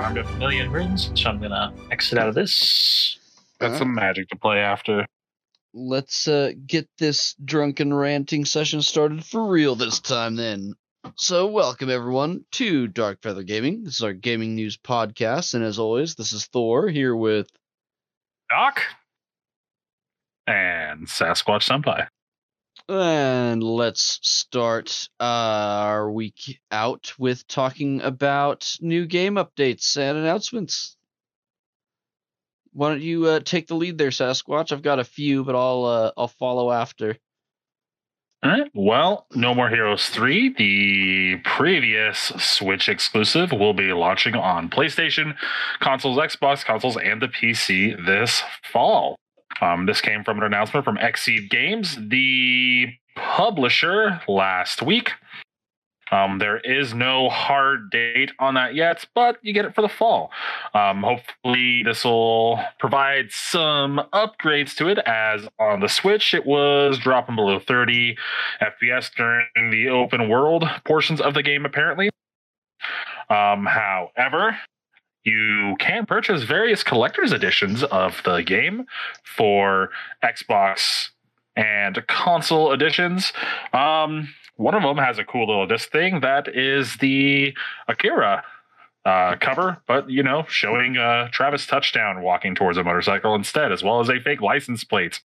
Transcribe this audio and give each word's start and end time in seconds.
armed 0.00 0.16
with 0.16 0.30
a 0.30 0.36
million 0.38 0.70
rings, 0.70 1.10
so 1.14 1.28
I'm 1.28 1.40
gonna 1.40 1.74
exit 1.90 2.18
out 2.18 2.28
of 2.28 2.34
this. 2.34 3.18
That's 3.58 3.76
some 3.76 3.94
magic 3.94 4.30
to 4.30 4.36
play 4.36 4.58
after. 4.58 5.06
Let's 5.74 6.26
uh, 6.26 6.52
get 6.66 6.88
this 6.98 7.34
drunken 7.44 7.92
ranting 7.92 8.46
session 8.46 8.80
started 8.80 9.26
for 9.26 9.46
real 9.46 9.74
this 9.74 10.00
time, 10.00 10.36
then. 10.36 10.72
So, 11.16 11.46
welcome 11.46 11.90
everyone 11.90 12.46
to 12.52 12.86
Dark 12.86 13.20
Feather 13.22 13.42
Gaming. 13.42 13.84
This 13.84 13.96
is 13.96 14.02
our 14.02 14.14
gaming 14.14 14.54
news 14.54 14.78
podcast, 14.78 15.52
and 15.52 15.62
as 15.62 15.78
always, 15.78 16.14
this 16.14 16.32
is 16.32 16.46
Thor 16.46 16.88
here 16.88 17.14
with. 17.14 17.48
Doc 18.48 18.80
and 20.46 21.06
Sasquatch 21.08 21.68
Senpai. 21.68 22.08
And 22.90 23.62
let's 23.62 24.18
start 24.20 25.08
uh, 25.20 25.22
our 25.22 26.10
week 26.10 26.58
out 26.72 27.12
with 27.20 27.46
talking 27.46 28.00
about 28.00 28.68
new 28.80 29.06
game 29.06 29.36
updates 29.36 29.96
and 29.96 30.18
announcements. 30.18 30.96
Why 32.72 32.88
don't 32.88 33.00
you 33.00 33.26
uh, 33.26 33.40
take 33.44 33.68
the 33.68 33.76
lead 33.76 33.96
there, 33.96 34.10
Sasquatch? 34.10 34.72
I've 34.72 34.82
got 34.82 34.98
a 34.98 35.04
few, 35.04 35.44
but 35.44 35.54
I'll 35.54 35.84
uh, 35.84 36.10
I'll 36.16 36.26
follow 36.26 36.72
after. 36.72 37.16
All 38.42 38.50
right. 38.50 38.70
Well, 38.74 39.26
No 39.36 39.54
More 39.54 39.68
Heroes 39.68 40.08
3, 40.08 40.54
the 40.58 41.36
previous 41.44 42.32
Switch 42.38 42.88
exclusive, 42.88 43.52
will 43.52 43.74
be 43.74 43.92
launching 43.92 44.34
on 44.34 44.68
PlayStation, 44.68 45.36
consoles, 45.78 46.18
Xbox 46.18 46.64
consoles, 46.64 46.96
and 46.96 47.22
the 47.22 47.28
PC 47.28 48.04
this 48.04 48.42
fall. 48.64 49.16
Um, 49.60 49.86
this 49.86 50.00
came 50.00 50.24
from 50.24 50.38
an 50.38 50.44
announcement 50.44 50.84
from 50.84 50.96
Xseed 50.96 51.50
Games, 51.50 51.96
the 52.00 52.88
publisher, 53.14 54.20
last 54.26 54.82
week. 54.82 55.12
Um, 56.10 56.38
there 56.38 56.58
is 56.58 56.92
no 56.92 57.28
hard 57.28 57.90
date 57.90 58.32
on 58.38 58.54
that 58.54 58.74
yet, 58.74 59.06
but 59.14 59.38
you 59.42 59.52
get 59.52 59.64
it 59.64 59.74
for 59.74 59.82
the 59.82 59.88
fall. 59.88 60.30
Um, 60.74 61.02
hopefully, 61.02 61.82
this 61.84 62.04
will 62.04 62.60
provide 62.78 63.30
some 63.30 64.00
upgrades 64.12 64.74
to 64.76 64.88
it, 64.88 64.98
as 64.98 65.48
on 65.58 65.80
the 65.80 65.88
Switch, 65.88 66.34
it 66.34 66.44
was 66.44 66.98
dropping 66.98 67.36
below 67.36 67.60
30 67.60 68.16
FPS 68.60 69.10
during 69.14 69.70
the 69.70 69.88
open 69.88 70.28
world 70.28 70.64
portions 70.84 71.20
of 71.20 71.34
the 71.34 71.42
game, 71.42 71.64
apparently. 71.64 72.10
Um, 73.28 73.66
however, 73.66 74.56
you 75.24 75.76
can 75.78 76.06
purchase 76.06 76.44
various 76.44 76.82
collector's 76.82 77.32
editions 77.32 77.82
of 77.84 78.22
the 78.24 78.42
game 78.42 78.86
for 79.24 79.90
Xbox 80.22 81.10
and 81.56 82.02
console 82.06 82.72
editions. 82.72 83.32
Um, 83.72 84.28
one 84.56 84.74
of 84.74 84.82
them 84.82 84.98
has 84.98 85.18
a 85.18 85.24
cool 85.24 85.46
little 85.46 85.66
disc 85.66 85.90
thing 85.90 86.20
that 86.20 86.54
is 86.54 86.96
the 86.96 87.54
Akira 87.88 88.44
uh, 89.04 89.36
cover, 89.40 89.78
but 89.86 90.10
you 90.10 90.22
know, 90.22 90.44
showing 90.48 90.96
uh, 90.96 91.28
Travis 91.32 91.66
Touchdown 91.66 92.22
walking 92.22 92.54
towards 92.54 92.76
a 92.76 92.84
motorcycle 92.84 93.34
instead, 93.34 93.72
as 93.72 93.82
well 93.82 94.00
as 94.00 94.08
a 94.08 94.20
fake 94.20 94.40
license 94.42 94.84
plate. 94.84 95.20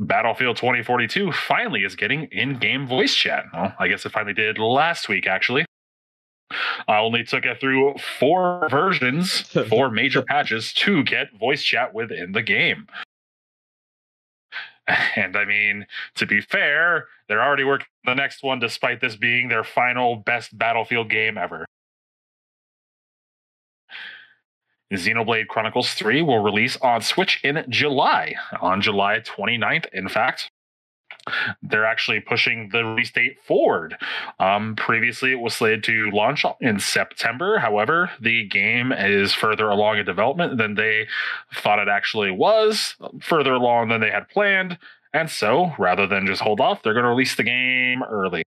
Battlefield 0.00 0.56
2042 0.56 1.32
finally 1.32 1.84
is 1.84 1.94
getting 1.96 2.24
in-game 2.32 2.86
voice 2.86 3.14
chat. 3.14 3.44
Well, 3.52 3.74
I 3.78 3.88
guess 3.88 4.04
it 4.04 4.12
finally 4.12 4.34
did 4.34 4.58
last 4.58 5.08
week, 5.08 5.26
actually. 5.26 5.64
I 6.88 6.98
only 6.98 7.24
took 7.24 7.44
it 7.44 7.60
through 7.60 7.94
four 8.18 8.68
versions, 8.68 9.40
four 9.68 9.90
major 9.90 10.22
patches 10.22 10.72
to 10.74 11.02
get 11.04 11.28
voice 11.38 11.62
chat 11.62 11.94
within 11.94 12.32
the 12.32 12.42
game. 12.42 12.86
And 15.14 15.36
I 15.36 15.44
mean, 15.44 15.86
to 16.16 16.26
be 16.26 16.40
fair, 16.40 17.06
they're 17.28 17.42
already 17.42 17.62
working 17.62 17.86
the 18.04 18.14
next 18.14 18.42
one, 18.42 18.58
despite 18.58 19.00
this 19.00 19.14
being 19.14 19.48
their 19.48 19.62
final 19.62 20.16
best 20.16 20.58
Battlefield 20.58 21.08
game 21.08 21.38
ever. 21.38 21.64
Xenoblade 24.92 25.48
Chronicles 25.48 25.92
3 25.94 26.22
will 26.22 26.40
release 26.40 26.76
on 26.78 27.02
Switch 27.02 27.40
in 27.42 27.64
July, 27.68 28.34
on 28.60 28.80
July 28.80 29.20
29th, 29.20 29.86
in 29.92 30.08
fact. 30.08 30.50
They're 31.62 31.84
actually 31.84 32.20
pushing 32.20 32.70
the 32.72 32.84
release 32.84 33.12
date 33.12 33.36
forward. 33.46 33.96
Um, 34.40 34.74
previously, 34.76 35.30
it 35.30 35.40
was 35.40 35.54
slated 35.54 35.84
to 35.84 36.10
launch 36.10 36.44
in 36.60 36.80
September. 36.80 37.58
However, 37.58 38.10
the 38.20 38.46
game 38.48 38.92
is 38.92 39.32
further 39.32 39.68
along 39.68 39.98
in 39.98 40.06
development 40.06 40.58
than 40.58 40.74
they 40.74 41.06
thought 41.54 41.78
it 41.78 41.88
actually 41.88 42.30
was, 42.30 42.96
further 43.20 43.52
along 43.52 43.88
than 43.88 44.00
they 44.00 44.10
had 44.10 44.28
planned. 44.28 44.78
And 45.14 45.30
so, 45.30 45.72
rather 45.78 46.06
than 46.06 46.26
just 46.26 46.42
hold 46.42 46.60
off, 46.60 46.82
they're 46.82 46.94
going 46.94 47.04
to 47.04 47.10
release 47.10 47.36
the 47.36 47.42
game 47.42 48.02
early. 48.02 48.42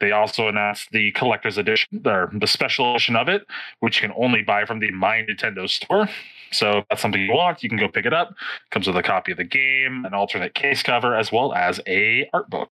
They 0.00 0.12
also 0.12 0.48
announced 0.48 0.90
the 0.92 1.12
collector's 1.12 1.58
edition, 1.58 2.02
or 2.04 2.30
the 2.32 2.46
special 2.46 2.90
edition 2.90 3.16
of 3.16 3.28
it, 3.28 3.46
which 3.80 4.00
you 4.00 4.08
can 4.08 4.16
only 4.18 4.42
buy 4.42 4.64
from 4.64 4.80
the 4.80 4.90
My 4.90 5.22
Nintendo 5.22 5.68
store. 5.68 6.08
So 6.52 6.78
if 6.78 6.84
that's 6.88 7.02
something 7.02 7.20
you 7.20 7.32
want, 7.32 7.62
you 7.62 7.68
can 7.68 7.78
go 7.78 7.88
pick 7.88 8.06
it 8.06 8.12
up. 8.12 8.34
Comes 8.70 8.86
with 8.86 8.96
a 8.96 9.02
copy 9.02 9.32
of 9.32 9.38
the 9.38 9.44
game, 9.44 10.04
an 10.04 10.14
alternate 10.14 10.54
case 10.54 10.82
cover, 10.82 11.14
as 11.14 11.30
well 11.30 11.52
as 11.52 11.80
a 11.86 12.28
art 12.32 12.50
book. 12.50 12.68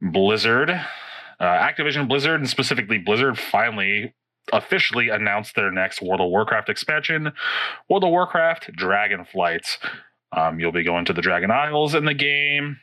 Blizzard, 0.00 0.70
uh, 0.70 1.44
Activision 1.44 2.08
Blizzard, 2.08 2.40
and 2.40 2.48
specifically 2.48 2.98
Blizzard, 2.98 3.38
finally 3.38 4.14
officially 4.52 5.10
announced 5.10 5.54
their 5.54 5.70
next 5.70 6.02
World 6.02 6.20
of 6.20 6.28
Warcraft 6.28 6.68
expansion, 6.68 7.32
World 7.88 8.04
of 8.04 8.10
Warcraft 8.10 8.72
Dragonflight. 8.76 9.78
Um, 10.32 10.60
you'll 10.60 10.72
be 10.72 10.84
going 10.84 11.04
to 11.06 11.12
the 11.12 11.22
Dragon 11.22 11.50
Isles 11.50 11.94
in 11.94 12.04
the 12.04 12.14
game. 12.14 12.78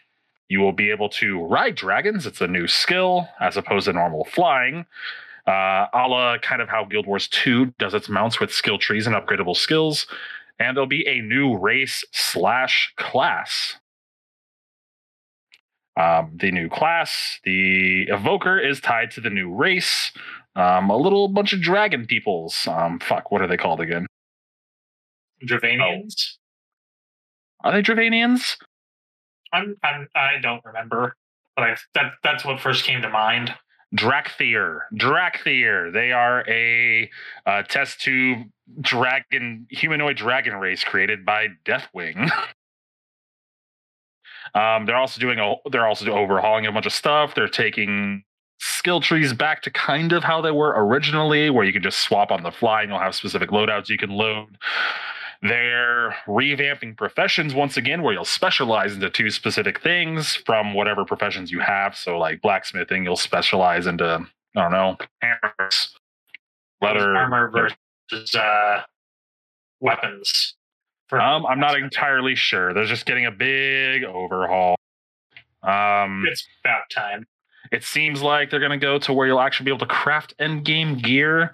You 0.50 0.59
will 0.59 0.72
be 0.72 0.91
able 0.91 1.09
to 1.09 1.44
ride 1.46 1.75
dragons. 1.75 2.25
It's 2.25 2.41
a 2.41 2.47
new 2.47 2.68
skill 2.68 3.28
as 3.40 3.58
opposed 3.58 3.85
to 3.85 3.94
normal 3.94 4.25
flying. 4.25 4.85
Uh, 5.46 5.88
a 5.94 6.08
la 6.08 6.38
kind 6.40 6.62
of 6.62 6.69
how 6.69 6.84
Guild 6.85 7.06
Wars 7.06 7.28
2 7.30 7.74
does 7.80 7.94
its 7.94 8.09
mounts 8.09 8.40
with 8.40 8.52
skill 8.52 8.78
trees 8.78 9.07
and 9.07 9.16
upgradable 9.16 9.56
skills. 9.56 10.07
And 10.59 10.75
there'll 10.75 10.88
be 10.88 11.07
a 11.07 11.22
new 11.22 11.57
race 11.57 12.03
slash 12.12 12.94
class. 12.97 13.75
Um, 15.96 16.38
the 16.40 16.52
new 16.52 16.69
class, 16.69 17.40
the 17.44 18.07
Evoker, 18.09 18.59
is 18.59 18.80
tied 18.80 19.12
to 19.12 19.22
the 19.22 19.30
new 19.30 19.53
race. 19.53 20.12
Um, 20.56 20.90
a 20.90 20.97
little 20.97 21.28
bunch 21.28 21.53
of 21.53 21.62
dragon 21.62 22.06
peoples. 22.06 22.68
Um, 22.69 23.00
fuck, 23.00 23.31
what 23.31 23.41
are 23.41 23.47
they 23.47 23.57
called 23.57 23.80
again? 23.81 24.06
Dravanians. 25.46 26.38
Are 27.63 27.72
they 27.72 27.81
Dravanians? 27.81 28.57
I'm, 29.53 29.75
I'm 29.84 30.08
I 30.16 30.40
don't 30.41 30.63
remember, 30.66 31.16
but 31.56 31.63
I 31.63 31.75
that 31.94 32.13
that's 32.24 32.46
what 32.46 32.59
first 32.59 32.84
came 32.84 33.02
to 33.02 33.09
mind. 33.09 33.53
Dracthyr. 33.96 34.81
Dracthyr. 34.94 35.94
They 35.94 36.12
are 36.12 36.44
a 36.47 37.09
uh, 37.46 37.63
test 37.63 38.02
tube 38.02 38.47
dragon, 38.81 39.66
humanoid 39.69 40.18
dragon 40.18 40.56
race 40.56 40.84
created 40.84 41.25
by 41.25 41.47
Deathwing. 41.66 42.30
um, 44.53 44.86
they're 44.86 44.97
also 44.97 45.22
doing 45.22 45.40
a. 45.40 45.56
They're 45.72 45.88
also 45.88 46.12
overhauling 46.12 46.66
a 46.66 46.72
bunch 46.72 46.86
of 46.86 46.94
stuff. 46.94 47.34
They're 47.34 47.47
taking 47.47 48.24
skill 48.59 49.02
trees 49.02 49.34
back 49.34 49.62
to 49.62 49.72
kind 49.72 50.12
of 50.12 50.24
how 50.24 50.41
they 50.41 50.52
were 50.52 50.74
originally, 50.75 51.50
where 51.50 51.66
you 51.66 51.72
can 51.72 51.84
just 51.84 52.00
swap 52.00 52.31
on 52.31 52.44
the 52.44 52.52
fly 52.52 52.81
and 52.81 52.90
you'll 52.90 53.00
have 53.00 53.16
specific 53.16 53.52
loadouts 53.52 53.90
you 53.90 53.97
can 53.97 54.09
load. 54.09 54.57
They're 55.42 56.16
revamping 56.28 56.98
professions 56.98 57.53
once 57.53 57.78
again, 57.78 58.02
where 58.02 58.14
you'll 58.14 58.25
specialize 58.25 58.94
into 58.94 59.09
two 59.09 59.30
specific 59.30 59.81
things 59.81 60.36
from 60.36 60.74
whatever 60.74 61.06
professions 61.06 61.52
you 61.52 61.59
have. 61.59 61.96
So, 61.96 62.18
like 62.18 62.42
blacksmithing, 62.42 63.03
you'll 63.03 63.16
specialize 63.18 63.86
into, 63.88 64.25
I 64.56 64.62
don't 64.62 64.72
know, 64.72 64.98
hammers, 65.22 65.96
leather, 66.81 67.16
armor 67.16 67.52
versus 67.52 68.36
uh, 68.36 68.81
weapons. 69.80 70.56
Um, 71.12 71.46
I'm 71.46 71.59
not 71.59 71.78
entirely 71.78 72.36
sure. 72.36 72.74
They're 72.74 72.86
just 72.86 73.06
getting 73.06 73.25
a 73.25 73.31
big 73.31 74.04
overhaul. 74.04 74.75
Um, 75.63 76.25
It's 76.30 76.45
about 76.63 76.90
time. 76.94 77.25
it 77.72 77.83
seems 77.83 78.22
like 78.22 78.50
they're 78.50 78.60
going 78.60 78.72
to 78.72 78.78
go 78.78 79.00
to 79.00 79.13
where 79.13 79.28
you'll 79.28 79.40
actually 79.40 79.66
be 79.66 79.72
able 79.72 79.80
to 79.80 79.86
craft 79.86 80.33
end 80.40 80.66
game 80.66 80.98
gear. 80.98 81.54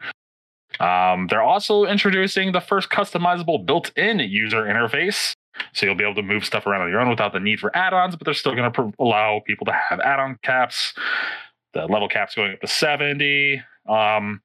Um, 0.80 1.28
they're 1.28 1.42
also 1.42 1.86
introducing 1.86 2.52
the 2.52 2.62
first 2.62 2.90
customizable 2.90 3.66
built 3.66 3.96
in 3.98 4.20
user 4.20 4.64
interface. 4.64 5.34
So 5.74 5.86
you'll 5.86 5.96
be 5.96 6.04
able 6.04 6.16
to 6.16 6.24
move 6.24 6.46
stuff 6.46 6.66
around 6.66 6.82
on 6.82 6.90
your 6.90 7.00
own 7.00 7.10
without 7.10 7.34
the 7.34 7.40
need 7.40 7.60
for 7.60 7.76
add 7.76 7.94
ons, 7.94 8.16
but 8.16 8.26
they're 8.26 8.34
still 8.34 8.56
going 8.56 8.72
to 8.72 8.94
allow 9.00 9.42
people 9.46 9.66
to 9.66 9.72
have 9.72 10.00
add 10.00 10.20
on 10.20 10.40
caps. 10.42 10.94
The 11.74 11.86
level 11.86 12.08
cap's 12.08 12.36
going 12.36 12.54
up 12.54 12.62
to 12.62 12.68
70. 12.68 13.62
Um, 13.88 14.42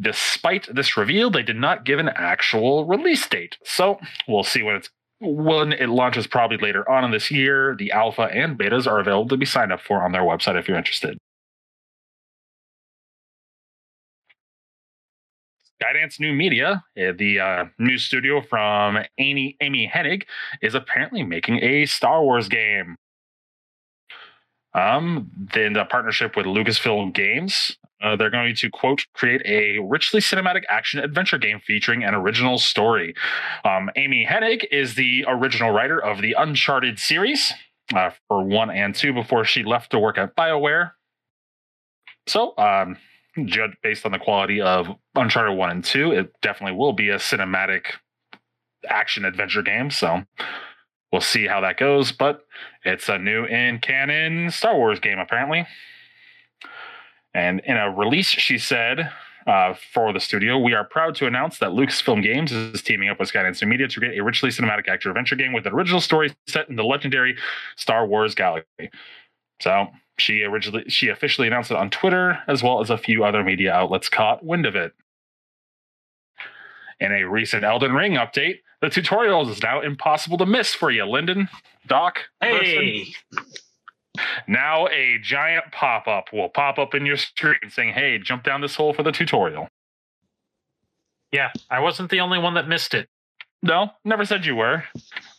despite 0.00 0.68
this 0.74 0.96
reveal, 0.96 1.30
they 1.30 1.42
did 1.42 1.56
not 1.56 1.84
give 1.84 1.98
an 1.98 2.08
actual 2.08 2.86
release 2.86 3.26
date. 3.28 3.58
So 3.64 4.00
we'll 4.26 4.44
see 4.44 4.62
when 4.62 4.76
it's 4.76 4.90
when 5.20 5.72
it 5.72 5.88
launches 5.88 6.28
probably 6.28 6.58
later 6.58 6.88
on 6.88 7.04
in 7.04 7.10
this 7.10 7.30
year. 7.30 7.74
The 7.76 7.92
alpha 7.92 8.22
and 8.22 8.58
betas 8.58 8.86
are 8.86 9.00
available 9.00 9.28
to 9.30 9.36
be 9.36 9.46
signed 9.46 9.72
up 9.72 9.80
for 9.80 10.02
on 10.02 10.12
their 10.12 10.22
website 10.22 10.58
if 10.58 10.68
you're 10.68 10.76
interested. 10.76 11.18
Skydance 15.80 16.18
New 16.20 16.32
Media, 16.32 16.84
uh, 16.96 17.12
the 17.16 17.40
uh, 17.40 17.64
new 17.78 17.98
studio 17.98 18.40
from 18.40 18.98
Amy, 19.18 19.56
Amy 19.60 19.90
Hennig, 19.92 20.24
is 20.62 20.74
apparently 20.74 21.22
making 21.22 21.62
a 21.62 21.86
Star 21.86 22.22
Wars 22.22 22.48
game. 22.48 22.96
Um, 24.74 25.30
in 25.56 25.72
the 25.72 25.84
partnership 25.86 26.36
with 26.36 26.46
Lucasfilm 26.46 27.12
Games, 27.14 27.76
uh, 28.02 28.16
they're 28.16 28.30
going 28.30 28.54
to 28.54 28.70
quote 28.70 29.06
create 29.14 29.42
a 29.44 29.78
richly 29.78 30.20
cinematic 30.20 30.62
action 30.68 31.00
adventure 31.00 31.38
game 31.38 31.60
featuring 31.66 32.04
an 32.04 32.14
original 32.14 32.58
story. 32.58 33.14
Um, 33.64 33.90
Amy 33.96 34.26
Hennig 34.28 34.64
is 34.70 34.94
the 34.94 35.24
original 35.26 35.70
writer 35.70 35.98
of 35.98 36.20
the 36.20 36.34
Uncharted 36.38 36.98
series 36.98 37.52
uh, 37.94 38.10
for 38.28 38.44
one 38.44 38.70
and 38.70 38.94
two 38.94 39.12
before 39.12 39.44
she 39.44 39.64
left 39.64 39.90
to 39.92 39.98
work 39.98 40.18
at 40.18 40.36
BioWare. 40.36 40.92
So, 42.26 42.54
um, 42.58 42.98
judged 43.46 43.76
based 43.82 44.04
on 44.04 44.12
the 44.12 44.18
quality 44.18 44.60
of 44.60 44.88
Uncharted 45.14 45.56
one 45.56 45.70
and 45.70 45.84
two, 45.84 46.12
it 46.12 46.32
definitely 46.42 46.76
will 46.76 46.92
be 46.92 47.10
a 47.10 47.16
cinematic 47.16 47.84
action 48.88 49.24
adventure 49.24 49.62
game. 49.62 49.90
So, 49.90 50.24
we'll 51.12 51.20
see 51.20 51.46
how 51.46 51.60
that 51.60 51.78
goes. 51.78 52.12
But 52.12 52.44
it's 52.84 53.08
a 53.08 53.18
new 53.18 53.44
in 53.44 53.78
canon 53.78 54.50
Star 54.50 54.76
Wars 54.76 55.00
game, 55.00 55.18
apparently. 55.18 55.66
And 57.34 57.60
in 57.60 57.76
a 57.76 57.90
release, 57.90 58.26
she 58.26 58.58
said 58.58 59.10
uh, 59.46 59.74
for 59.92 60.12
the 60.12 60.20
studio, 60.20 60.58
we 60.58 60.74
are 60.74 60.84
proud 60.84 61.14
to 61.16 61.26
announce 61.26 61.58
that 61.58 61.70
Lucasfilm 61.70 62.22
Games 62.22 62.52
is 62.52 62.82
teaming 62.82 63.08
up 63.08 63.18
with 63.18 63.32
Skydance 63.32 63.66
Media 63.66 63.88
to 63.88 64.00
create 64.00 64.18
a 64.18 64.24
richly 64.24 64.50
cinematic 64.50 64.88
action 64.88 65.10
adventure 65.10 65.36
game 65.36 65.52
with 65.52 65.66
an 65.66 65.72
original 65.72 66.00
story 66.00 66.34
set 66.46 66.68
in 66.68 66.76
the 66.76 66.84
legendary 66.84 67.36
Star 67.76 68.06
Wars 68.06 68.34
galaxy. 68.34 68.90
So 69.60 69.86
she 70.18 70.42
originally 70.42 70.84
she 70.88 71.08
officially 71.08 71.46
announced 71.46 71.70
it 71.70 71.76
on 71.76 71.90
Twitter, 71.90 72.38
as 72.46 72.62
well 72.62 72.80
as 72.80 72.90
a 72.90 72.98
few 72.98 73.24
other 73.24 73.42
media 73.42 73.72
outlets 73.72 74.08
caught 74.08 74.44
wind 74.44 74.66
of 74.66 74.76
it. 74.76 74.92
In 77.00 77.12
a 77.12 77.24
recent 77.24 77.64
Elden 77.64 77.92
Ring 77.92 78.12
update, 78.12 78.56
the 78.80 78.90
tutorial 78.90 79.48
is 79.48 79.62
now 79.62 79.80
impossible 79.80 80.38
to 80.38 80.46
miss 80.46 80.74
for 80.74 80.90
you, 80.90 81.04
Lyndon, 81.04 81.48
Doc. 81.86 82.18
Person. 82.40 82.64
Hey, 82.64 83.14
Now 84.48 84.88
a 84.88 85.18
giant 85.22 85.70
pop-up 85.70 86.32
will 86.32 86.48
pop 86.48 86.78
up 86.78 86.94
in 86.94 87.06
your 87.06 87.16
screen 87.16 87.70
saying, 87.70 87.94
"Hey, 87.94 88.18
jump 88.18 88.42
down 88.42 88.60
this 88.60 88.74
hole 88.74 88.92
for 88.92 89.02
the 89.02 89.12
tutorial." 89.12 89.68
yeah, 91.32 91.50
I 91.70 91.80
wasn't 91.80 92.10
the 92.10 92.20
only 92.20 92.38
one 92.38 92.54
that 92.54 92.68
missed 92.68 92.94
it. 92.94 93.08
No, 93.62 93.90
never 94.04 94.24
said 94.24 94.46
you 94.46 94.56
were, 94.56 94.84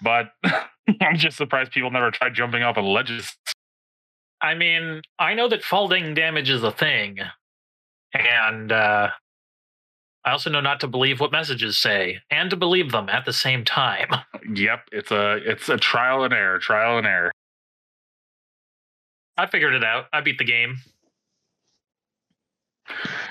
but 0.02 0.32
I'm 1.02 1.16
just 1.16 1.38
surprised 1.38 1.72
people 1.72 1.92
never 1.92 2.12
tried 2.12 2.34
jumping 2.34 2.64
off 2.64 2.78
of 2.78 2.86
ledges. 2.86 3.36
I 4.42 4.56
mean, 4.56 5.02
I 5.18 5.34
know 5.34 5.48
that 5.50 5.64
falling 5.64 6.14
damage 6.14 6.50
is 6.50 6.64
a 6.64 6.72
thing, 6.72 7.20
and 8.14 8.72
uh, 8.72 9.10
I 10.26 10.32
also 10.32 10.50
know 10.50 10.62
not 10.62 10.80
to 10.82 10.88
believe 10.88 11.20
what 11.20 11.32
messages 11.32 11.78
say 11.78 12.20
and 12.30 12.50
to 12.50 12.56
believe 12.56 12.92
them 12.92 13.10
at 13.10 13.26
the 13.26 13.34
same 13.34 13.64
time. 13.64 14.08
Yep, 14.52 14.88
it's 14.92 15.12
a 15.12 15.36
it's 15.46 15.70
a 15.70 15.78
trial 15.78 16.24
and 16.24 16.34
error, 16.34 16.58
trial 16.58 16.98
and 16.98 17.06
error. 17.06 17.32
I 19.38 19.46
figured 19.46 19.76
it 19.76 19.84
out. 19.84 20.06
I 20.12 20.22
beat 20.22 20.40
the 20.40 20.44
game. 20.44 20.78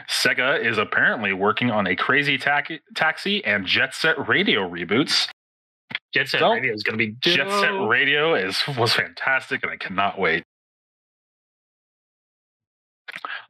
Sega 0.08 0.64
is 0.64 0.78
apparently 0.78 1.32
working 1.32 1.72
on 1.72 1.88
a 1.88 1.96
Crazy 1.96 2.38
Taxi, 2.38 2.80
Taxi 2.94 3.44
and 3.44 3.66
Jet 3.66 3.94
Set 3.94 4.28
Radio 4.28 4.68
reboots. 4.68 5.28
Jet 6.14 6.28
Set 6.28 6.40
So, 6.40 6.52
Radio 6.52 6.72
is 6.72 6.84
going 6.84 6.98
to 6.98 7.04
be 7.04 7.16
Jet 7.20 7.50
Set. 7.50 7.72
Radio 7.88 8.34
is 8.34 8.62
was 8.76 8.92
fantastic, 8.92 9.64
and 9.64 9.72
I 9.72 9.76
cannot 9.76 10.20
wait. 10.20 10.44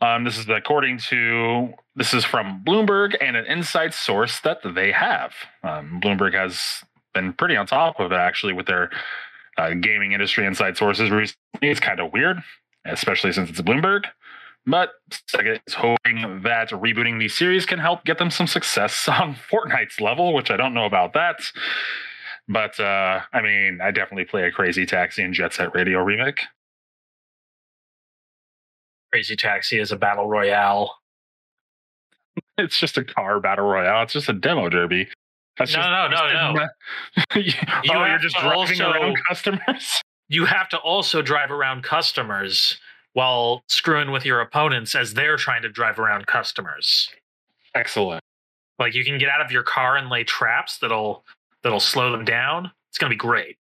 Um, 0.00 0.24
this 0.24 0.38
is 0.38 0.48
according 0.48 0.98
to 1.08 1.74
this 1.96 2.14
is 2.14 2.24
from 2.24 2.62
Bloomberg 2.64 3.16
and 3.20 3.36
an 3.36 3.46
inside 3.46 3.92
source 3.94 4.40
that 4.40 4.58
they 4.74 4.92
have. 4.92 5.32
Um, 5.64 6.00
Bloomberg 6.02 6.34
has 6.34 6.84
been 7.14 7.32
pretty 7.32 7.56
on 7.56 7.66
top 7.66 7.98
of 7.98 8.12
it 8.12 8.16
actually 8.16 8.52
with 8.52 8.66
their 8.66 8.90
uh, 9.56 9.70
gaming 9.74 10.12
industry 10.12 10.46
inside 10.46 10.76
sources 10.76 11.10
recently. 11.10 11.36
It's 11.62 11.80
kind 11.80 11.98
of 11.98 12.12
weird, 12.12 12.38
especially 12.84 13.32
since 13.32 13.50
it's 13.50 13.60
Bloomberg. 13.60 14.04
But 14.66 14.90
Sega 15.10 15.58
is 15.66 15.74
hoping 15.74 16.42
that 16.42 16.68
rebooting 16.70 17.18
the 17.18 17.28
series 17.28 17.64
can 17.64 17.78
help 17.78 18.04
get 18.04 18.18
them 18.18 18.30
some 18.30 18.46
success 18.46 19.08
on 19.08 19.34
Fortnite's 19.34 20.00
level, 20.00 20.34
which 20.34 20.50
I 20.50 20.56
don't 20.56 20.74
know 20.74 20.84
about 20.84 21.14
that. 21.14 21.40
But 22.48 22.78
uh, 22.78 23.20
I 23.32 23.42
mean, 23.42 23.80
I 23.82 23.90
definitely 23.90 24.26
play 24.26 24.44
a 24.44 24.52
Crazy 24.52 24.86
Taxi 24.86 25.22
and 25.22 25.34
Jet 25.34 25.54
Set 25.54 25.74
Radio 25.74 26.00
remake. 26.02 26.40
Crazy 29.12 29.36
Taxi 29.36 29.78
is 29.78 29.92
a 29.92 29.96
battle 29.96 30.26
royale. 30.28 30.94
It's 32.56 32.78
just 32.78 32.98
a 32.98 33.04
car 33.04 33.38
battle 33.40 33.66
royale. 33.66 34.02
It's 34.02 34.12
just 34.12 34.28
a 34.28 34.32
demo 34.32 34.68
derby. 34.68 35.08
That's 35.58 35.72
No, 35.72 35.78
just, 35.78 35.90
no, 35.90 36.08
no, 36.08 36.52
no. 36.54 36.66
oh, 37.34 37.38
You 37.38 37.52
you're 37.84 38.18
just 38.18 38.36
driving 38.36 38.80
also- 38.82 38.90
around 38.92 39.16
customers. 39.28 40.02
You 40.30 40.44
have 40.44 40.68
to 40.70 40.76
also 40.78 41.22
drive 41.22 41.50
around 41.50 41.84
customers 41.84 42.78
while 43.14 43.62
screwing 43.66 44.10
with 44.10 44.26
your 44.26 44.42
opponents 44.42 44.94
as 44.94 45.14
they're 45.14 45.38
trying 45.38 45.62
to 45.62 45.70
drive 45.70 45.98
around 45.98 46.26
customers. 46.26 47.08
Excellent. 47.74 48.22
Like 48.78 48.94
you 48.94 49.04
can 49.06 49.16
get 49.16 49.30
out 49.30 49.40
of 49.40 49.50
your 49.50 49.62
car 49.62 49.96
and 49.96 50.10
lay 50.10 50.24
traps 50.24 50.76
that'll 50.78 51.24
that'll 51.62 51.80
slow 51.80 52.12
them 52.12 52.26
down. 52.26 52.70
It's 52.90 52.98
gonna 52.98 53.08
be 53.08 53.16
great. 53.16 53.56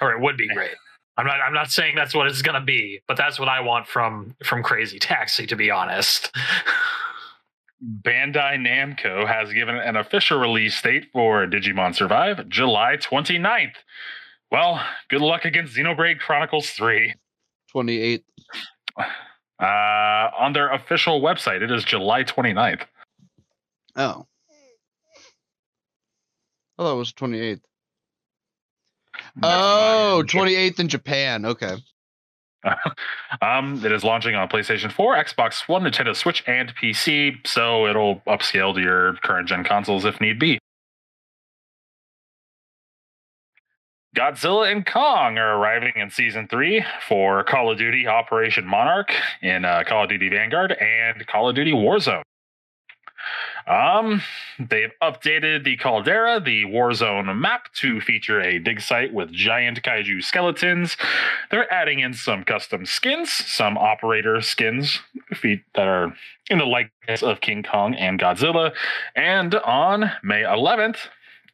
Or 0.00 0.12
it 0.12 0.20
would 0.22 0.38
be 0.38 0.48
great. 0.48 0.70
I'm 1.16 1.26
not 1.26 1.40
I'm 1.40 1.52
not 1.52 1.70
saying 1.70 1.96
that's 1.96 2.14
what 2.14 2.26
it's 2.26 2.42
gonna 2.42 2.64
be, 2.64 3.00
but 3.06 3.16
that's 3.16 3.38
what 3.38 3.48
I 3.48 3.60
want 3.60 3.86
from 3.86 4.34
from 4.44 4.62
Crazy 4.62 4.98
Taxi, 4.98 5.46
to 5.46 5.56
be 5.56 5.70
honest. 5.70 6.34
Bandai 7.82 8.56
Namco 8.58 9.26
has 9.26 9.52
given 9.52 9.76
an 9.76 9.96
official 9.96 10.38
release 10.38 10.80
date 10.82 11.06
for 11.12 11.46
Digimon 11.46 11.94
Survive, 11.94 12.46
July 12.48 12.96
29th. 12.98 13.76
Well, 14.50 14.84
good 15.08 15.22
luck 15.22 15.44
against 15.44 15.76
Xenoblade 15.76 16.18
Chronicles 16.18 16.70
3. 16.70 17.14
28th. 17.74 18.22
Uh, 19.60 20.30
on 20.38 20.54
their 20.54 20.72
official 20.72 21.20
website, 21.20 21.60
it 21.60 21.70
is 21.70 21.84
July 21.84 22.24
29th. 22.24 22.80
Oh. 23.94 24.26
I 26.78 26.82
thought 26.82 26.94
it 26.94 26.96
was 26.96 27.12
28th. 27.12 27.60
Oh, 29.42 30.22
28th 30.26 30.80
in 30.80 30.88
Japan. 30.88 31.44
Okay. 31.44 31.76
um, 33.42 33.84
it 33.84 33.92
is 33.92 34.04
launching 34.04 34.34
on 34.34 34.48
PlayStation 34.48 34.92
4, 34.92 35.16
Xbox 35.24 35.68
One, 35.68 35.82
Nintendo 35.84 36.14
Switch, 36.14 36.44
and 36.46 36.74
PC, 36.76 37.46
so 37.46 37.86
it'll 37.86 38.16
upscale 38.26 38.74
to 38.74 38.80
your 38.80 39.14
current 39.22 39.48
gen 39.48 39.64
consoles 39.64 40.04
if 40.04 40.20
need 40.20 40.38
be. 40.38 40.58
Godzilla 44.16 44.70
and 44.70 44.84
Kong 44.84 45.38
are 45.38 45.56
arriving 45.56 45.92
in 45.94 46.10
season 46.10 46.48
three 46.48 46.84
for 47.08 47.44
Call 47.44 47.70
of 47.70 47.78
Duty 47.78 48.08
Operation 48.08 48.66
Monarch 48.66 49.12
in 49.40 49.64
uh, 49.64 49.84
Call 49.86 50.02
of 50.04 50.10
Duty 50.10 50.28
Vanguard 50.28 50.72
and 50.72 51.24
Call 51.28 51.48
of 51.48 51.54
Duty 51.54 51.72
Warzone. 51.72 52.22
Um, 53.70 54.20
they've 54.58 54.92
updated 55.00 55.62
the 55.62 55.76
Caldera, 55.76 56.40
the 56.40 56.64
Warzone 56.64 57.38
map, 57.38 57.72
to 57.74 58.00
feature 58.00 58.40
a 58.40 58.58
dig 58.58 58.80
site 58.80 59.14
with 59.14 59.30
giant 59.30 59.82
kaiju 59.82 60.24
skeletons. 60.24 60.96
They're 61.52 61.72
adding 61.72 62.00
in 62.00 62.12
some 62.12 62.42
custom 62.42 62.84
skins, 62.84 63.30
some 63.30 63.78
operator 63.78 64.40
skins 64.40 64.98
feet 65.34 65.62
that 65.74 65.86
are 65.86 66.12
in 66.48 66.58
the 66.58 66.64
likeness 66.64 67.22
of 67.22 67.40
King 67.40 67.62
Kong 67.62 67.94
and 67.94 68.18
Godzilla. 68.18 68.72
And 69.14 69.54
on 69.54 70.10
May 70.24 70.42
11th, 70.42 71.06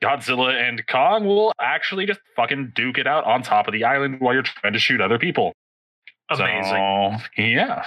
Godzilla 0.02 0.54
and 0.58 0.86
Kong 0.86 1.26
will 1.26 1.52
actually 1.60 2.06
just 2.06 2.20
fucking 2.34 2.72
duke 2.74 2.96
it 2.96 3.06
out 3.06 3.24
on 3.24 3.42
top 3.42 3.68
of 3.68 3.72
the 3.74 3.84
island 3.84 4.20
while 4.20 4.32
you're 4.32 4.42
trying 4.42 4.72
to 4.72 4.78
shoot 4.78 5.02
other 5.02 5.18
people. 5.18 5.52
Amazing. 6.30 6.72
So, 7.36 7.42
yeah. 7.42 7.84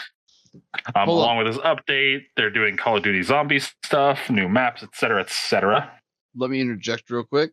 Um, 0.95 1.07
Hold 1.07 1.19
along 1.19 1.37
with 1.37 1.47
this 1.47 1.57
update, 1.63 2.21
they're 2.35 2.49
doing 2.49 2.77
Call 2.77 2.97
of 2.97 3.03
Duty 3.03 3.21
zombie 3.23 3.59
stuff, 3.59 4.29
new 4.29 4.47
maps, 4.49 4.83
etc., 4.83 5.21
etc. 5.21 5.91
Let 6.35 6.49
me 6.49 6.61
interject 6.61 7.09
real 7.09 7.23
quick. 7.23 7.51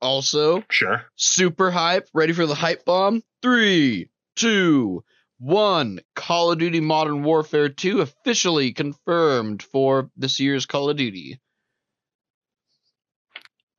Also, 0.00 0.64
Sure. 0.70 1.04
super 1.16 1.70
hype. 1.70 2.08
Ready 2.12 2.32
for 2.32 2.46
the 2.46 2.54
hype 2.54 2.84
bomb? 2.84 3.22
Three, 3.42 4.08
two, 4.36 5.04
one. 5.38 6.00
Call 6.16 6.52
of 6.52 6.58
Duty 6.58 6.80
Modern 6.80 7.22
Warfare 7.22 7.68
2 7.68 8.00
officially 8.00 8.72
confirmed 8.72 9.62
for 9.62 10.10
this 10.16 10.40
year's 10.40 10.66
Call 10.66 10.90
of 10.90 10.96
Duty. 10.96 11.38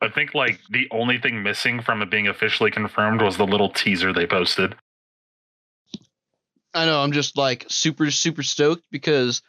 I 0.02 0.10
think 0.10 0.34
like 0.36 0.60
the 0.70 0.88
only 0.92 1.18
thing 1.18 1.44
missing 1.44 1.82
from 1.82 2.02
it 2.02 2.10
being 2.12 2.28
officially 2.28 2.72
confirmed 2.72 3.22
was 3.22 3.38
the 3.38 3.46
little 3.48 3.70
teaser 3.70 4.12
they 4.12 4.28
posted. 4.28 4.76
I 6.74 6.86
know, 6.86 7.02
I'm 7.02 7.12
just 7.12 7.38
like 7.38 7.66
super, 7.70 8.10
super 8.10 8.44
stoked 8.44 8.84
because 8.92 9.42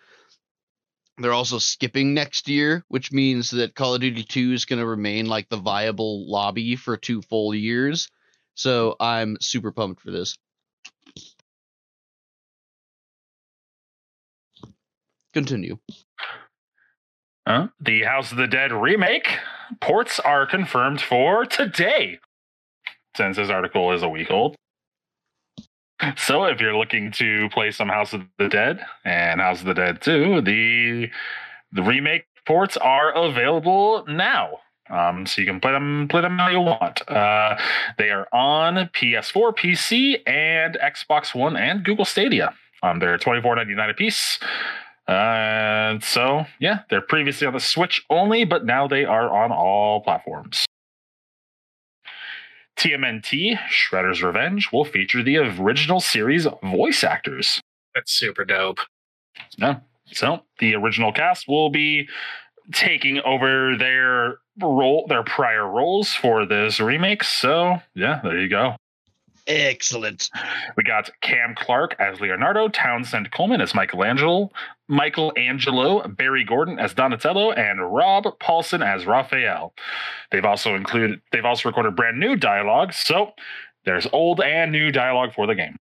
they're 1.19 1.33
also 1.33 1.59
skipping 1.59 2.13
next 2.13 2.49
year, 2.49 2.85
which 2.89 3.13
means 3.13 3.51
that 3.53 3.75
Call 3.75 3.95
of 3.95 4.01
Duty 4.01 4.25
2 4.25 4.53
is 4.53 4.65
going 4.65 4.81
to 4.81 4.87
remain 4.87 5.27
like 5.27 5.49
the 5.49 5.57
viable 5.57 6.31
lobby 6.31 6.77
for 6.77 6.97
two 6.97 7.23
full 7.23 7.55
years. 7.55 8.09
So 8.55 8.97
I'm 9.01 9.37
super 9.41 9.73
pumped 9.73 10.03
for 10.03 10.11
this. 10.11 10.37
Continue. 15.33 15.79
Huh? 17.47 17.69
The 17.81 18.03
House 18.05 18.33
of 18.33 18.39
the 18.39 18.47
Dead 18.47 18.73
remake 18.73 19.39
ports 19.81 20.21
are 20.21 20.47
confirmed 20.47 21.01
for 21.01 21.45
today, 21.45 22.19
since 23.17 23.37
this 23.37 23.51
article 23.51 23.93
is 23.93 24.03
a 24.03 24.09
week 24.09 24.31
old. 24.31 24.57
So, 26.17 26.45
if 26.45 26.61
you're 26.61 26.77
looking 26.77 27.13
to 27.13 27.49
play 27.51 27.71
some 27.71 27.89
House 27.89 28.13
of 28.13 28.23
the 28.39 28.49
Dead 28.49 28.85
and 29.05 29.41
House 29.41 29.61
of 29.61 29.67
the 29.67 29.75
Dead 29.75 30.01
2, 30.01 30.43
the 30.43 31.11
the 31.73 31.83
remake 31.83 32.27
ports 32.47 32.77
are 32.77 33.13
available 33.13 34.05
now. 34.07 34.61
Um, 34.91 35.25
so 35.27 35.41
you 35.41 35.47
can 35.47 35.61
play 35.61 35.73
them 35.73 36.09
play 36.09 36.21
them 36.21 36.39
how 36.39 36.49
you 36.49 36.61
want. 36.61 37.09
Uh, 37.09 37.59
they 37.97 38.11
are 38.11 38.29
on 38.33 38.91
PS4, 38.95 39.57
PC, 39.57 40.21
and 40.27 40.77
Xbox 40.83 41.35
One 41.35 41.57
and 41.57 41.85
Google 41.85 42.05
Stadia. 42.05 42.55
Um, 42.83 42.99
they're 42.99 43.19
twenty 43.19 43.41
four 43.41 43.57
ninety 43.57 43.75
nine 43.75 43.91
a 43.91 43.95
piece. 43.95 44.39
And 45.07 46.03
uh, 46.03 46.07
so, 46.07 46.47
yeah, 46.61 46.81
they're 46.89 47.03
previously 47.03 47.47
on 47.47 47.53
the 47.53 47.61
Switch 47.61 48.03
only, 48.09 48.45
but 48.47 48.65
now 48.65 48.89
they 48.89 49.05
are 49.05 49.29
on 49.29 49.53
all 49.53 50.01
platforms. 50.01 50.65
TMNT 52.77 53.59
Shredder's 53.69 54.23
Revenge 54.23 54.71
will 54.73 54.85
feature 54.85 55.23
the 55.23 55.39
original 55.39 56.01
series 56.01 56.47
voice 56.63 57.05
actors. 57.05 57.61
That's 57.95 58.13
super 58.13 58.45
dope. 58.45 58.79
Yeah. 59.57 59.81
So 60.07 60.41
the 60.59 60.75
original 60.75 61.13
cast 61.13 61.49
will 61.49 61.71
be 61.71 62.09
taking 62.73 63.21
over 63.21 63.77
their 63.77 64.39
role, 64.61 65.07
their 65.09 65.23
prior 65.23 65.69
roles 65.69 66.13
for 66.13 66.47
this 66.47 66.81
remake. 66.81 67.25
So 67.25 67.81
yeah, 67.95 68.21
there 68.23 68.39
you 68.39 68.49
go. 68.49 68.77
Excellent. 69.47 70.31
We 70.77 70.85
got 70.85 71.11
Cam 71.21 71.55
Clarke 71.55 71.97
as 71.99 72.19
Leonardo, 72.21 72.69
Townsend 72.69 73.31
Coleman 73.31 73.61
as 73.61 73.75
Michelangelo, 73.75 74.51
Michelangelo, 74.89 76.09
Barry 76.09 76.45
Gordon 76.45 76.79
as 76.79 76.95
Donatello, 76.95 77.53
and 77.53 77.95
Rob 77.95 78.25
Paulsen 78.41 78.85
as 78.85 79.05
Raphael. 79.05 79.75
They've 80.31 80.45
also 80.45 80.75
included 80.75 81.21
they've 81.31 81.45
also 81.45 81.69
recorded 81.69 81.95
brand 81.95 82.19
new 82.19 82.37
dialogue, 82.37 82.95
so 82.95 83.33
there's 83.85 84.07
old 84.13 84.41
and 84.41 84.73
new 84.73 84.91
dialogue 84.91 85.35
for 85.35 85.47
the 85.47 85.55
game. 85.55 85.77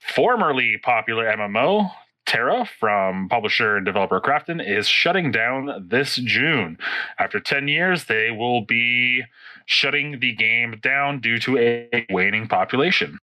Formerly 0.00 0.78
popular 0.82 1.24
MMO, 1.26 1.90
TERA 2.26 2.66
from 2.78 3.28
publisher 3.28 3.76
and 3.76 3.86
developer 3.86 4.20
Krafton 4.20 4.60
is 4.60 4.88
shutting 4.88 5.30
down 5.30 5.86
this 5.88 6.16
June. 6.16 6.78
After 7.18 7.38
10 7.40 7.68
years, 7.68 8.04
they 8.04 8.30
will 8.30 8.64
be 8.64 9.22
shutting 9.66 10.20
the 10.20 10.34
game 10.34 10.78
down 10.82 11.20
due 11.20 11.38
to 11.40 11.58
a 11.58 12.06
waning 12.10 12.48
population. 12.48 13.18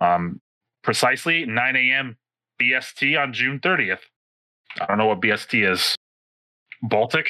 Um, 0.00 0.40
precisely 0.82 1.46
9 1.46 1.76
a.m. 1.76 2.16
BST 2.60 3.20
on 3.20 3.32
June 3.32 3.60
30th. 3.60 4.00
I 4.80 4.86
don't 4.86 4.98
know 4.98 5.06
what 5.06 5.20
BST 5.20 5.70
is. 5.70 5.96
Baltic? 6.82 7.28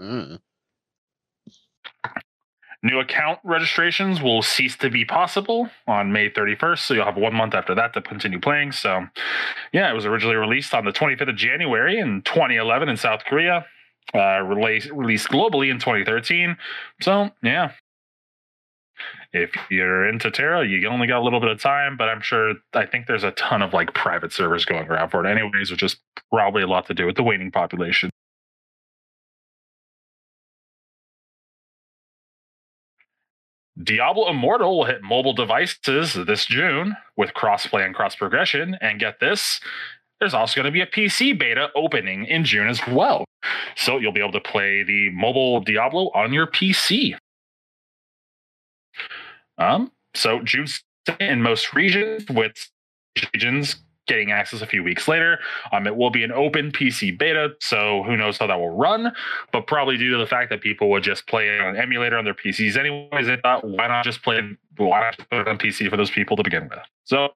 Mm. 0.00 0.38
New 2.84 2.98
account 2.98 3.38
registrations 3.44 4.20
will 4.20 4.42
cease 4.42 4.76
to 4.78 4.90
be 4.90 5.04
possible 5.04 5.70
on 5.86 6.12
May 6.12 6.28
31st, 6.28 6.78
so 6.80 6.94
you'll 6.94 7.04
have 7.04 7.16
one 7.16 7.34
month 7.34 7.54
after 7.54 7.76
that 7.76 7.94
to 7.94 8.02
continue 8.02 8.40
playing. 8.40 8.72
So, 8.72 9.06
yeah, 9.72 9.88
it 9.88 9.94
was 9.94 10.04
originally 10.04 10.34
released 10.34 10.74
on 10.74 10.84
the 10.84 10.90
25th 10.90 11.28
of 11.28 11.36
January 11.36 12.00
in 12.00 12.22
2011 12.22 12.88
in 12.88 12.96
South 12.96 13.24
Korea, 13.24 13.64
uh, 14.14 14.40
released 14.40 14.90
released 14.90 15.28
globally 15.28 15.70
in 15.70 15.78
2013. 15.78 16.56
So, 17.00 17.30
yeah, 17.42 17.72
if 19.32 19.50
you're 19.70 20.06
into 20.06 20.30
TERA, 20.30 20.66
you 20.66 20.86
only 20.88 21.06
got 21.06 21.20
a 21.20 21.24
little 21.24 21.40
bit 21.40 21.50
of 21.50 21.60
time, 21.60 21.96
but 21.96 22.08
I'm 22.08 22.20
sure 22.20 22.54
I 22.74 22.86
think 22.86 23.06
there's 23.06 23.24
a 23.24 23.30
ton 23.32 23.62
of 23.62 23.72
like 23.72 23.94
private 23.94 24.32
servers 24.32 24.64
going 24.64 24.86
around 24.88 25.10
for 25.10 25.24
it, 25.24 25.30
anyways, 25.30 25.70
which 25.70 25.82
is 25.82 25.96
probably 26.30 26.62
a 26.62 26.66
lot 26.66 26.86
to 26.86 26.94
do 26.94 27.06
with 27.06 27.16
the 27.16 27.22
waning 27.22 27.50
population. 27.50 28.10
Diablo 33.82 34.28
Immortal 34.28 34.78
will 34.78 34.84
hit 34.84 35.02
mobile 35.02 35.32
devices 35.32 36.14
this 36.14 36.44
June 36.44 36.94
with 37.16 37.32
crossplay 37.32 37.86
and 37.86 37.94
cross 37.94 38.14
progression. 38.14 38.76
And 38.80 39.00
get 39.00 39.18
this, 39.18 39.60
there's 40.22 40.34
also 40.34 40.54
going 40.54 40.66
to 40.66 40.70
be 40.70 40.80
a 40.80 40.86
PC 40.86 41.36
beta 41.36 41.68
opening 41.74 42.26
in 42.26 42.44
June 42.44 42.68
as 42.68 42.80
well. 42.86 43.24
So 43.74 43.98
you'll 43.98 44.12
be 44.12 44.20
able 44.20 44.30
to 44.30 44.40
play 44.40 44.84
the 44.84 45.10
mobile 45.10 45.60
Diablo 45.60 46.12
on 46.14 46.32
your 46.32 46.46
PC. 46.46 47.16
Um, 49.58 49.90
so 50.14 50.40
June 50.44 50.68
in 51.18 51.42
most 51.42 51.74
regions, 51.74 52.24
with 52.30 52.52
regions 53.34 53.82
getting 54.06 54.30
access 54.30 54.62
a 54.62 54.66
few 54.66 54.84
weeks 54.84 55.08
later. 55.08 55.40
Um, 55.72 55.88
it 55.88 55.96
will 55.96 56.10
be 56.10 56.22
an 56.22 56.30
open 56.30 56.70
PC 56.70 57.18
beta, 57.18 57.50
so 57.60 58.04
who 58.04 58.16
knows 58.16 58.38
how 58.38 58.46
that 58.46 58.58
will 58.60 58.76
run. 58.76 59.12
But 59.52 59.66
probably 59.66 59.96
due 59.96 60.10
to 60.12 60.18
the 60.18 60.26
fact 60.26 60.50
that 60.50 60.60
people 60.60 60.88
would 60.90 61.02
just 61.02 61.26
play 61.26 61.48
it 61.48 61.60
on 61.60 61.74
an 61.74 61.76
emulator 61.80 62.16
on 62.16 62.24
their 62.24 62.34
PCs 62.34 62.76
anyways, 62.76 63.26
they 63.26 63.38
thought 63.42 63.64
why 63.64 63.88
not 63.88 64.04
just 64.04 64.22
play 64.22 64.40
why 64.76 65.00
not 65.00 65.18
put 65.30 65.40
it 65.40 65.48
on 65.48 65.58
PC 65.58 65.90
for 65.90 65.96
those 65.96 66.10
people 66.10 66.36
to 66.36 66.44
begin 66.44 66.68
with. 66.68 66.78
So 67.04 67.30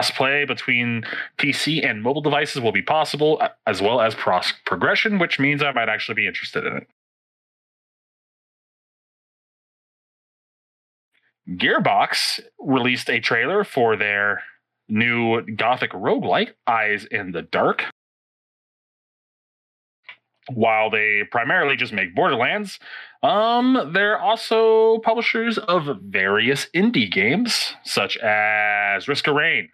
cross 0.00 0.10
play 0.10 0.46
between 0.46 1.04
PC 1.36 1.84
and 1.86 2.02
mobile 2.02 2.22
devices 2.22 2.62
will 2.62 2.72
be 2.72 2.80
possible, 2.80 3.42
as 3.66 3.82
well 3.82 4.00
as 4.00 4.14
progression, 4.14 5.18
which 5.18 5.38
means 5.38 5.62
I 5.62 5.72
might 5.72 5.90
actually 5.90 6.14
be 6.14 6.26
interested 6.26 6.64
in 6.64 6.76
it. 6.78 6.86
Gearbox 11.50 12.40
released 12.58 13.10
a 13.10 13.20
trailer 13.20 13.62
for 13.62 13.96
their 13.96 14.42
new 14.88 15.42
gothic 15.42 15.90
roguelike, 15.90 16.52
Eyes 16.66 17.04
in 17.04 17.32
the 17.32 17.42
Dark. 17.42 17.84
While 20.50 20.88
they 20.88 21.24
primarily 21.30 21.76
just 21.76 21.92
make 21.92 22.14
Borderlands, 22.14 22.78
um, 23.22 23.90
they're 23.92 24.18
also 24.18 24.98
publishers 25.00 25.58
of 25.58 25.98
various 26.02 26.68
indie 26.74 27.10
games, 27.10 27.74
such 27.84 28.16
as 28.16 29.06
Risk 29.06 29.26
of 29.26 29.34
Rain 29.34 29.68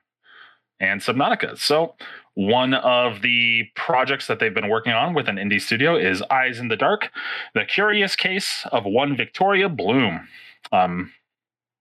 and 0.81 1.01
Subnautica. 1.01 1.59
So, 1.59 1.95
one 2.35 2.75
of 2.75 3.23
the 3.23 3.65
projects 3.75 4.27
that 4.27 4.41
they've 4.41 4.53
been 4.53 4.69
working 4.69 4.93
on 4.93 5.15
with 5.15 5.27
an 5.27 5.37
indie 5.37 5.61
studio 5.61 5.97
is 5.97 6.21
Eyes 6.31 6.59
in 6.59 6.69
the 6.69 6.77
Dark, 6.77 7.11
the 7.55 7.65
curious 7.65 8.15
case 8.15 8.67
of 8.73 8.85
one 8.85 9.17
Victoria 9.17 9.71
Bloom. 9.71 10.29
Um, 10.71 11.13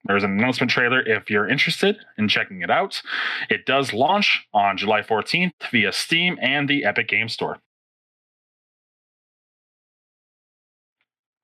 there's 0.05 0.23
an 0.23 0.31
announcement 0.31 0.71
trailer 0.71 1.01
if 1.01 1.29
you're 1.29 1.47
interested 1.47 1.97
in 2.17 2.29
checking 2.29 2.61
it 2.61 2.69
out. 2.69 3.01
It 3.49 3.65
does 3.65 3.91
launch 3.91 4.47
on 4.53 4.77
July 4.77 5.01
14th 5.01 5.51
via 5.71 5.91
Steam 5.91 6.37
and 6.41 6.69
the 6.69 6.85
Epic 6.85 7.07
Game 7.07 7.27
Store. 7.27 7.59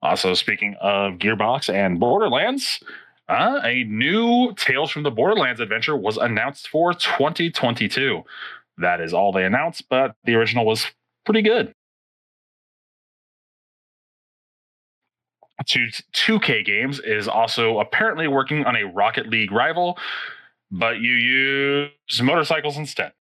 Also, 0.04 0.34
speaking 0.34 0.76
of 0.80 1.14
Gearbox 1.16 1.72
and 1.72 2.00
Borderlands, 2.00 2.80
uh, 3.32 3.62
a 3.64 3.86
new 3.86 4.54
Tales 4.56 4.92
from 4.92 5.04
the 5.04 5.12
Borderlands 5.12 5.62
adventure 5.62 5.96
was 5.96 6.18
announced 6.18 6.68
for 6.68 6.94
2022. 6.94 8.24
That 8.78 9.00
is 9.00 9.14
all 9.14 9.32
they 9.32 9.46
announced, 9.46 9.86
but 9.90 10.16
the 10.26 10.36
original 10.36 10.66
was 10.66 10.86
pretty 11.26 11.42
good. 11.42 11.74
2K 15.64 16.66
Games 16.66 17.00
is 17.00 17.28
also 17.28 17.80
apparently 17.80 18.28
working 18.28 18.66
on 18.66 18.76
a 18.76 18.84
Rocket 18.84 19.30
League 19.30 19.52
rival, 19.52 19.98
but 20.70 21.00
you 21.00 21.14
use 21.14 22.22
motorcycles 22.22 22.78
instead. 22.78 23.14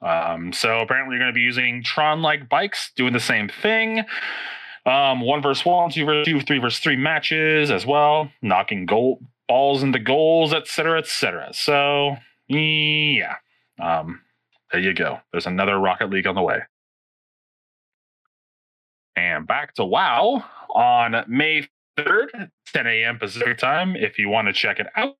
Um, 0.00 0.52
so 0.52 0.78
apparently, 0.78 1.14
you're 1.14 1.24
going 1.24 1.32
to 1.32 1.34
be 1.34 1.40
using 1.40 1.82
Tron 1.82 2.22
like 2.22 2.48
bikes, 2.48 2.92
doing 2.94 3.14
the 3.14 3.20
same 3.20 3.48
thing. 3.48 4.04
Um, 4.86 5.20
one 5.20 5.42
versus 5.42 5.64
one, 5.66 5.90
two 5.90 6.04
versus 6.04 6.26
two, 6.26 6.40
three 6.40 6.58
versus 6.58 6.78
three 6.78 6.96
matches 6.96 7.70
as 7.70 7.84
well, 7.84 8.30
knocking 8.40 8.86
goal 8.86 9.20
balls 9.48 9.82
into 9.82 9.98
goals, 9.98 10.52
etc., 10.52 10.98
etc. 10.98 11.50
So 11.52 12.16
yeah, 12.48 13.34
um, 13.80 14.20
there 14.70 14.80
you 14.80 14.94
go. 14.94 15.18
There's 15.32 15.46
another 15.46 15.78
Rocket 15.78 16.10
League 16.10 16.26
on 16.26 16.34
the 16.34 16.42
way. 16.42 16.60
And 19.16 19.46
back 19.46 19.74
to 19.74 19.84
WoW 19.84 20.44
on 20.74 21.24
May 21.26 21.68
3rd, 21.98 22.50
10 22.72 22.86
a.m. 22.86 23.18
Pacific 23.18 23.58
time. 23.58 23.96
If 23.96 24.18
you 24.18 24.28
want 24.28 24.48
to 24.48 24.52
check 24.52 24.78
it 24.78 24.88
out, 24.94 25.16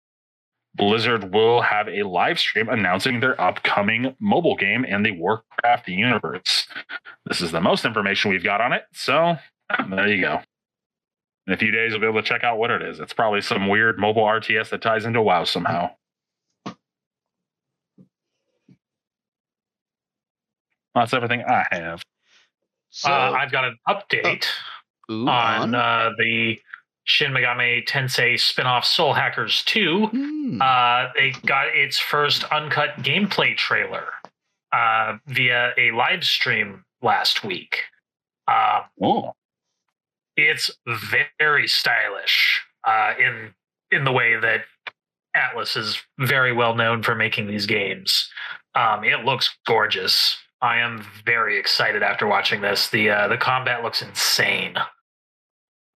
Blizzard 0.75 1.33
will 1.33 1.63
have 1.63 1.89
a 1.89 2.03
live 2.03 2.39
stream 2.39 2.69
announcing 2.69 3.21
their 3.21 3.41
upcoming 3.41 4.15
mobile 4.21 4.57
game 4.57 4.85
in 4.85 5.03
the 5.03 5.13
Warcraft 5.13 5.89
universe. 5.89 6.69
This 7.25 7.41
is 7.41 7.51
the 7.51 7.63
most 7.63 7.87
information 7.87 8.31
we've 8.31 8.45
got 8.45 8.61
on 8.61 8.75
it. 8.75 8.83
So 8.93 9.39
there 9.91 10.09
you 10.09 10.21
go. 10.21 10.41
In 11.47 11.53
a 11.53 11.57
few 11.57 11.71
days, 11.71 11.93
you'll 11.93 12.01
be 12.01 12.07
able 12.07 12.23
to 12.23 12.29
check 12.29 12.43
out 12.43 12.59
what 12.59 12.71
it 12.71 12.83
is. 12.83 12.99
It's 12.99 13.13
probably 13.13 13.41
some 13.41 13.69
weird 13.69 13.99
mobile 13.99 14.25
RTS 14.25 14.71
that 14.71 14.83
ties 14.83 15.05
into 15.05 15.23
WoW 15.23 15.45
somehow. 15.45 15.91
That's 20.95 21.13
everything 21.13 21.45
I 21.45 21.67
have. 21.71 22.03
So, 22.91 23.11
uh, 23.11 23.37
I've 23.39 23.53
got 23.53 23.65
an 23.65 23.77
update 23.87 24.47
ooh, 25.11 25.29
on, 25.29 25.75
on? 25.75 25.75
Uh, 25.75 26.11
the 26.19 26.59
Shin 27.05 27.33
Megami 27.33 27.87
Tensei 27.87 28.35
spinoff 28.35 28.85
Soul 28.85 29.13
Hackers 29.13 29.63
2. 29.65 30.07
Hmm. 30.07 30.63
Uh, 30.63 31.09
they 31.15 31.33
got 31.45 31.69
its 31.69 31.99
first 31.99 32.45
uncut 32.45 32.97
gameplay 32.99 33.57
trailer 33.57 34.09
uh, 34.73 35.19
via 35.27 35.73
a 35.79 35.93
live 35.93 36.25
stream 36.25 36.85
last 37.03 37.45
week. 37.45 37.83
Uh, 38.49 38.81
oh. 39.03 39.33
It's 40.37 40.71
very 41.38 41.69
stylish 41.69 42.62
uh, 42.87 43.14
in 43.19 43.55
in 43.90 44.05
the 44.05 44.12
way 44.12 44.38
that 44.38 44.62
Atlus 45.37 45.76
is 45.76 46.00
very 46.19 46.52
well 46.52 46.75
known 46.75 47.02
for 47.02 47.14
making 47.14 47.47
these 47.47 47.66
games. 47.66 48.31
Um, 48.75 49.05
it 49.05 49.25
looks 49.25 49.57
gorgeous. 49.66 50.37
I 50.61 50.78
am 50.78 51.05
very 51.25 51.59
excited 51.59 52.02
after 52.02 52.26
watching 52.26 52.61
this. 52.61 52.88
The 52.88 53.11
uh, 53.11 53.28
the 53.28 53.37
combat 53.37 53.83
looks 53.83 54.02
insane. 54.02 54.75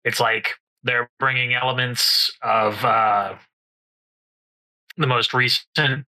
It's 0.04 0.20
like 0.20 0.52
they're 0.84 1.10
bringing 1.20 1.54
elements 1.54 2.32
of 2.42 2.84
uh, 2.84 3.36
the 4.98 5.08
most 5.08 5.34
recent 5.34 6.06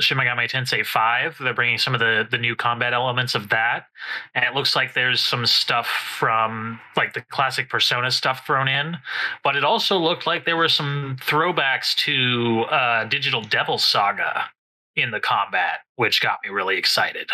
Shin 0.00 0.18
Megami 0.18 0.50
Tensei 0.50 0.84
5. 0.84 1.38
They're 1.40 1.54
bringing 1.54 1.78
some 1.78 1.94
of 1.94 2.00
the 2.00 2.26
the 2.28 2.38
new 2.38 2.56
combat 2.56 2.92
elements 2.92 3.34
of 3.34 3.48
that, 3.50 3.86
and 4.34 4.44
it 4.44 4.54
looks 4.54 4.74
like 4.74 4.94
there's 4.94 5.20
some 5.20 5.46
stuff 5.46 5.86
from 5.86 6.80
like 6.96 7.14
the 7.14 7.20
classic 7.20 7.68
Persona 7.68 8.10
stuff 8.10 8.46
thrown 8.46 8.68
in, 8.68 8.96
but 9.42 9.56
it 9.56 9.64
also 9.64 9.98
looked 9.98 10.26
like 10.26 10.44
there 10.44 10.56
were 10.56 10.68
some 10.68 11.16
throwbacks 11.20 11.94
to 11.96 12.62
uh, 12.70 13.04
Digital 13.04 13.42
Devil 13.42 13.78
Saga 13.78 14.50
in 14.96 15.10
the 15.10 15.20
combat, 15.20 15.80
which 15.96 16.20
got 16.20 16.38
me 16.44 16.50
really 16.50 16.76
excited. 16.76 17.30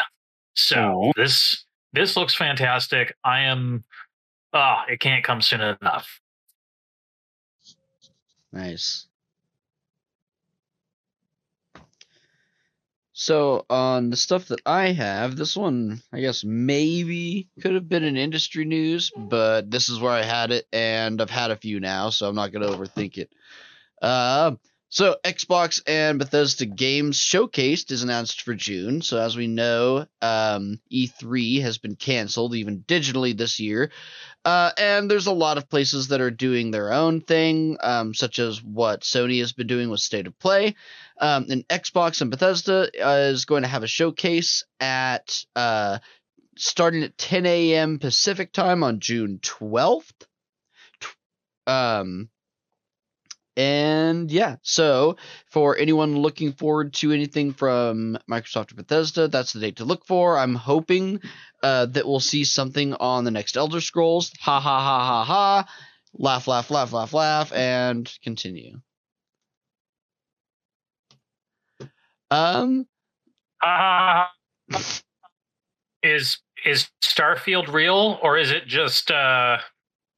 So 0.55 1.13
this 1.17 1.65
this 1.93 2.17
looks 2.17 2.35
fantastic. 2.35 3.15
I 3.25 3.41
am 3.41 3.85
oh, 4.53 4.83
it 4.89 5.01
can't 5.01 5.25
come 5.25 5.41
soon 5.41 5.61
enough. 5.61 6.21
Nice. 8.53 9.07
So 13.21 13.67
on 13.69 14.09
the 14.09 14.17
stuff 14.17 14.49
that 14.49 14.63
I 14.65 14.93
have, 14.93 15.37
this 15.37 15.55
one 15.55 16.01
I 16.11 16.23
guess 16.23 16.43
maybe 16.43 17.51
could 17.61 17.75
have 17.75 17.87
been 17.87 18.03
an 18.03 18.17
industry 18.17 18.65
news, 18.65 19.13
but 19.15 19.71
this 19.71 19.91
is 19.91 20.01
where 20.01 20.11
I 20.11 20.23
had 20.23 20.53
it, 20.53 20.67
and 20.73 21.21
I've 21.21 21.29
had 21.29 21.51
a 21.51 21.57
few 21.57 21.81
now, 21.81 22.09
so 22.09 22.27
I'm 22.27 22.35
not 22.35 22.51
gonna 22.51 22.69
overthink 22.69 23.19
it. 23.19 23.31
Uh, 24.01 24.53
so 24.89 25.17
Xbox 25.23 25.83
and 25.87 26.19
Bethesda 26.19 26.65
Games 26.65 27.19
Showcased 27.19 27.93
is 27.93 28.03
announced 28.03 28.41
for 28.41 28.55
June. 28.55 29.03
So 29.03 29.21
as 29.21 29.37
we 29.37 29.49
know, 29.49 30.07
um, 30.23 30.81
E3 30.91 31.61
has 31.61 31.77
been 31.77 31.97
canceled 31.97 32.55
even 32.55 32.85
digitally 32.85 33.37
this 33.37 33.61
year, 33.61 33.91
uh, 34.45 34.71
and 34.79 35.11
there's 35.11 35.27
a 35.27 35.33
lot 35.33 35.59
of 35.59 35.69
places 35.69 36.09
that 36.09 36.21
are 36.21 36.31
doing 36.31 36.71
their 36.71 36.93
own 36.93 37.21
thing, 37.21 37.77
um, 37.83 38.15
such 38.15 38.39
as 38.39 38.63
what 38.63 39.03
Sony 39.03 39.41
has 39.41 39.53
been 39.53 39.67
doing 39.67 39.91
with 39.91 40.01
State 40.01 40.27
of 40.27 40.39
Play. 40.39 40.77
Um, 41.21 41.47
and 41.51 41.69
Xbox 41.69 42.23
and 42.23 42.31
Bethesda 42.31 42.91
uh, 43.05 43.31
is 43.31 43.45
going 43.45 43.63
to 43.63 43.69
have 43.69 43.83
a 43.83 43.89
showcase 43.89 44.65
at 44.81 45.45
uh, 45.55 45.99
starting 46.57 47.03
at 47.03 47.19
10 47.19 47.45
a.m. 47.45 47.99
Pacific 47.99 48.53
time 48.53 48.83
on 48.83 49.01
June 49.01 49.39
12th. 49.43 50.13
Um, 51.67 52.31
and 53.57 54.31
yeah, 54.31 54.57
so 54.63 55.17
for 55.51 55.77
anyone 55.77 56.17
looking 56.19 56.53
forward 56.53 56.93
to 56.95 57.13
anything 57.13 57.53
from 57.53 58.19
Microsoft 58.31 58.73
or 58.73 58.77
Bethesda, 58.77 59.29
that's 59.29 59.53
the 59.53 59.61
date 59.61 59.77
to 59.77 59.85
look 59.85 60.07
for. 60.07 60.39
I'm 60.39 60.55
hoping 60.55 61.21
uh, 61.63 61.87
that 61.87 62.07
we'll 62.07 62.21
see 62.21 62.45
something 62.45 62.95
on 62.95 63.25
the 63.25 63.31
next 63.31 63.57
Elder 63.57 63.81
Scrolls. 63.81 64.33
Ha 64.41 64.61
ha 64.61 64.81
ha 64.81 65.05
ha 65.07 65.25
ha. 65.25 65.69
Laugh, 66.15 66.47
laugh, 66.49 66.71
laugh, 66.71 66.93
laugh, 66.93 67.13
laugh, 67.13 67.53
and 67.53 68.13
continue. 68.23 68.81
Um. 72.31 72.87
Uh, 73.63 74.25
is 76.03 76.39
is 76.65 76.89
Starfield 77.03 77.73
real 77.73 78.19
or 78.23 78.39
is 78.39 78.51
it 78.51 78.67
just 78.67 79.11
uh 79.11 79.59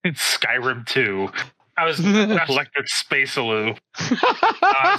Skyrim 0.07 0.87
2. 0.87 1.29
I 1.76 1.87
was 1.87 2.00
electric 2.00 2.87
spacealoo. 2.87 3.79
Uh, 3.99 4.99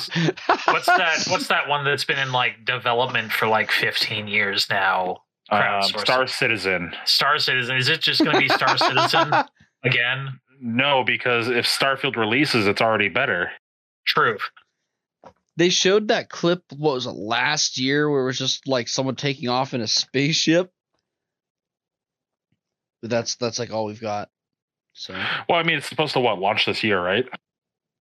what's 0.72 0.86
that? 0.88 1.26
What's 1.30 1.48
that 1.48 1.68
one 1.68 1.86
that's 1.86 2.06
been 2.06 2.20
in 2.20 2.32
like 2.32 2.66
development 2.66 3.32
for 3.32 3.48
like 3.48 3.72
15 3.72 4.28
years 4.28 4.68
now? 4.70 5.18
Um, 5.50 5.84
Star 5.84 6.26
Citizen. 6.26 6.94
Star 7.06 7.38
Citizen. 7.38 7.78
Is 7.78 7.90
it 7.90 8.02
just 8.02 8.24
going 8.24 8.34
to 8.34 8.40
be 8.40 8.50
Star 8.50 8.78
Citizen 8.78 9.32
again? 9.84 10.40
No, 10.60 11.04
because 11.04 11.48
if 11.50 11.66
Starfield 11.66 12.16
releases, 12.16 12.68
it's 12.68 12.82
already 12.82 13.10
better. 13.10 13.52
True. 14.06 14.38
They 15.58 15.70
showed 15.70 16.08
that 16.08 16.30
clip. 16.30 16.64
What 16.76 16.96
was 16.96 17.06
it 17.06 17.12
last 17.12 17.78
year? 17.78 18.10
Where 18.10 18.22
it 18.22 18.26
was 18.26 18.40
just 18.40 18.68
like 18.68 18.88
someone 18.88 19.16
taking 19.16 19.50
off 19.50 19.74
in 19.74 19.82
a 19.82 19.88
spaceship. 19.88 20.72
But 23.02 23.12
that's 23.12 23.36
that's 23.36 23.60
like 23.60 23.72
all 23.72 23.86
we've 23.86 24.02
got. 24.02 24.30
So 24.94 25.14
well, 25.50 25.60
I 25.60 25.64
mean, 25.64 25.78
it's 25.78 25.88
supposed 25.90 26.14
to 26.14 26.20
what 26.20 26.40
launch 26.40 26.66
this 26.66 26.84
year, 26.84 27.02
right? 27.04 27.26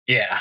Yeah. 0.08 0.40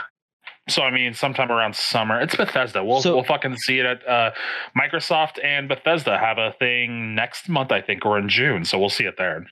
So 0.69 0.83
I 0.83 0.91
mean, 0.91 1.15
sometime 1.15 1.51
around 1.51 1.75
summer. 1.75 2.21
It's 2.21 2.37
Bethesda. 2.37 2.85
We'll 2.85 3.01
so, 3.01 3.15
we'll 3.15 3.25
fucking 3.25 3.57
see 3.57 3.79
it 3.79 3.87
at 3.87 4.07
uh, 4.09 4.31
Microsoft 4.79 5.43
and 5.43 5.69
Bethesda 5.69 6.19
have 6.19 6.39
a 6.39 6.53
thing 6.59 7.15
next 7.15 7.49
month, 7.49 7.73
I 7.73 7.81
think, 7.81 8.05
or 8.05 8.19
in 8.19 8.29
June. 8.29 8.65
So 8.65 8.79
we'll 8.79 8.91
see 8.91 9.05
it 9.05 9.15
there. 9.17 9.47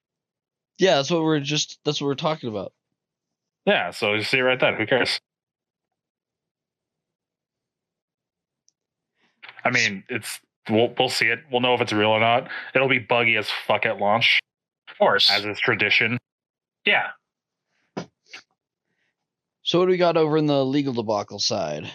Yeah, 0.78 0.96
that's 0.96 1.10
what 1.10 1.22
we're 1.22 1.40
just. 1.40 1.78
That's 1.84 2.00
what 2.00 2.06
we're 2.06 2.14
talking 2.14 2.48
about. 2.48 2.72
Yeah, 3.66 3.90
so 3.90 4.14
you 4.14 4.22
see 4.22 4.38
it 4.38 4.42
right 4.42 4.60
then. 4.60 4.76
Who 4.76 4.86
cares? 4.86 5.18
I 9.64 9.70
mean, 9.70 10.04
it's 10.08 10.40
we'll 10.70 10.94
we'll 10.98 11.08
see 11.08 11.26
it. 11.26 11.40
We'll 11.50 11.60
know 11.60 11.74
if 11.74 11.80
it's 11.80 11.92
real 11.92 12.10
or 12.10 12.20
not. 12.20 12.48
It'll 12.74 12.88
be 12.88 12.98
buggy 12.98 13.36
as 13.36 13.48
fuck 13.66 13.86
at 13.86 13.98
launch, 13.98 14.40
of 14.88 14.96
course, 14.98 15.30
as 15.30 15.44
is 15.44 15.58
tradition. 15.58 16.18
Yeah. 16.88 17.08
So 19.62 19.78
what 19.78 19.84
do 19.84 19.90
we 19.90 19.98
got 19.98 20.16
over 20.16 20.38
in 20.38 20.46
the 20.46 20.64
legal 20.64 20.94
debacle 20.94 21.38
side? 21.38 21.92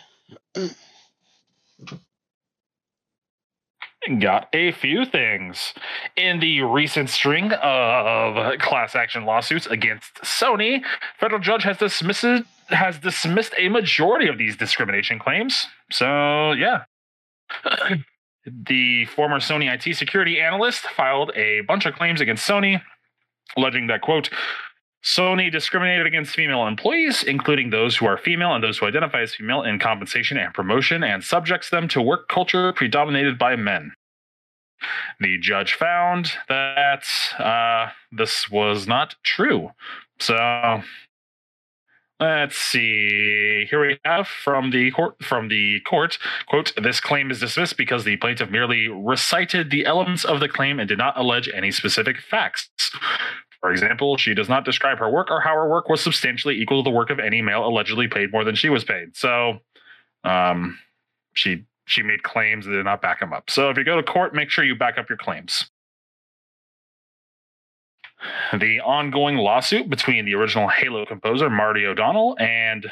got 4.19 4.49
a 4.53 4.71
few 4.71 5.03
things. 5.05 5.73
In 6.15 6.39
the 6.39 6.61
recent 6.61 7.09
string 7.09 7.53
of 7.53 8.59
class 8.59 8.93
action 8.93 9.25
lawsuits 9.25 9.65
against 9.65 10.13
Sony, 10.21 10.83
federal 11.19 11.41
judge 11.41 11.63
has 11.63 11.77
dismissed 11.77 12.45
has 12.67 12.99
dismissed 12.99 13.55
a 13.57 13.69
majority 13.69 14.27
of 14.27 14.37
these 14.37 14.55
discrimination 14.55 15.17
claims. 15.17 15.65
So, 15.89 16.51
yeah. 16.51 16.83
the 18.45 19.05
former 19.05 19.39
Sony 19.39 19.73
IT 19.73 19.95
security 19.95 20.39
analyst 20.39 20.81
filed 20.81 21.31
a 21.35 21.61
bunch 21.61 21.87
of 21.87 21.95
claims 21.95 22.21
against 22.21 22.47
Sony, 22.47 22.81
alleging 23.57 23.87
that 23.87 24.01
quote 24.01 24.29
Sony 25.03 25.51
discriminated 25.51 26.07
against 26.07 26.33
female 26.33 26.65
employees, 26.65 27.23
including 27.23 27.69
those 27.69 27.97
who 27.97 28.05
are 28.05 28.17
female 28.17 28.53
and 28.53 28.63
those 28.63 28.77
who 28.77 28.85
identify 28.85 29.21
as 29.21 29.35
female, 29.35 29.61
in 29.61 29.77
compensation 29.77 30.37
and 30.37 30.53
promotion, 30.53 31.03
and 31.03 31.23
subjects 31.23 31.69
them 31.69 31.87
to 31.89 32.01
work 32.01 32.29
culture 32.29 32.71
predominated 32.71 33.37
by 33.37 33.55
men. 33.55 33.93
The 35.19 35.37
judge 35.37 35.73
found 35.73 36.33
that 36.49 37.03
uh, 37.37 37.89
this 38.11 38.49
was 38.49 38.87
not 38.87 39.15
true. 39.23 39.71
So 40.19 40.81
let's 42.19 42.57
see. 42.57 43.65
Here 43.69 43.81
we 43.81 43.99
have 44.05 44.27
from 44.27 44.71
the 44.71 44.91
court. 44.91 45.23
From 45.23 45.49
the 45.49 45.79
court, 45.81 46.17
quote: 46.47 46.73
"This 46.81 46.99
claim 46.99 47.31
is 47.31 47.39
dismissed 47.39 47.77
because 47.77 48.03
the 48.03 48.17
plaintiff 48.17 48.49
merely 48.49 48.87
recited 48.87 49.69
the 49.69 49.85
elements 49.85 50.23
of 50.25 50.39
the 50.39 50.49
claim 50.49 50.79
and 50.79 50.87
did 50.87 50.97
not 50.97 51.17
allege 51.17 51.49
any 51.53 51.71
specific 51.71 52.17
facts." 52.19 52.69
For 53.63 53.71
example, 53.71 54.17
she 54.17 54.33
does 54.33 54.49
not 54.49 54.65
describe 54.65 54.99
her 54.99 55.09
work 55.09 55.31
or 55.31 55.39
how 55.39 55.53
her 55.53 55.69
work 55.69 55.87
was 55.87 56.01
substantially 56.01 56.61
equal 56.61 56.83
to 56.83 56.89
the 56.89 56.93
work 56.93 57.09
of 57.09 57.17
any 57.17 57.41
male 57.41 57.65
allegedly 57.65 58.09
paid 58.09 58.29
more 58.29 58.43
than 58.43 58.55
she 58.55 58.67
was 58.67 58.83
paid. 58.83 59.15
So, 59.15 59.59
um, 60.25 60.77
she 61.31 61.63
she 61.85 62.03
made 62.03 62.23
claims 62.23 62.65
and 62.65 62.75
did 62.75 62.83
not 62.83 63.01
back 63.01 63.21
them 63.21 63.31
up. 63.31 63.49
So, 63.49 63.69
if 63.69 63.77
you 63.77 63.85
go 63.85 63.95
to 63.95 64.03
court, 64.03 64.35
make 64.35 64.49
sure 64.49 64.65
you 64.65 64.75
back 64.75 64.97
up 64.97 65.07
your 65.07 65.17
claims. 65.17 65.71
The 68.51 68.81
ongoing 68.81 69.37
lawsuit 69.37 69.89
between 69.89 70.25
the 70.25 70.35
original 70.35 70.67
Halo 70.67 71.05
composer 71.05 71.49
Marty 71.49 71.85
O'Donnell 71.85 72.35
and 72.41 72.91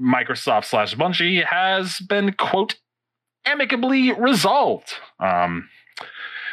Microsoft 0.00 0.66
slash 0.66 0.94
Bungie 0.94 1.44
has 1.44 1.98
been 1.98 2.32
quote 2.34 2.76
amicably 3.44 4.12
resolved. 4.12 4.92
Um, 5.18 5.68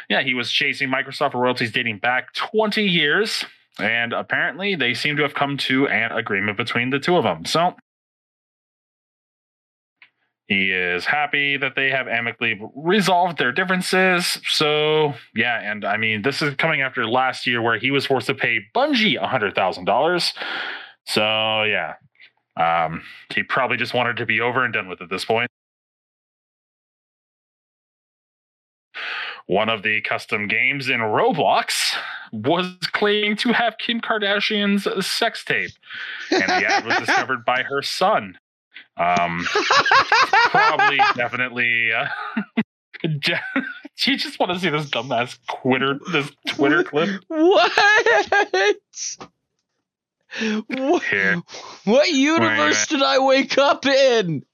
yeah, 0.08 0.22
he 0.22 0.34
was 0.34 0.50
chasing 0.50 0.88
Microsoft 0.88 1.34
royalties 1.34 1.70
dating 1.70 1.98
back 1.98 2.32
20 2.34 2.82
years 2.82 3.44
and 3.78 4.12
apparently, 4.12 4.74
they 4.74 4.94
seem 4.94 5.16
to 5.16 5.22
have 5.22 5.34
come 5.34 5.56
to 5.58 5.88
an 5.88 6.12
agreement 6.12 6.56
between 6.56 6.90
the 6.90 6.98
two 6.98 7.16
of 7.16 7.24
them. 7.24 7.44
So 7.44 7.74
he 10.50 10.72
is 10.72 11.04
happy 11.04 11.56
that 11.58 11.76
they 11.76 11.90
have 11.90 12.08
amicably 12.08 12.60
resolved 12.74 13.38
their 13.38 13.52
differences. 13.52 14.40
So, 14.48 15.14
yeah, 15.32 15.60
and 15.60 15.84
I 15.84 15.96
mean, 15.96 16.22
this 16.22 16.42
is 16.42 16.56
coming 16.56 16.82
after 16.82 17.06
last 17.06 17.46
year 17.46 17.62
where 17.62 17.78
he 17.78 17.92
was 17.92 18.04
forced 18.04 18.26
to 18.26 18.34
pay 18.34 18.58
Bungie 18.74 19.16
$100,000. 19.16 20.32
So, 21.06 21.62
yeah, 21.62 21.94
um, 22.56 23.02
he 23.32 23.44
probably 23.44 23.76
just 23.76 23.94
wanted 23.94 24.16
to 24.16 24.26
be 24.26 24.40
over 24.40 24.64
and 24.64 24.74
done 24.74 24.88
with 24.88 25.00
at 25.00 25.08
this 25.08 25.24
point. 25.24 25.48
One 29.50 29.68
of 29.68 29.82
the 29.82 30.00
custom 30.02 30.46
games 30.46 30.88
in 30.88 31.00
Roblox 31.00 31.96
was 32.30 32.76
claiming 32.92 33.34
to 33.38 33.52
have 33.52 33.78
Kim 33.78 34.00
Kardashian's 34.00 34.86
sex 35.04 35.44
tape, 35.44 35.72
and 36.30 36.42
the 36.42 36.66
ad 36.68 36.86
was 36.86 36.96
discovered 36.98 37.44
by 37.44 37.64
her 37.64 37.82
son. 37.82 38.38
Um, 38.96 39.44
probably, 40.50 40.98
definitely. 41.16 41.90
Uh, 41.92 42.06
do 43.02 43.32
you 44.04 44.16
just 44.16 44.38
want 44.38 44.52
to 44.52 44.60
see 44.60 44.70
this 44.70 44.88
dumbass 44.88 45.36
Twitter 45.62 45.98
this 46.12 46.30
Twitter 46.46 46.84
clip? 46.84 47.20
What? 47.26 47.72
What, 50.68 51.02
Here. 51.02 51.42
what 51.86 52.08
universe 52.08 52.86
did 52.86 53.02
I 53.02 53.18
wake 53.18 53.58
up 53.58 53.84
in? 53.84 54.44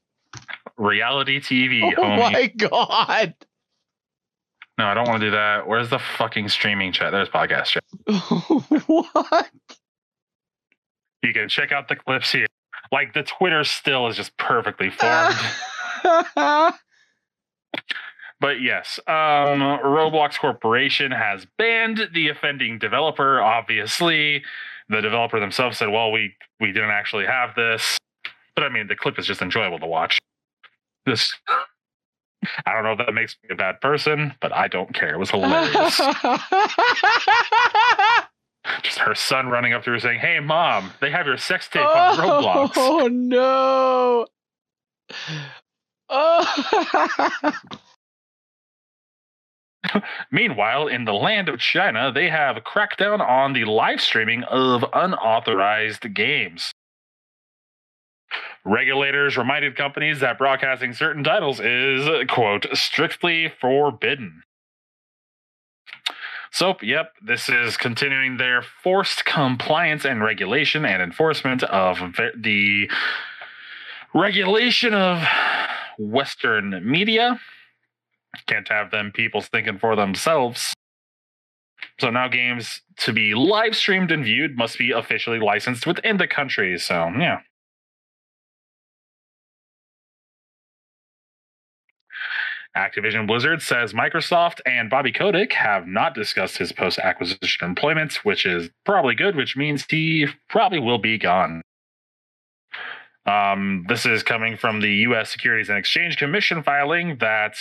Reality 0.78 1.38
TV, 1.38 1.82
Oh 1.82 2.00
homie. 2.02 2.32
my 2.32 2.46
god. 2.46 3.34
No, 4.78 4.86
I 4.86 4.94
don't 4.94 5.08
want 5.08 5.20
to 5.20 5.26
do 5.26 5.30
that. 5.30 5.66
Where's 5.66 5.88
the 5.88 5.98
fucking 5.98 6.48
streaming 6.48 6.92
chat? 6.92 7.12
There's 7.12 7.28
podcast 7.28 7.64
chat. 7.66 7.84
what? 8.86 9.50
You 11.22 11.32
can 11.32 11.48
check 11.48 11.72
out 11.72 11.88
the 11.88 11.96
clips 11.96 12.32
here. 12.32 12.46
Like 12.92 13.14
the 13.14 13.22
Twitter 13.22 13.64
still 13.64 14.06
is 14.06 14.16
just 14.16 14.36
perfectly 14.36 14.90
formed. 14.90 15.34
But 18.38 18.60
yes, 18.60 19.00
um, 19.06 19.60
Roblox 19.82 20.38
Corporation 20.38 21.10
has 21.10 21.46
banned 21.56 22.08
the 22.12 22.28
offending 22.28 22.78
developer. 22.78 23.40
Obviously, 23.40 24.42
the 24.88 25.00
developer 25.00 25.40
themselves 25.40 25.78
said, 25.78 25.88
"Well, 25.88 26.12
we 26.12 26.34
we 26.60 26.70
didn't 26.72 26.90
actually 26.90 27.24
have 27.24 27.54
this," 27.54 27.96
but 28.54 28.64
I 28.64 28.68
mean, 28.68 28.88
the 28.88 28.96
clip 28.96 29.18
is 29.18 29.26
just 29.26 29.40
enjoyable 29.40 29.78
to 29.78 29.86
watch. 29.86 30.18
This, 31.06 31.34
I 32.66 32.72
don't 32.72 32.84
know 32.84 32.92
if 32.92 32.98
that 32.98 33.12
makes 33.14 33.36
me 33.42 33.48
a 33.52 33.56
bad 33.56 33.80
person, 33.80 34.34
but 34.40 34.52
I 34.54 34.68
don't 34.68 34.94
care. 34.94 35.14
It 35.14 35.18
was 35.18 35.30
hilarious. 35.30 35.96
just 38.82 38.98
her 38.98 39.14
son 39.14 39.48
running 39.48 39.72
up 39.72 39.84
to 39.84 39.90
her 39.90 39.98
saying, 39.98 40.20
"Hey, 40.20 40.40
mom, 40.40 40.92
they 41.00 41.10
have 41.10 41.26
your 41.26 41.38
sex 41.38 41.68
tape 41.68 41.84
on 41.84 42.16
Roblox." 42.16 42.72
Oh 42.76 43.08
no. 43.12 44.26
Oh. 46.08 47.52
Meanwhile, 50.30 50.88
in 50.88 51.04
the 51.04 51.12
land 51.12 51.48
of 51.48 51.60
China, 51.60 52.10
they 52.12 52.28
have 52.28 52.64
cracked 52.64 52.98
down 52.98 53.20
on 53.20 53.52
the 53.52 53.64
live 53.64 54.00
streaming 54.00 54.42
of 54.44 54.84
unauthorized 54.92 56.12
games. 56.14 56.72
Regulators 58.66 59.36
reminded 59.36 59.76
companies 59.76 60.20
that 60.20 60.38
broadcasting 60.38 60.92
certain 60.92 61.22
titles 61.22 61.60
is, 61.60 62.08
quote, 62.28 62.66
strictly 62.74 63.52
forbidden. 63.60 64.42
So, 66.50 66.76
yep, 66.82 67.12
this 67.24 67.48
is 67.48 67.76
continuing 67.76 68.38
their 68.38 68.62
forced 68.62 69.24
compliance 69.24 70.04
and 70.04 70.22
regulation 70.22 70.84
and 70.84 71.00
enforcement 71.00 71.62
of 71.62 71.98
the 72.36 72.90
regulation 74.12 74.94
of 74.94 75.22
Western 75.98 76.80
media 76.84 77.38
can't 78.46 78.68
have 78.68 78.90
them 78.90 79.12
people 79.12 79.40
thinking 79.40 79.78
for 79.78 79.96
themselves. 79.96 80.74
So 82.00 82.10
now 82.10 82.28
games 82.28 82.82
to 82.98 83.12
be 83.12 83.34
live 83.34 83.74
streamed 83.74 84.10
and 84.10 84.24
viewed 84.24 84.56
must 84.56 84.78
be 84.78 84.90
officially 84.90 85.38
licensed 85.38 85.86
within 85.86 86.18
the 86.18 86.26
country. 86.26 86.78
So 86.78 87.10
yeah. 87.18 87.40
Activision 92.76 93.26
Blizzard 93.26 93.62
says 93.62 93.92
Microsoft 93.92 94.60
and 94.66 94.90
Bobby 94.90 95.10
Kotick 95.10 95.52
have 95.54 95.86
not 95.86 96.14
discussed 96.14 96.58
his 96.58 96.72
post 96.72 96.98
acquisition 96.98 97.66
employment, 97.66 98.24
which 98.24 98.44
is 98.44 98.68
probably 98.84 99.14
good, 99.14 99.34
which 99.34 99.56
means 99.56 99.86
he 99.88 100.26
probably 100.48 100.78
will 100.78 100.98
be 100.98 101.18
gone. 101.18 101.62
Um, 103.24 103.86
this 103.88 104.06
is 104.06 104.22
coming 104.22 104.56
from 104.56 104.80
the 104.80 104.92
U.S. 105.08 105.30
Securities 105.30 105.68
and 105.68 105.78
Exchange 105.78 106.16
Commission 106.16 106.62
filing 106.62 107.16
that 107.18 107.56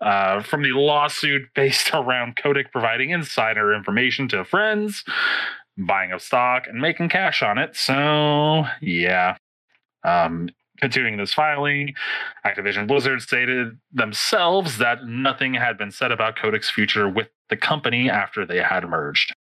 uh, 0.00 0.42
from 0.42 0.62
the 0.62 0.72
lawsuit 0.72 1.42
based 1.54 1.90
around 1.94 2.36
Kotick 2.36 2.72
providing 2.72 3.10
insider 3.10 3.72
information 3.72 4.28
to 4.28 4.44
friends, 4.44 5.04
buying 5.78 6.12
of 6.12 6.22
stock, 6.22 6.66
and 6.66 6.80
making 6.80 7.08
cash 7.08 7.42
on 7.42 7.56
it. 7.56 7.76
So, 7.76 8.64
yeah. 8.80 9.36
Um, 10.04 10.50
continuing 10.80 11.16
this 11.16 11.34
filing, 11.34 11.94
Activision 12.44 12.86
Blizzard 12.86 13.22
stated 13.22 13.78
themselves 13.92 14.78
that 14.78 15.06
nothing 15.06 15.54
had 15.54 15.78
been 15.78 15.90
said 15.90 16.12
about 16.12 16.36
Kotick's 16.36 16.70
future 16.70 17.08
with 17.08 17.28
the 17.48 17.56
company 17.56 18.08
after 18.08 18.46
they 18.46 18.58
had 18.58 18.88
merged. 18.88 19.34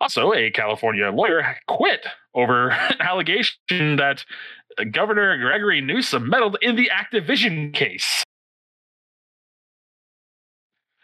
Also, 0.00 0.32
a 0.32 0.50
California 0.50 1.10
lawyer 1.10 1.56
quit 1.68 2.04
over 2.34 2.70
an 2.70 2.96
allegation 3.00 3.96
that 3.96 4.24
Governor 4.90 5.38
Gregory 5.38 5.80
Newsom 5.80 6.28
meddled 6.28 6.56
in 6.60 6.74
the 6.74 6.90
Activision 6.90 7.72
case. 7.72 8.24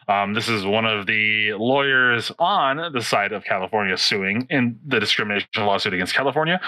Um, 0.09 0.33
this 0.33 0.49
is 0.49 0.65
one 0.65 0.87
of 0.87 1.07
the 1.07 1.53
lawyers 1.53 2.33
on 2.39 2.93
the 2.93 3.03
side 3.03 3.33
of 3.33 3.45
California 3.45 3.97
suing 3.99 4.47
in 4.49 4.79
the 4.87 4.99
discrimination 4.99 5.49
lawsuit 5.59 5.93
against 5.93 6.15
California. 6.15 6.61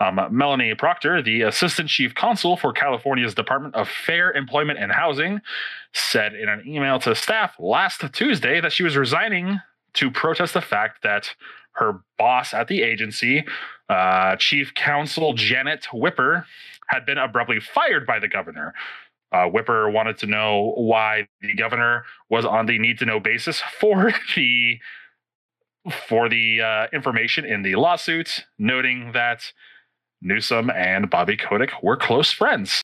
Um, 0.00 0.18
Melanie 0.30 0.74
Proctor, 0.74 1.20
the 1.20 1.42
assistant 1.42 1.90
chief 1.90 2.14
counsel 2.14 2.56
for 2.56 2.72
California's 2.72 3.34
Department 3.34 3.74
of 3.74 3.88
Fair 3.88 4.32
Employment 4.32 4.78
and 4.78 4.90
Housing, 4.90 5.40
said 5.92 6.34
in 6.34 6.48
an 6.48 6.62
email 6.66 6.98
to 7.00 7.14
staff 7.14 7.54
last 7.58 8.02
Tuesday 8.14 8.60
that 8.60 8.72
she 8.72 8.82
was 8.82 8.96
resigning 8.96 9.60
to 9.94 10.10
protest 10.10 10.54
the 10.54 10.62
fact 10.62 11.02
that 11.02 11.34
her 11.72 12.00
boss 12.18 12.54
at 12.54 12.68
the 12.68 12.82
agency, 12.82 13.44
uh, 13.90 14.36
Chief 14.36 14.72
Counsel 14.74 15.34
Janet 15.34 15.86
Wipper, 15.92 16.46
had 16.88 17.04
been 17.04 17.18
abruptly 17.18 17.60
fired 17.60 18.06
by 18.06 18.18
the 18.18 18.28
governor. 18.28 18.74
Uh, 19.32 19.48
Wipper 19.48 19.92
wanted 19.92 20.18
to 20.18 20.26
know 20.26 20.72
why 20.76 21.26
the 21.40 21.54
governor 21.54 22.04
was 22.30 22.44
on 22.44 22.66
the 22.66 22.78
need 22.78 22.98
to 22.98 23.06
know 23.06 23.20
basis 23.20 23.60
for 23.80 24.12
the 24.34 24.78
for 26.08 26.28
the 26.28 26.60
uh, 26.60 26.86
information 26.92 27.44
in 27.44 27.62
the 27.62 27.76
lawsuit, 27.76 28.44
noting 28.58 29.12
that 29.12 29.52
Newsom 30.20 30.70
and 30.70 31.08
Bobby 31.08 31.36
Kotick 31.36 31.70
were 31.82 31.96
close 31.96 32.32
friends. 32.32 32.82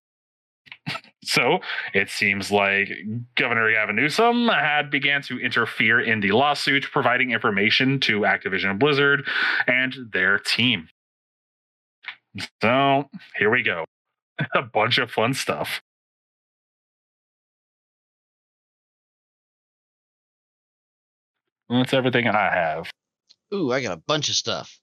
so 1.25 1.61
it 1.95 2.11
seems 2.11 2.51
like 2.51 2.89
Governor 3.37 3.73
Gavin 3.73 3.97
Newsom 3.97 4.49
had 4.49 4.91
began 4.91 5.23
to 5.23 5.39
interfere 5.39 6.01
in 6.01 6.21
the 6.21 6.33
lawsuit, 6.33 6.85
providing 6.93 7.33
information 7.33 8.01
to 8.01 8.21
Activision 8.21 8.79
Blizzard 8.79 9.27
and 9.67 9.95
their 10.13 10.39
team. 10.39 10.89
So 12.63 13.09
here 13.37 13.51
we 13.51 13.63
go. 13.63 13.85
A 14.55 14.63
bunch 14.63 14.99
of 14.99 15.11
fun 15.11 15.35
stuff. 15.35 15.83
That's 21.73 21.95
everything 21.95 22.29
I 22.29 22.55
have. 22.55 22.91
Ooh, 23.55 23.73
I 23.73 23.81
got 23.81 23.97
a 23.97 24.03
bunch 24.07 24.29
of 24.29 24.35
stuff. 24.35 24.79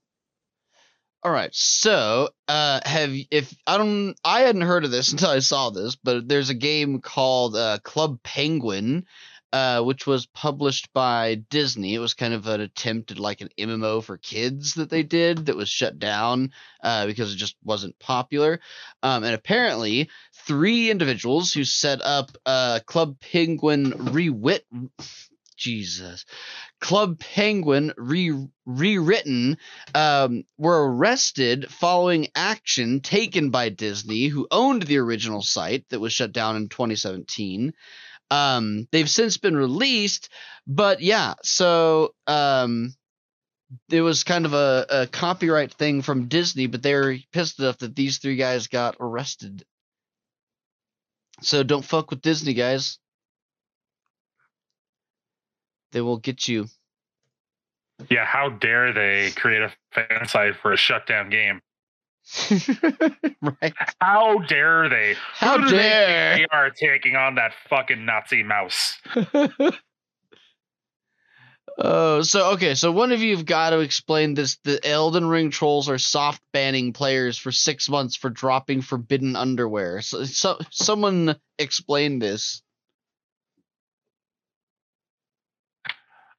All 1.21 1.31
right, 1.31 1.53
so 1.53 2.29
uh, 2.47 2.79
have 2.85 3.11
if 3.29 3.53
I 3.67 3.77
don't 3.77 4.15
I 4.23 4.41
hadn't 4.41 4.61
heard 4.61 4.85
of 4.85 4.91
this 4.91 5.11
until 5.11 5.29
I 5.29 5.39
saw 5.39 5.69
this, 5.69 5.95
but 5.95 6.27
there's 6.27 6.49
a 6.49 6.55
game 6.55 7.01
called 7.01 7.55
uh, 7.55 7.79
Club 7.83 8.19
Penguin, 8.23 9.05
uh, 9.51 9.81
which 9.81 10.07
was 10.07 10.27
published 10.27 10.93
by 10.93 11.35
Disney. 11.49 11.93
It 11.93 11.99
was 11.99 12.13
kind 12.13 12.33
of 12.33 12.47
an 12.47 12.61
attempt 12.61 13.11
at 13.11 13.19
like 13.19 13.41
an 13.41 13.49
MMO 13.59 14.01
for 14.01 14.17
kids 14.17 14.75
that 14.75 14.89
they 14.89 15.03
did 15.03 15.47
that 15.47 15.57
was 15.57 15.67
shut 15.67 15.99
down 15.99 16.53
uh, 16.83 17.05
because 17.05 17.33
it 17.33 17.37
just 17.37 17.57
wasn't 17.63 17.99
popular. 17.99 18.61
Um, 19.03 19.23
and 19.23 19.35
apparently, 19.35 20.09
three 20.33 20.89
individuals 20.89 21.53
who 21.53 21.65
set 21.65 22.01
up 22.01 22.31
uh, 22.45 22.79
Club 22.85 23.19
Penguin 23.19 23.91
rewit. 23.91 24.61
Jesus. 25.59 26.25
Club 26.79 27.19
Penguin 27.19 27.93
re- 27.97 28.47
rewritten 28.65 29.57
um, 29.93 30.43
were 30.57 30.91
arrested 30.91 31.69
following 31.69 32.27
action 32.35 33.01
taken 33.01 33.49
by 33.49 33.69
Disney, 33.69 34.27
who 34.27 34.47
owned 34.49 34.83
the 34.83 34.97
original 34.97 35.41
site 35.41 35.85
that 35.89 35.99
was 35.99 36.13
shut 36.13 36.31
down 36.31 36.55
in 36.55 36.69
2017. 36.69 37.73
Um, 38.31 38.87
they've 38.91 39.09
since 39.09 39.37
been 39.37 39.57
released, 39.57 40.29
but 40.65 41.01
yeah, 41.01 41.33
so 41.43 42.13
um, 42.27 42.93
it 43.89 44.01
was 44.01 44.23
kind 44.23 44.45
of 44.45 44.53
a, 44.53 44.85
a 44.89 45.07
copyright 45.07 45.73
thing 45.73 46.01
from 46.01 46.27
Disney, 46.27 46.67
but 46.67 46.81
they're 46.81 47.17
pissed 47.31 47.59
enough 47.59 47.79
that 47.79 47.95
these 47.95 48.19
three 48.19 48.35
guys 48.35 48.67
got 48.67 48.95
arrested. 48.99 49.63
So 51.41 51.63
don't 51.63 51.85
fuck 51.85 52.09
with 52.09 52.21
Disney, 52.21 52.53
guys. 52.53 52.99
They 55.91 56.01
will 56.01 56.17
get 56.17 56.47
you. 56.47 56.67
Yeah, 58.09 58.25
how 58.25 58.49
dare 58.49 58.93
they 58.93 59.31
create 59.31 59.61
a 59.61 59.71
fan 59.91 60.27
site 60.27 60.55
for 60.55 60.71
a 60.71 60.77
shutdown 60.77 61.29
game? 61.29 61.61
right. 63.41 63.73
How 64.01 64.37
dare 64.39 64.87
they? 64.87 65.15
How 65.33 65.57
dare 65.57 65.69
they, 65.69 66.41
they 66.41 66.45
are 66.51 66.69
taking 66.69 67.15
on 67.15 67.35
that 67.35 67.53
fucking 67.69 68.05
Nazi 68.05 68.43
mouse? 68.43 68.97
Oh, 71.81 72.21
so 72.23 72.51
okay, 72.53 72.75
so 72.75 72.91
one 72.91 73.13
of 73.13 73.21
you 73.21 73.37
have 73.37 73.45
got 73.45 73.69
to 73.69 73.79
explain 73.79 74.33
this. 74.33 74.57
The 74.65 74.85
Elden 74.85 75.25
Ring 75.25 75.49
trolls 75.49 75.87
are 75.87 75.97
soft 75.97 76.41
banning 76.51 76.91
players 76.91 77.37
for 77.37 77.53
six 77.53 77.87
months 77.87 78.17
for 78.17 78.29
dropping 78.29 78.81
forbidden 78.81 79.37
underwear. 79.37 80.01
So, 80.01 80.25
so 80.25 80.59
someone 80.71 81.37
explain 81.57 82.19
this. 82.19 82.61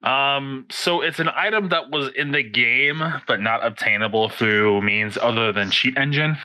Um, 0.03 0.67
so 0.71 1.03
it's 1.03 1.19
an 1.19 1.29
item 1.29 1.69
that 1.71 1.91
was 1.91 2.11
in 2.17 2.33
the 2.33 2.43
game, 2.43 3.03
but 3.27 3.41
not 3.41 3.65
obtainable 3.65 4.31
through 4.31 4.81
means 4.83 5.19
other 5.19 5.53
than 5.53 5.71
cheat 5.71 5.99
engine. 5.99 6.39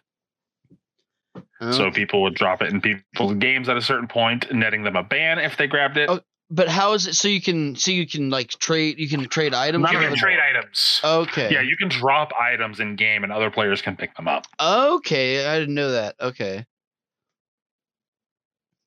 Oh. 1.61 1.71
So 1.71 1.91
people 1.91 2.21
would 2.23 2.35
drop 2.35 2.61
it 2.61 2.71
in 2.71 2.81
people's 2.81 3.35
games 3.35 3.69
at 3.69 3.77
a 3.77 3.81
certain 3.81 4.07
point, 4.07 4.53
netting 4.53 4.83
them 4.83 4.95
a 4.95 5.03
ban 5.03 5.39
if 5.39 5.55
they 5.55 5.67
grabbed 5.67 5.97
it. 5.97 6.09
Oh, 6.09 6.19
but 6.49 6.67
how 6.67 6.93
is 6.93 7.07
it 7.07 7.15
so 7.15 7.27
you 7.27 7.41
can 7.41 7.75
so 7.75 7.91
you 7.91 8.05
can 8.05 8.29
like 8.29 8.49
trade 8.49 8.99
you 8.99 9.09
can 9.09 9.27
trade 9.29 9.53
items? 9.53 9.89
You 9.91 9.99
can 9.99 10.15
trade 10.15 10.37
items. 10.39 10.99
Okay. 11.03 11.51
Yeah, 11.51 11.61
you 11.61 11.77
can 11.77 11.87
drop 11.87 12.31
items 12.39 12.79
in 12.79 12.95
game 12.95 13.23
and 13.23 13.31
other 13.31 13.49
players 13.49 13.81
can 13.81 13.95
pick 13.95 14.15
them 14.15 14.27
up. 14.27 14.47
Okay, 14.59 15.45
I 15.45 15.59
didn't 15.59 15.75
know 15.75 15.91
that. 15.91 16.15
Okay. 16.19 16.65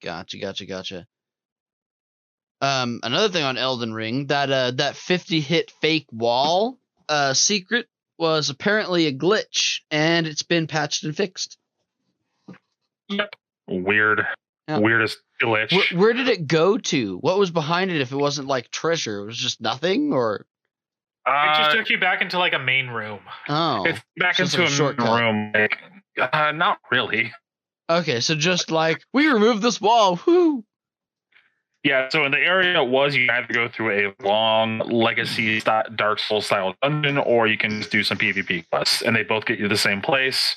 Gotcha, 0.02 0.38
gotcha, 0.38 0.66
gotcha. 0.66 1.06
Um, 2.60 3.00
another 3.02 3.28
thing 3.28 3.44
on 3.44 3.56
Elden 3.56 3.92
Ring 3.92 4.26
that 4.26 4.50
uh 4.50 4.72
that 4.72 4.96
50 4.96 5.40
hit 5.40 5.70
fake 5.80 6.06
wall 6.10 6.78
uh 7.08 7.34
secret 7.34 7.86
was 8.18 8.50
apparently 8.50 9.06
a 9.06 9.12
glitch 9.12 9.80
and 9.90 10.26
it's 10.26 10.42
been 10.42 10.66
patched 10.66 11.04
and 11.04 11.16
fixed. 11.16 11.56
Yep. 13.08 13.34
Weird. 13.68 14.26
Yeah. 14.66 14.78
Weirdest 14.78 15.18
glitch. 15.40 15.72
Where, 15.72 16.00
where, 16.00 16.12
did 16.12 16.28
it 16.28 16.46
go 16.46 16.76
to? 16.76 17.16
What 17.18 17.38
was 17.38 17.50
behind 17.50 17.90
it 17.90 18.00
if 18.00 18.12
it 18.12 18.16
wasn't 18.16 18.48
like 18.48 18.70
treasure? 18.70 19.20
It 19.20 19.26
was 19.26 19.38
just 19.38 19.60
nothing 19.60 20.12
or 20.12 20.44
uh, 21.24 21.52
it 21.52 21.58
just 21.58 21.76
took 21.76 21.90
you 21.90 21.98
back 21.98 22.22
into 22.22 22.38
like 22.38 22.54
a 22.54 22.58
main 22.58 22.88
room. 22.88 23.20
Oh. 23.48 23.84
It's 23.84 24.00
back 24.16 24.40
into 24.40 24.58
like 24.58 24.68
a, 24.68 24.72
a 24.72 24.74
shortcut. 24.74 25.20
room. 25.20 25.52
Like, 25.54 25.78
uh, 26.32 26.52
not 26.52 26.78
really. 26.90 27.32
Okay, 27.90 28.20
so 28.20 28.34
just 28.34 28.70
like 28.70 29.00
we 29.12 29.28
removed 29.28 29.62
this 29.62 29.80
wall. 29.80 30.16
Whoo. 30.26 30.64
Yeah, 31.88 32.10
so 32.10 32.26
in 32.26 32.32
the 32.32 32.38
area 32.38 32.82
it 32.82 32.88
was, 32.90 33.14
you 33.14 33.28
had 33.30 33.46
to 33.48 33.54
go 33.54 33.66
through 33.66 34.12
a 34.12 34.22
long 34.22 34.80
legacy 34.80 35.62
Dark 35.94 36.18
Souls 36.18 36.44
style 36.44 36.74
dungeon, 36.82 37.16
or 37.16 37.46
you 37.46 37.56
can 37.56 37.70
just 37.70 37.90
do 37.90 38.04
some 38.04 38.18
PvP 38.18 38.68
quests, 38.68 39.00
and 39.00 39.16
they 39.16 39.22
both 39.22 39.46
get 39.46 39.58
you 39.58 39.68
the 39.68 39.76
same 39.78 40.02
place. 40.02 40.54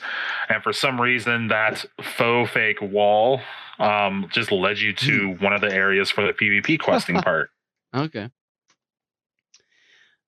And 0.49 0.61
for 0.61 0.73
some 0.73 0.99
reason, 0.99 1.47
that 1.47 1.85
faux 2.01 2.51
fake 2.51 2.81
wall 2.81 3.39
um, 3.79 4.27
just 4.29 4.51
led 4.51 4.79
you 4.79 4.91
to 4.91 5.31
hmm. 5.31 5.41
one 5.41 5.53
of 5.53 5.61
the 5.61 5.71
areas 5.71 6.11
for 6.11 6.27
the 6.27 6.33
PvP 6.33 6.77
questing 6.81 7.15
part. 7.21 7.49
Okay. 7.95 8.29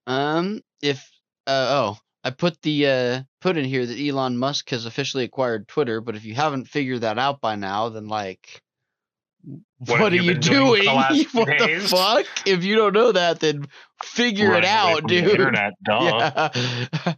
Um, 0.08 0.62
if 0.82 1.12
uh, 1.48 1.68
oh, 1.70 1.98
I 2.24 2.30
put 2.30 2.62
the 2.62 2.88
uh 2.88 3.22
put 3.42 3.58
in 3.58 3.66
here 3.66 3.86
that 3.86 4.00
Elon 4.00 4.38
Musk 4.38 4.70
has 4.70 4.86
officially 4.86 5.26
acquired 5.26 5.68
Twitter, 5.68 6.00
but 6.00 6.16
if 6.16 6.24
you 6.24 6.34
haven't 6.34 6.70
figured 6.70 7.02
that 7.02 7.20
out 7.20 7.42
by 7.42 7.56
now, 7.56 7.90
then 7.90 8.08
like 8.08 8.63
what, 9.78 10.00
what 10.00 10.14
are 10.14 10.16
you, 10.16 10.34
doing? 10.36 10.84
doing? 10.84 10.86
what 11.34 11.58
days? 11.58 11.84
the 11.84 11.96
fuck? 11.96 12.26
If 12.46 12.64
you 12.64 12.76
don't 12.76 12.94
know 12.94 13.12
that, 13.12 13.40
then 13.40 13.68
figure 14.04 14.52
right, 14.52 14.64
it 14.64 14.70
out, 14.70 15.08
dude. 15.08 15.30
internet, 15.30 15.74
duh. 15.84 16.50
Yeah. 17.06 17.14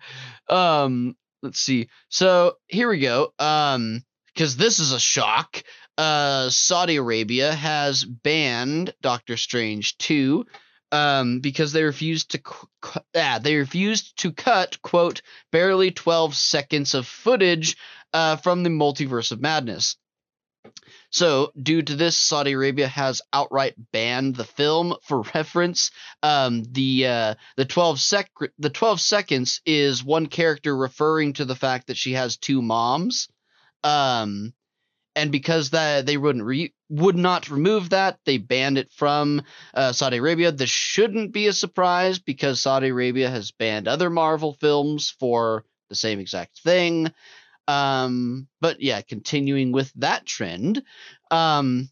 um, 0.83 1.15
let's 1.41 1.59
see. 1.59 1.89
So 2.09 2.55
here 2.67 2.89
we 2.89 2.99
go. 2.99 3.33
Um, 3.39 4.03
because 4.33 4.57
this 4.57 4.79
is 4.79 4.91
a 4.91 4.99
shock 4.99 5.63
uh, 5.97 6.49
Saudi 6.49 6.97
Arabia 6.97 7.53
has 7.53 8.03
banned 8.03 8.93
Doctor 9.01 9.37
Strange 9.37 9.97
2 9.99 10.45
um, 10.91 11.39
because 11.39 11.71
they 11.71 11.83
refused 11.83 12.31
to 12.31 12.39
cu- 12.39 12.67
ah, 13.15 13.39
they 13.41 13.55
refused 13.55 14.17
to 14.19 14.31
cut 14.31 14.81
quote 14.81 15.21
barely 15.51 15.91
12 15.91 16.35
seconds 16.35 16.93
of 16.93 17.07
footage 17.07 17.77
uh, 18.13 18.35
from 18.37 18.63
the 18.63 18.69
multiverse 18.69 19.31
of 19.31 19.41
madness. 19.41 19.97
So, 21.15 21.53
due 21.57 21.81
to 21.81 21.95
this, 21.95 22.17
Saudi 22.17 22.51
Arabia 22.51 22.89
has 22.89 23.21
outright 23.31 23.75
banned 23.93 24.35
the 24.35 24.43
film. 24.43 24.97
For 25.03 25.21
reference, 25.33 25.91
um, 26.21 26.63
the 26.69 27.07
uh, 27.07 27.35
the 27.55 27.63
12 27.63 28.01
sec 28.01 28.29
the 28.59 28.69
12 28.69 28.99
seconds 28.99 29.61
is 29.65 30.03
one 30.03 30.25
character 30.25 30.75
referring 30.75 31.31
to 31.33 31.45
the 31.45 31.55
fact 31.55 31.87
that 31.87 31.95
she 31.95 32.11
has 32.15 32.35
two 32.35 32.61
moms. 32.61 33.29
Um, 33.81 34.53
and 35.15 35.31
because 35.31 35.69
that 35.69 36.05
they 36.05 36.17
wouldn't 36.17 36.43
re- 36.43 36.73
would 36.89 37.15
not 37.15 37.49
remove 37.49 37.91
that, 37.91 38.19
they 38.25 38.37
banned 38.37 38.77
it 38.77 38.91
from 38.91 39.41
uh, 39.73 39.93
Saudi 39.93 40.17
Arabia. 40.17 40.51
This 40.51 40.69
shouldn't 40.69 41.31
be 41.31 41.47
a 41.47 41.53
surprise 41.53 42.19
because 42.19 42.59
Saudi 42.59 42.89
Arabia 42.89 43.29
has 43.29 43.51
banned 43.51 43.87
other 43.87 44.09
Marvel 44.09 44.51
films 44.59 45.15
for 45.17 45.63
the 45.87 45.95
same 45.95 46.19
exact 46.19 46.59
thing. 46.59 47.09
Um, 47.67 48.47
but 48.61 48.81
yeah, 48.81 49.01
continuing 49.01 49.71
with 49.71 49.91
that 49.95 50.25
trend. 50.25 50.83
Um, 51.31 51.89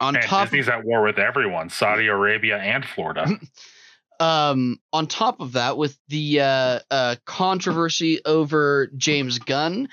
on 0.00 0.16
and 0.16 0.24
top, 0.24 0.46
Disney's 0.46 0.68
at 0.68 0.84
war 0.84 1.02
with 1.02 1.18
everyone, 1.18 1.70
Saudi 1.70 2.06
Arabia 2.06 2.58
and 2.58 2.84
Florida. 2.84 3.26
um, 4.20 4.78
on 4.92 5.06
top 5.06 5.40
of 5.40 5.52
that, 5.52 5.76
with 5.76 5.98
the 6.08 6.40
uh, 6.40 6.78
uh, 6.90 7.16
controversy 7.24 8.20
over 8.24 8.88
James 8.96 9.38
Gunn, 9.38 9.88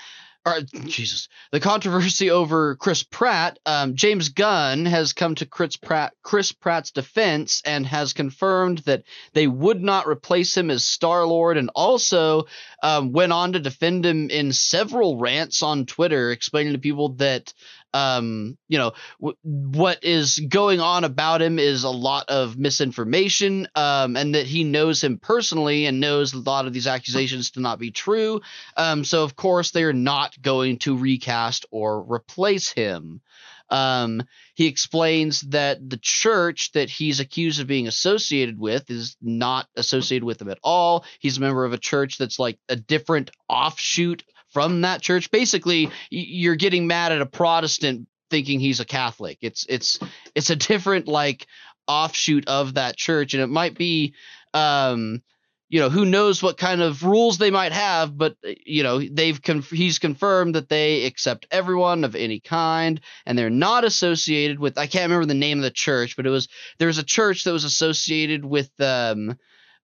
or 0.46 0.60
Jesus, 0.60 1.28
the 1.50 1.58
controversy 1.58 2.30
over 2.30 2.76
Chris 2.76 3.02
Pratt, 3.02 3.58
um, 3.66 3.96
James 3.96 4.28
Gunn 4.28 4.86
has 4.86 5.12
come 5.12 5.34
to 5.34 5.44
Chris 5.44 5.76
Pratt, 5.76 6.14
Chris 6.22 6.52
Pratt's 6.52 6.92
defense 6.92 7.62
and 7.66 7.84
has 7.84 8.12
confirmed 8.12 8.78
that 8.78 9.02
they 9.32 9.48
would 9.48 9.82
not 9.82 10.06
replace 10.06 10.56
him 10.56 10.70
as 10.70 10.84
Star 10.84 11.26
Lord, 11.26 11.56
and 11.56 11.70
also 11.74 12.46
um, 12.80 13.12
went 13.12 13.32
on 13.32 13.54
to 13.54 13.58
defend 13.58 14.06
him 14.06 14.30
in 14.30 14.52
several 14.52 15.18
rants 15.18 15.64
on 15.64 15.84
Twitter, 15.84 16.30
explaining 16.30 16.74
to 16.74 16.78
people 16.78 17.08
that 17.14 17.52
um, 17.92 18.58
you 18.68 18.78
know, 18.78 18.92
w- 19.20 19.36
what 19.42 20.04
is 20.04 20.38
going 20.38 20.80
on 20.80 21.04
about 21.04 21.42
him 21.42 21.58
is 21.58 21.84
a 21.84 21.90
lot 21.90 22.28
of 22.28 22.58
misinformation, 22.58 23.68
um, 23.74 24.16
and 24.16 24.34
that 24.34 24.46
he 24.46 24.64
knows 24.64 25.02
him 25.02 25.18
personally 25.18 25.86
and 25.86 26.00
knows 26.00 26.32
a 26.32 26.38
lot 26.38 26.66
of 26.66 26.72
these 26.72 26.86
accusations 26.86 27.52
to 27.52 27.60
not 27.60 27.78
be 27.78 27.90
true. 27.90 28.40
Um, 28.76 29.04
so 29.04 29.22
of 29.22 29.36
course 29.36 29.70
they 29.70 29.84
are 29.84 29.92
not 29.92 30.40
going 30.40 30.78
to 30.80 30.96
recast 30.96 31.66
or 31.70 32.02
replace 32.02 32.70
him. 32.70 33.20
Um, 33.68 34.22
he 34.54 34.66
explains 34.66 35.40
that 35.42 35.88
the 35.88 35.98
church 36.00 36.70
that 36.72 36.88
he's 36.88 37.20
accused 37.20 37.60
of 37.60 37.66
being 37.66 37.88
associated 37.88 38.58
with 38.58 38.88
is 38.90 39.16
not 39.20 39.66
associated 39.76 40.24
with 40.24 40.40
him 40.40 40.50
at 40.50 40.58
all. 40.62 41.04
He's 41.18 41.38
a 41.38 41.40
member 41.40 41.64
of 41.64 41.72
a 41.72 41.78
church 41.78 42.18
that's 42.18 42.38
like 42.38 42.58
a 42.68 42.76
different 42.76 43.30
offshoot 43.48 44.22
from 44.56 44.80
that 44.80 45.02
church. 45.02 45.30
Basically, 45.30 45.90
you're 46.08 46.56
getting 46.56 46.86
mad 46.86 47.12
at 47.12 47.20
a 47.20 47.26
Protestant 47.26 48.08
thinking 48.30 48.58
he's 48.58 48.80
a 48.80 48.86
Catholic. 48.86 49.36
It's 49.42 49.66
it's 49.68 49.98
it's 50.34 50.48
a 50.48 50.56
different 50.56 51.06
like 51.06 51.46
offshoot 51.86 52.48
of 52.48 52.72
that 52.74 52.96
church, 52.96 53.34
and 53.34 53.42
it 53.42 53.48
might 53.48 53.76
be. 53.76 54.14
Um, 54.54 55.22
you 55.68 55.80
know 55.80 55.90
who 55.90 56.06
knows 56.06 56.42
what 56.42 56.56
kind 56.56 56.80
of 56.80 57.02
rules 57.02 57.38
they 57.38 57.50
might 57.50 57.72
have 57.72 58.16
but 58.16 58.36
you 58.64 58.84
know 58.84 59.00
they've 59.00 59.40
he's 59.68 59.98
confirmed 59.98 60.54
that 60.54 60.68
they 60.68 61.04
accept 61.04 61.48
everyone 61.50 62.04
of 62.04 62.14
any 62.14 62.38
kind 62.38 63.00
and 63.26 63.36
they're 63.36 63.50
not 63.50 63.84
associated 63.84 64.60
with 64.60 64.78
i 64.78 64.86
can't 64.86 65.10
remember 65.10 65.26
the 65.26 65.34
name 65.34 65.58
of 65.58 65.64
the 65.64 65.70
church 65.72 66.14
but 66.14 66.24
it 66.24 66.30
was 66.30 66.46
there 66.78 66.86
was 66.86 66.98
a 66.98 67.02
church 67.02 67.42
that 67.42 67.52
was 67.52 67.64
associated 67.64 68.44
with 68.44 68.70
um, 68.80 69.36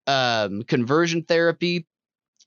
um, 0.05 0.61
conversion 0.61 1.23
therapy 1.23 1.87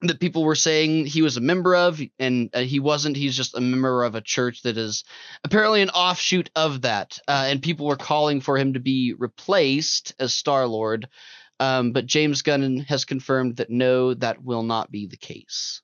that 0.08 0.20
people 0.20 0.44
were 0.44 0.54
saying 0.54 1.06
he 1.06 1.22
was 1.22 1.36
a 1.36 1.40
member 1.40 1.74
of, 1.74 2.00
and 2.18 2.50
uh, 2.54 2.60
he 2.60 2.80
wasn't. 2.80 3.16
He's 3.16 3.36
just 3.36 3.56
a 3.56 3.60
member 3.60 4.04
of 4.04 4.14
a 4.14 4.20
church 4.20 4.62
that 4.62 4.76
is 4.76 5.04
apparently 5.44 5.82
an 5.82 5.90
offshoot 5.90 6.50
of 6.54 6.82
that. 6.82 7.18
Uh, 7.26 7.46
and 7.48 7.62
people 7.62 7.86
were 7.86 7.96
calling 7.96 8.40
for 8.40 8.58
him 8.58 8.74
to 8.74 8.80
be 8.80 9.14
replaced 9.16 10.14
as 10.18 10.34
Star 10.34 10.66
Lord. 10.66 11.08
Um, 11.60 11.92
but 11.92 12.06
James 12.06 12.42
Gunn 12.42 12.78
has 12.88 13.04
confirmed 13.04 13.56
that 13.56 13.70
no, 13.70 14.14
that 14.14 14.42
will 14.42 14.64
not 14.64 14.90
be 14.90 15.06
the 15.06 15.16
case. 15.16 15.80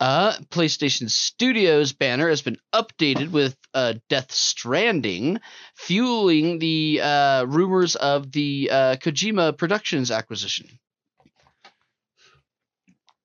Uh, 0.00 0.32
PlayStation 0.50 1.08
Studios 1.08 1.92
banner 1.92 2.28
has 2.28 2.42
been 2.42 2.56
updated 2.74 3.30
with 3.30 3.56
uh, 3.72 3.94
Death 4.08 4.32
Stranding, 4.32 5.38
fueling 5.76 6.58
the 6.58 7.00
uh, 7.00 7.44
rumors 7.44 7.94
of 7.94 8.32
the 8.32 8.68
uh, 8.70 8.96
Kojima 8.96 9.56
Productions 9.56 10.10
acquisition 10.10 10.66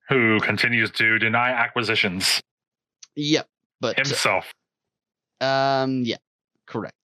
who 0.08 0.40
continues 0.40 0.90
to 0.92 1.18
deny 1.18 1.50
acquisitions. 1.50 2.40
Yep, 3.16 3.46
but 3.80 3.96
himself. 3.96 4.52
Um, 5.40 6.02
yeah, 6.04 6.16
correct. 6.66 6.94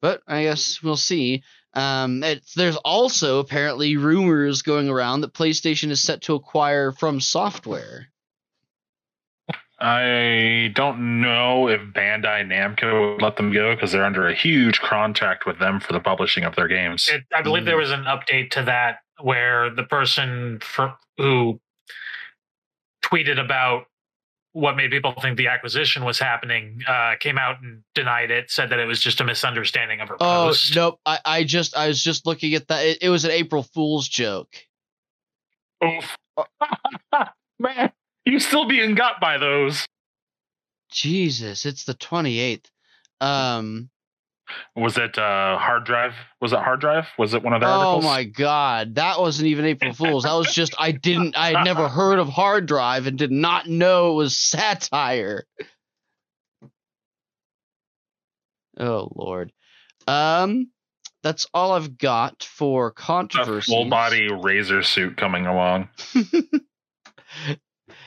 But 0.00 0.22
I 0.26 0.42
guess 0.42 0.82
we'll 0.82 0.96
see. 0.96 1.42
Um, 1.72 2.22
there's 2.56 2.76
also 2.76 3.40
apparently 3.40 3.96
rumors 3.96 4.62
going 4.62 4.88
around 4.88 5.22
that 5.22 5.32
PlayStation 5.32 5.90
is 5.90 6.02
set 6.02 6.22
to 6.22 6.34
acquire 6.34 6.92
From 6.92 7.20
Software. 7.20 8.08
I 9.80 10.70
don't 10.74 11.20
know 11.20 11.68
if 11.68 11.80
Bandai 11.80 12.46
Namco 12.46 13.14
would 13.14 13.22
let 13.22 13.36
them 13.36 13.52
go 13.52 13.74
because 13.74 13.92
they're 13.92 14.04
under 14.04 14.28
a 14.28 14.34
huge 14.34 14.80
contract 14.80 15.46
with 15.46 15.58
them 15.58 15.80
for 15.80 15.92
the 15.92 16.00
publishing 16.00 16.44
of 16.44 16.54
their 16.54 16.68
games. 16.68 17.08
It, 17.12 17.24
I 17.34 17.42
believe 17.42 17.64
mm. 17.64 17.66
there 17.66 17.76
was 17.76 17.90
an 17.90 18.04
update 18.04 18.50
to 18.52 18.62
that 18.62 18.98
where 19.20 19.70
the 19.70 19.84
person 19.84 20.58
for, 20.60 20.94
who 21.18 21.60
tweeted 23.04 23.38
about 23.38 23.84
what 24.52 24.76
made 24.76 24.90
people 24.90 25.12
think 25.20 25.36
the 25.36 25.48
acquisition 25.48 26.04
was 26.04 26.18
happening 26.18 26.80
uh, 26.86 27.14
came 27.18 27.36
out 27.38 27.60
and 27.60 27.82
denied 27.94 28.30
it 28.30 28.50
said 28.50 28.70
that 28.70 28.78
it 28.78 28.86
was 28.86 29.00
just 29.00 29.20
a 29.20 29.24
misunderstanding 29.24 30.00
of 30.00 30.08
her 30.08 30.16
oh 30.20 30.46
post. 30.46 30.74
nope 30.74 31.00
I, 31.04 31.18
I 31.24 31.44
just 31.44 31.76
i 31.76 31.88
was 31.88 32.02
just 32.02 32.24
looking 32.24 32.54
at 32.54 32.68
that 32.68 32.86
it, 32.86 32.98
it 33.02 33.08
was 33.08 33.24
an 33.24 33.32
april 33.32 33.64
fool's 33.64 34.08
joke 34.08 34.54
Oof. 35.84 36.16
man 37.58 37.92
you 38.24 38.38
still 38.38 38.66
being 38.66 38.94
got 38.94 39.20
by 39.20 39.38
those 39.38 39.86
jesus 40.90 41.66
it's 41.66 41.84
the 41.84 41.94
28th 41.94 42.66
um 43.20 43.90
was 44.76 44.98
it 44.98 45.18
uh, 45.18 45.58
hard 45.58 45.84
drive? 45.84 46.14
Was 46.40 46.52
it 46.52 46.58
hard 46.58 46.80
drive? 46.80 47.06
Was 47.18 47.34
it 47.34 47.42
one 47.42 47.52
of 47.52 47.60
their 47.60 47.68
oh 47.68 47.72
articles? 47.72 48.04
Oh 48.04 48.08
my 48.08 48.24
god, 48.24 48.96
that 48.96 49.20
wasn't 49.20 49.48
even 49.48 49.64
April 49.64 49.92
Fools. 49.94 50.24
That 50.24 50.34
was 50.34 50.52
just 50.52 50.74
I 50.78 50.92
didn't 50.92 51.36
I 51.36 51.52
had 51.52 51.64
never 51.64 51.88
heard 51.88 52.18
of 52.18 52.28
hard 52.28 52.66
drive 52.66 53.06
and 53.06 53.18
did 53.18 53.30
not 53.30 53.68
know 53.68 54.12
it 54.12 54.14
was 54.14 54.36
satire. 54.36 55.44
Oh 58.78 59.10
lord. 59.14 59.52
Um 60.06 60.70
that's 61.22 61.46
all 61.54 61.72
I've 61.72 61.96
got 61.96 62.42
for 62.42 62.90
controversy. 62.90 63.72
Full 63.72 63.88
body 63.88 64.28
razor 64.30 64.82
suit 64.82 65.16
coming 65.16 65.46
along. 65.46 65.88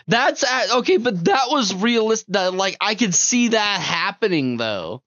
That's 0.08 0.44
okay, 0.72 0.98
but 0.98 1.26
that 1.26 1.48
was 1.50 1.74
realistic. 1.74 2.54
Like 2.54 2.78
I 2.80 2.96
could 2.96 3.14
see 3.14 3.50
that 3.50 3.82
happening 3.82 4.58
though. 4.58 5.04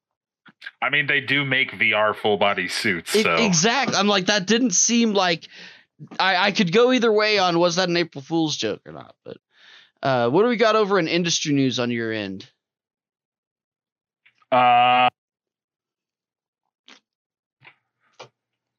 I 0.83 0.91
mean, 0.91 1.07
they 1.07 1.21
do 1.21 1.45
make 1.45 1.73
VR 1.73 2.15
full 2.15 2.37
body 2.37 2.69
suits. 2.69 3.13
So. 3.13 3.19
It, 3.19 3.47
exact. 3.47 3.95
I'm 3.95 4.09
like, 4.09 4.27
that 4.27 4.47
didn't 4.47 4.73
seem 4.73 5.13
like 5.13 5.49
I, 6.19 6.49
I 6.49 6.53
could 6.53 6.73
go 6.73 6.93
either 6.93 7.13
way 7.13 7.39
on 7.39 7.59
was 7.59 7.77
that 7.77 7.89
an 7.89 7.97
April 7.97 8.23
Fool's 8.23 8.57
joke 8.57 8.81
or 8.87 8.93
not. 8.93 9.15
But 9.25 9.37
uh, 10.03 10.31
what 10.31 10.43
do 10.43 10.49
we 10.49 10.57
got 10.57 10.77
over 10.77 10.99
in 10.99 11.09
industry 11.09 11.53
news 11.53 11.79
on 11.79 11.91
your 11.91 12.13
end? 12.13 12.49
Uh, 14.51 15.09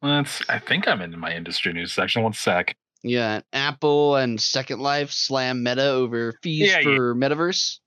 let's. 0.02 0.42
I 0.50 0.60
think 0.60 0.88
I'm 0.88 1.02
in 1.02 1.18
my 1.18 1.34
industry 1.34 1.74
news 1.74 1.94
section. 1.94 2.24
One 2.24 2.34
sec. 2.34 2.76
Yeah, 3.04 3.42
Apple 3.54 4.16
and 4.16 4.40
Second 4.40 4.80
Life 4.80 5.12
slam 5.12 5.64
Meta 5.64 5.90
over 5.90 6.34
fees 6.44 6.70
yeah, 6.70 6.82
for 6.82 7.16
yeah. 7.16 7.28
Metaverse. 7.28 7.80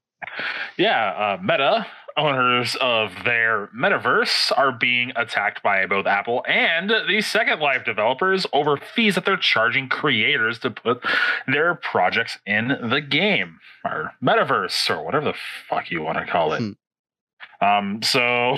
Yeah, 0.78 1.11
uh, 1.11 1.42
Meta 1.42 1.87
owners 2.16 2.77
of 2.81 3.12
their 3.24 3.68
metaverse 3.68 4.53
are 4.57 4.72
being 4.72 5.12
attacked 5.16 5.62
by 5.62 5.85
both 5.87 6.07
Apple 6.07 6.44
and 6.46 6.90
the 7.09 7.20
Second 7.20 7.61
Life 7.61 7.85
developers 7.85 8.46
over 8.53 8.77
fees 8.77 9.14
that 9.16 9.24
they're 9.24 9.37
charging 9.37 9.88
creators 9.88 10.59
to 10.61 10.70
put 10.70 11.05
their 11.46 11.74
projects 11.74 12.38
in 12.46 12.68
the 12.68 13.00
game 13.00 13.59
or 13.85 14.12
metaverse 14.22 14.88
or 14.90 15.03
whatever 15.03 15.24
the 15.24 15.35
fuck 15.68 15.90
you 15.90 16.03
want 16.03 16.18
to 16.18 16.27
call 16.27 16.53
it. 16.53 16.61
Hmm. 16.61 17.66
Um, 17.66 18.03
so 18.03 18.57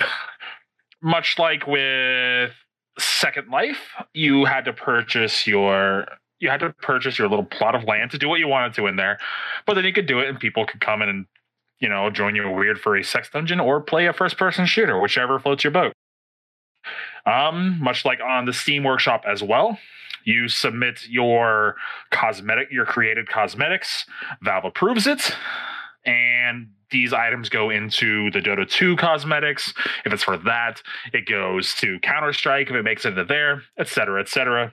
much 1.02 1.38
like 1.38 1.66
with 1.66 2.52
Second 2.98 3.48
Life, 3.50 3.90
you 4.12 4.44
had 4.44 4.64
to 4.64 4.72
purchase 4.72 5.46
your 5.46 6.06
you 6.38 6.50
had 6.50 6.60
to 6.60 6.70
purchase 6.82 7.18
your 7.18 7.28
little 7.28 7.46
plot 7.46 7.74
of 7.74 7.84
land 7.84 8.10
to 8.10 8.18
do 8.18 8.28
what 8.28 8.38
you 8.38 8.46
wanted 8.46 8.74
to 8.74 8.86
in 8.86 8.96
there, 8.96 9.18
but 9.64 9.72
then 9.72 9.84
you 9.84 9.92
could 9.92 10.06
do 10.06 10.18
it 10.18 10.28
and 10.28 10.38
people 10.38 10.66
could 10.66 10.82
come 10.82 11.00
in 11.00 11.08
and 11.08 11.26
you 11.78 11.88
know, 11.88 12.10
join 12.10 12.34
your 12.34 12.54
weird 12.54 12.80
furry 12.80 13.02
sex 13.02 13.28
dungeon 13.30 13.60
or 13.60 13.80
play 13.80 14.06
a 14.06 14.12
first 14.12 14.36
person 14.36 14.66
shooter, 14.66 15.00
whichever 15.00 15.38
floats 15.38 15.64
your 15.64 15.70
boat. 15.70 15.92
Um, 17.24 17.78
much 17.80 18.04
like 18.04 18.20
on 18.20 18.46
the 18.46 18.52
Steam 18.52 18.84
Workshop 18.84 19.24
as 19.26 19.42
well, 19.42 19.78
you 20.24 20.48
submit 20.48 21.06
your 21.08 21.76
cosmetic, 22.10 22.68
your 22.70 22.84
created 22.86 23.28
cosmetics. 23.28 24.06
Valve 24.42 24.64
approves 24.64 25.06
it, 25.06 25.32
and 26.04 26.68
these 26.90 27.12
items 27.12 27.48
go 27.48 27.70
into 27.70 28.30
the 28.30 28.38
Dota 28.38 28.68
2 28.68 28.96
cosmetics. 28.96 29.74
If 30.04 30.12
it's 30.12 30.22
for 30.22 30.36
that, 30.38 30.82
it 31.12 31.26
goes 31.26 31.74
to 31.74 31.98
Counter 32.00 32.32
Strike 32.32 32.70
if 32.70 32.76
it 32.76 32.84
makes 32.84 33.04
it 33.04 33.12
to 33.12 33.24
there, 33.24 33.62
etc., 33.78 34.20
etc 34.20 34.72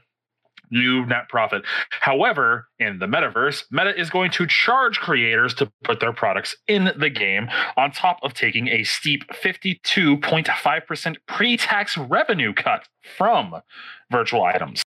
new 0.74 1.06
net 1.06 1.30
profit. 1.30 1.64
However, 2.02 2.68
in 2.80 3.00
the 3.00 3.06
metaverse, 3.06 3.64
Meta 3.72 3.98
is 3.98 4.10
going 4.10 4.32
to 4.32 4.46
charge 4.48 5.00
creators 5.00 5.54
to 5.56 5.72
put 5.84 6.00
their 6.00 6.12
products 6.12 6.56
in 6.68 6.92
the 6.98 7.10
game 7.10 7.50
on 7.78 7.92
top 7.92 8.20
of 8.24 8.34
taking 8.34 8.68
a 8.68 8.84
steep 8.84 9.24
52.5% 9.32 11.16
pre 11.28 11.58
tax 11.58 11.98
revenue 11.98 12.54
cut 12.54 12.88
from 13.18 13.56
virtual 14.12 14.44
items. 14.44 14.82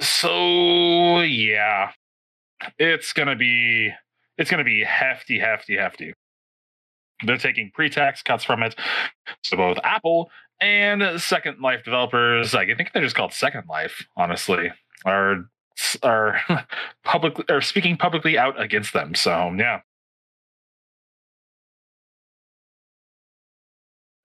So, 0.00 1.20
yeah, 1.20 1.90
it's 2.78 3.12
going 3.12 3.28
to 3.28 3.36
be. 3.36 3.92
It's 4.36 4.50
going 4.52 4.58
to 4.58 4.64
be 4.64 4.84
hefty, 4.84 5.40
hefty, 5.40 5.76
hefty. 5.76 6.14
They're 7.24 7.36
taking 7.36 7.70
pre-tax 7.74 8.22
cuts 8.22 8.44
from 8.44 8.62
it. 8.62 8.76
So 9.42 9.56
both 9.56 9.78
Apple 9.82 10.30
and 10.60 11.20
Second 11.20 11.60
Life 11.60 11.84
developers, 11.84 12.54
like 12.54 12.68
I 12.68 12.74
think 12.74 12.92
they're 12.92 13.02
just 13.02 13.16
called 13.16 13.32
Second 13.32 13.64
Life, 13.68 14.06
honestly, 14.16 14.70
are 15.04 15.48
are 16.02 16.40
public 17.04 17.50
are 17.50 17.60
speaking 17.60 17.96
publicly 17.96 18.36
out 18.38 18.60
against 18.60 18.92
them. 18.92 19.14
So 19.14 19.54
yeah. 19.56 19.80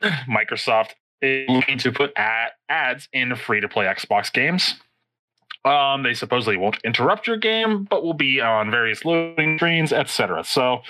Microsoft 0.27 0.91
is 1.21 1.49
looking 1.49 1.77
to 1.79 1.91
put 1.91 2.11
ad- 2.15 2.51
ads 2.69 3.07
in 3.13 3.35
free 3.35 3.61
to 3.61 3.67
play 3.67 3.85
Xbox 3.85 4.31
games. 4.31 4.75
Um, 5.65 6.03
they 6.03 6.13
supposedly 6.13 6.57
won't 6.57 6.79
interrupt 6.83 7.25
your 7.25 7.37
game, 7.37 7.85
but 7.85 8.03
will 8.03 8.13
be 8.13 8.41
on 8.41 8.69
various 8.69 9.05
loading 9.05 9.57
screens, 9.57 9.93
etc. 9.93 10.43
So, 10.43 10.81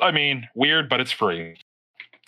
I 0.00 0.10
mean, 0.10 0.48
weird, 0.54 0.88
but 0.88 1.00
it's 1.00 1.12
free. 1.12 1.56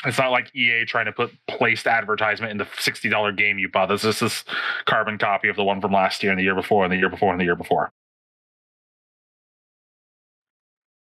It's 0.07 0.19
not 0.19 0.31
like 0.31 0.55
EA 0.55 0.85
trying 0.85 1.07
to 1.07 1.13
put 1.13 1.33
placed 1.49 1.87
advertisement 1.87 2.53
in 2.53 2.59
the 2.59 2.69
sixty 2.79 3.09
dollar 3.09 3.33
game 3.33 3.59
you 3.59 3.69
bought. 3.69 3.89
This 3.89 4.05
is 4.05 4.21
this 4.21 4.45
carbon 4.85 5.19
copy 5.19 5.49
of 5.49 5.57
the 5.57 5.65
one 5.65 5.81
from 5.81 5.93
last 5.93 6.23
year 6.23 6.31
and 6.31 6.39
the 6.39 6.45
year 6.45 6.55
before 6.55 6.85
and 6.85 6.93
the 6.93 6.97
year 6.97 7.11
before 7.11 7.33
and 7.33 7.41
the 7.41 7.45
year 7.45 7.57
before. 7.57 7.93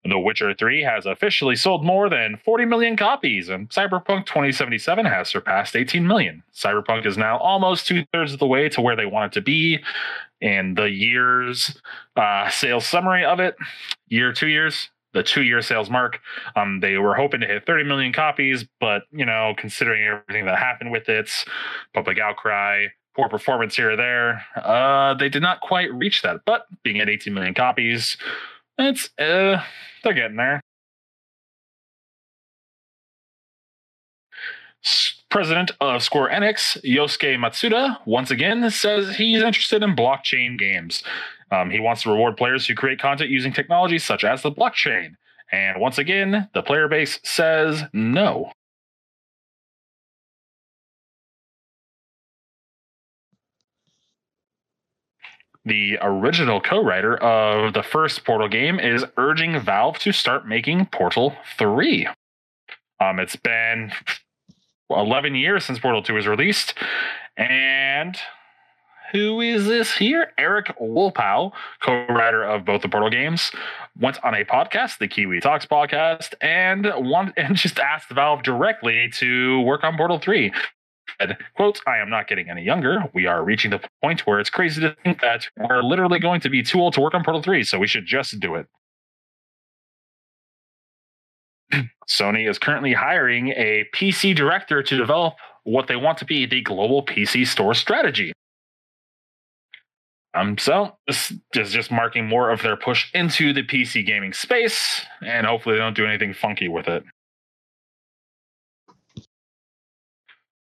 The 0.05 0.17
Witcher 0.17 0.53
3 0.53 0.81
has 0.83 1.05
officially 1.05 1.57
sold 1.57 1.83
more 1.83 2.09
than 2.09 2.39
40 2.43 2.65
million 2.65 2.95
copies, 2.95 3.49
and 3.49 3.69
Cyberpunk 3.69 4.25
2077 4.25 5.05
has 5.05 5.27
surpassed 5.27 5.75
18 5.75 6.07
million. 6.07 6.41
Cyberpunk 6.53 7.05
is 7.05 7.17
now 7.17 7.37
almost 7.37 7.85
two 7.85 8.05
thirds 8.13 8.31
of 8.31 8.39
the 8.39 8.47
way 8.47 8.69
to 8.69 8.81
where 8.81 8.95
they 8.95 9.05
want 9.05 9.33
it 9.33 9.39
to 9.39 9.41
be. 9.41 9.83
And 10.41 10.77
the 10.77 10.89
year's 10.89 11.79
uh, 12.15 12.49
sales 12.49 12.85
summary 12.85 13.25
of 13.25 13.41
it, 13.41 13.55
year, 14.07 14.31
two 14.31 14.47
years, 14.47 14.89
the 15.13 15.23
two 15.23 15.43
year 15.43 15.61
sales 15.61 15.89
mark. 15.89 16.19
Um, 16.55 16.79
they 16.79 16.97
were 16.97 17.15
hoping 17.15 17.41
to 17.41 17.47
hit 17.47 17.65
30 17.65 17.83
million 17.83 18.13
copies, 18.13 18.65
but 18.79 19.03
you 19.11 19.25
know, 19.25 19.53
considering 19.57 20.03
everything 20.05 20.45
that 20.45 20.57
happened 20.57 20.91
with 20.91 21.09
it, 21.09 21.29
public 21.93 22.19
outcry, 22.19 22.85
poor 23.15 23.29
performance 23.29 23.75
here 23.75 23.91
or 23.91 23.95
there, 23.95 24.45
uh, 24.55 25.13
they 25.15 25.29
did 25.29 25.41
not 25.41 25.61
quite 25.61 25.93
reach 25.93 26.21
that. 26.21 26.41
But 26.45 26.65
being 26.83 26.99
at 26.99 27.09
18 27.09 27.33
million 27.33 27.53
copies, 27.53 28.17
it's 28.77 29.09
uh, 29.19 29.61
they're 30.03 30.13
getting 30.13 30.37
there. 30.37 30.61
President 35.29 35.71
of 35.79 36.01
Square 36.01 36.29
Enix, 36.31 36.81
Yosuke 36.83 37.37
Matsuda, 37.37 37.97
once 38.05 38.31
again 38.31 38.69
says 38.71 39.17
he's 39.17 39.43
interested 39.43 39.83
in 39.83 39.95
blockchain 39.95 40.57
games. 40.57 41.03
Um, 41.51 41.69
he 41.69 41.79
wants 41.79 42.03
to 42.03 42.11
reward 42.11 42.37
players 42.37 42.67
who 42.67 42.75
create 42.75 42.99
content 42.99 43.29
using 43.29 43.53
technology 43.53 43.97
such 43.97 44.23
as 44.23 44.41
the 44.41 44.51
blockchain. 44.51 45.15
And 45.51 45.79
once 45.81 45.97
again, 45.97 46.47
the 46.53 46.61
player 46.61 46.87
base 46.87 47.19
says 47.23 47.83
no. 47.91 48.51
The 55.65 55.97
original 56.01 56.61
co 56.61 56.81
writer 56.83 57.17
of 57.17 57.73
the 57.73 57.83
first 57.83 58.25
Portal 58.25 58.47
game 58.47 58.79
is 58.79 59.05
urging 59.17 59.59
Valve 59.59 59.99
to 59.99 60.11
start 60.11 60.47
making 60.47 60.87
Portal 60.87 61.35
3. 61.57 62.07
Um, 62.99 63.19
it's 63.19 63.35
been 63.35 63.91
11 64.89 65.35
years 65.35 65.65
since 65.65 65.79
Portal 65.79 66.01
2 66.01 66.13
was 66.13 66.27
released, 66.27 66.73
and 67.37 68.17
who 69.11 69.41
is 69.41 69.65
this 69.65 69.95
here? 69.95 70.31
Erik 70.37 70.67
Wolpaw, 70.79 71.51
co-writer 71.81 72.43
of 72.43 72.65
both 72.65 72.81
the 72.81 72.89
Portal 72.89 73.09
games, 73.09 73.51
went 73.99 74.23
on 74.23 74.33
a 74.33 74.45
podcast, 74.45 74.99
the 74.99 75.07
Kiwi 75.07 75.39
Talks 75.39 75.65
podcast, 75.65 76.33
and 76.41 76.85
one 76.97 77.33
and 77.37 77.55
just 77.55 77.79
asked 77.79 78.09
Valve 78.09 78.43
directly 78.43 79.09
to 79.15 79.61
work 79.61 79.83
on 79.83 79.97
Portal 79.97 80.19
3. 80.19 80.51
said, 81.19 81.37
quote, 81.55 81.79
I 81.87 81.97
am 81.97 82.09
not 82.09 82.27
getting 82.27 82.49
any 82.49 82.63
younger. 82.63 83.03
We 83.13 83.25
are 83.25 83.43
reaching 83.43 83.71
the 83.71 83.81
point 84.01 84.27
where 84.27 84.39
it's 84.39 84.49
crazy 84.49 84.81
to 84.81 84.95
think 85.03 85.21
that 85.21 85.47
we're 85.57 85.81
literally 85.81 86.19
going 86.19 86.41
to 86.41 86.49
be 86.49 86.61
too 86.61 86.79
old 86.79 86.93
to 86.93 87.01
work 87.01 87.13
on 87.13 87.23
Portal 87.23 87.41
3, 87.41 87.63
so 87.63 87.79
we 87.79 87.87
should 87.87 88.05
just 88.05 88.39
do 88.39 88.55
it. 88.55 88.67
Sony 92.07 92.49
is 92.49 92.59
currently 92.59 92.93
hiring 92.93 93.49
a 93.49 93.85
PC 93.93 94.35
director 94.35 94.83
to 94.83 94.97
develop 94.97 95.35
what 95.63 95.87
they 95.87 95.95
want 95.95 96.17
to 96.19 96.25
be 96.25 96.45
the 96.45 96.61
global 96.61 97.05
PC 97.05 97.45
store 97.45 97.73
strategy. 97.73 98.33
Um, 100.33 100.57
so 100.57 100.95
this 101.07 101.31
is 101.53 101.71
just 101.71 101.91
marking 101.91 102.27
more 102.27 102.51
of 102.51 102.61
their 102.61 102.77
push 102.77 103.09
into 103.13 103.51
the 103.51 103.63
PC 103.63 104.05
gaming 104.05 104.33
space, 104.33 105.01
and 105.25 105.47
hopefully 105.47 105.75
they 105.75 105.79
don't 105.79 105.95
do 105.95 106.05
anything 106.05 106.33
funky 106.33 106.67
with 106.67 106.87
it. 106.87 107.03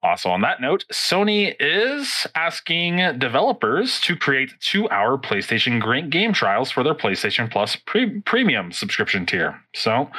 Also, 0.02 0.28
on 0.28 0.42
that 0.42 0.60
note, 0.60 0.84
Sony 0.92 1.54
is 1.58 2.26
asking 2.34 3.18
developers 3.18 3.98
to 4.00 4.14
create 4.14 4.50
two 4.60 4.88
hour 4.90 5.16
PlayStation 5.16 6.10
game 6.10 6.34
trials 6.34 6.70
for 6.70 6.82
their 6.82 6.94
PlayStation 6.94 7.50
Plus 7.50 7.76
pre- 7.86 8.20
premium 8.20 8.70
subscription 8.70 9.24
tier. 9.24 9.62
So, 9.74 10.10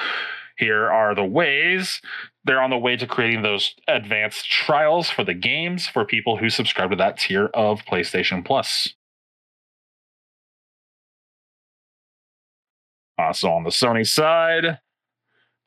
here 0.57 0.89
are 0.89 1.13
the 1.13 1.23
ways 1.23 2.01
they're 2.45 2.61
on 2.61 2.71
the 2.71 2.79
way 2.79 2.95
to 2.95 3.05
creating 3.05 3.43
those 3.43 3.75
advanced 3.87 4.49
trials 4.49 5.11
for 5.11 5.23
the 5.23 5.35
games 5.35 5.87
for 5.87 6.03
people 6.03 6.37
who 6.37 6.49
subscribe 6.49 6.89
to 6.89 6.95
that 6.95 7.19
tier 7.19 7.51
of 7.53 7.85
PlayStation 7.85 8.43
Plus. 8.43 8.95
Also, 13.17 13.49
on 13.49 13.63
the 13.63 13.69
Sony 13.69 14.05
side, 14.05 14.79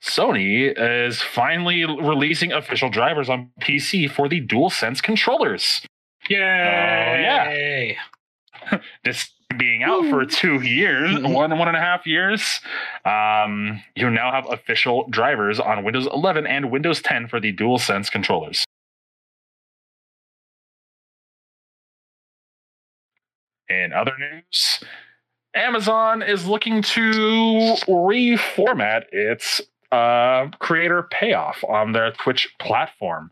Sony 0.03 0.72
is 0.76 1.22
finally 1.22 1.84
releasing 1.84 2.53
official 2.53 2.90
drivers 2.90 3.28
on 3.28 3.51
PC 3.61 4.11
for 4.11 4.28
the 4.28 4.46
DualSense 4.46 5.03
controllers. 5.03 5.82
Yay! 6.28 6.36
Uh, 6.38 7.96
yeah. 8.72 8.78
this 9.05 9.30
being 9.57 9.82
out 9.82 10.09
for 10.11 10.24
two 10.24 10.61
years, 10.61 11.18
one 11.22 11.59
one 11.59 11.68
and 11.68 11.76
a 11.76 11.80
half 11.80 12.07
years, 12.07 12.61
um, 13.05 13.82
you 13.96 14.09
now 14.11 14.30
have 14.30 14.46
official 14.51 15.07
drivers 15.09 15.59
on 15.59 15.84
Windows 15.84 16.07
11 16.12 16.46
and 16.46 16.70
Windows 16.70 17.01
10 17.03 17.28
for 17.28 17.40
the 17.40 17.53
DualSense 17.53 18.11
controllers. 18.11 18.64
In 23.68 23.92
other 23.92 24.12
news, 24.18 24.82
Amazon 25.55 26.22
is 26.22 26.46
looking 26.46 26.82
to 26.82 27.76
reformat 27.86 29.05
its 29.12 29.61
uh, 29.90 30.49
creator 30.59 31.05
payoff 31.11 31.64
on 31.68 31.92
their 31.92 32.12
Twitch 32.12 32.55
platform. 32.59 33.30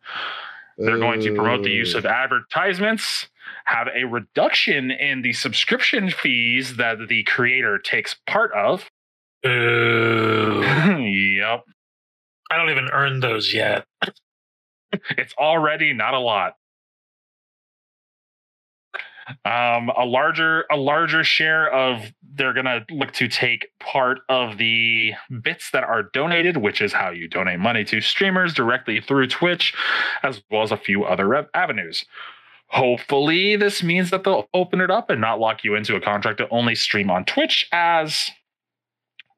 They're 0.78 0.98
going 0.98 1.20
to 1.22 1.34
promote 1.34 1.62
the 1.62 1.70
use 1.70 1.94
of 1.94 2.04
advertisements, 2.04 3.28
have 3.64 3.88
a 3.94 4.04
reduction 4.04 4.90
in 4.90 5.22
the 5.22 5.32
subscription 5.32 6.10
fees 6.10 6.76
that 6.76 7.08
the 7.08 7.22
creator 7.24 7.78
takes 7.78 8.16
part 8.26 8.52
of. 8.52 8.90
Yep. 11.36 11.64
I 12.50 12.56
don't 12.56 12.70
even 12.70 12.88
earn 12.92 13.20
those 13.20 13.52
yet. 13.52 13.86
it's 15.10 15.34
already 15.38 15.92
not 15.92 16.14
a 16.14 16.18
lot 16.18 16.56
um, 19.44 19.90
a 19.96 20.04
larger 20.04 20.64
a 20.70 20.76
larger 20.76 21.24
share 21.24 21.72
of 21.72 22.12
they're 22.34 22.52
gonna 22.52 22.84
look 22.90 23.12
to 23.12 23.28
take 23.28 23.68
part 23.80 24.20
of 24.28 24.58
the 24.58 25.12
bits 25.42 25.70
that 25.72 25.84
are 25.84 26.02
donated, 26.02 26.58
which 26.58 26.80
is 26.80 26.92
how 26.92 27.10
you 27.10 27.28
donate 27.28 27.58
money 27.58 27.84
to 27.84 28.00
streamers 28.00 28.54
directly 28.54 29.00
through 29.00 29.26
Twitch, 29.28 29.74
as 30.22 30.42
well 30.50 30.62
as 30.62 30.72
a 30.72 30.76
few 30.76 31.04
other 31.04 31.48
avenues. 31.54 32.04
Hopefully, 32.68 33.56
this 33.56 33.82
means 33.82 34.10
that 34.10 34.24
they'll 34.24 34.48
open 34.52 34.80
it 34.80 34.90
up 34.90 35.08
and 35.08 35.20
not 35.20 35.38
lock 35.38 35.62
you 35.62 35.74
into 35.74 35.94
a 35.94 36.00
contract 36.00 36.38
to 36.38 36.48
only 36.50 36.74
stream 36.74 37.10
on 37.10 37.24
Twitch, 37.24 37.68
as 37.72 38.30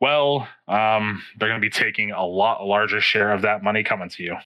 well, 0.01 0.49
um, 0.69 1.23
they're 1.39 1.49
going 1.49 1.61
to 1.61 1.65
be 1.65 1.71
taking 1.71 2.13
a 2.13 2.25
lot 2.25 2.65
larger 2.65 3.01
share 3.01 3.33
of 3.33 3.43
that 3.43 3.63
money 3.63 3.83
coming 3.83 4.09
to 4.11 4.23
you. 4.23 4.37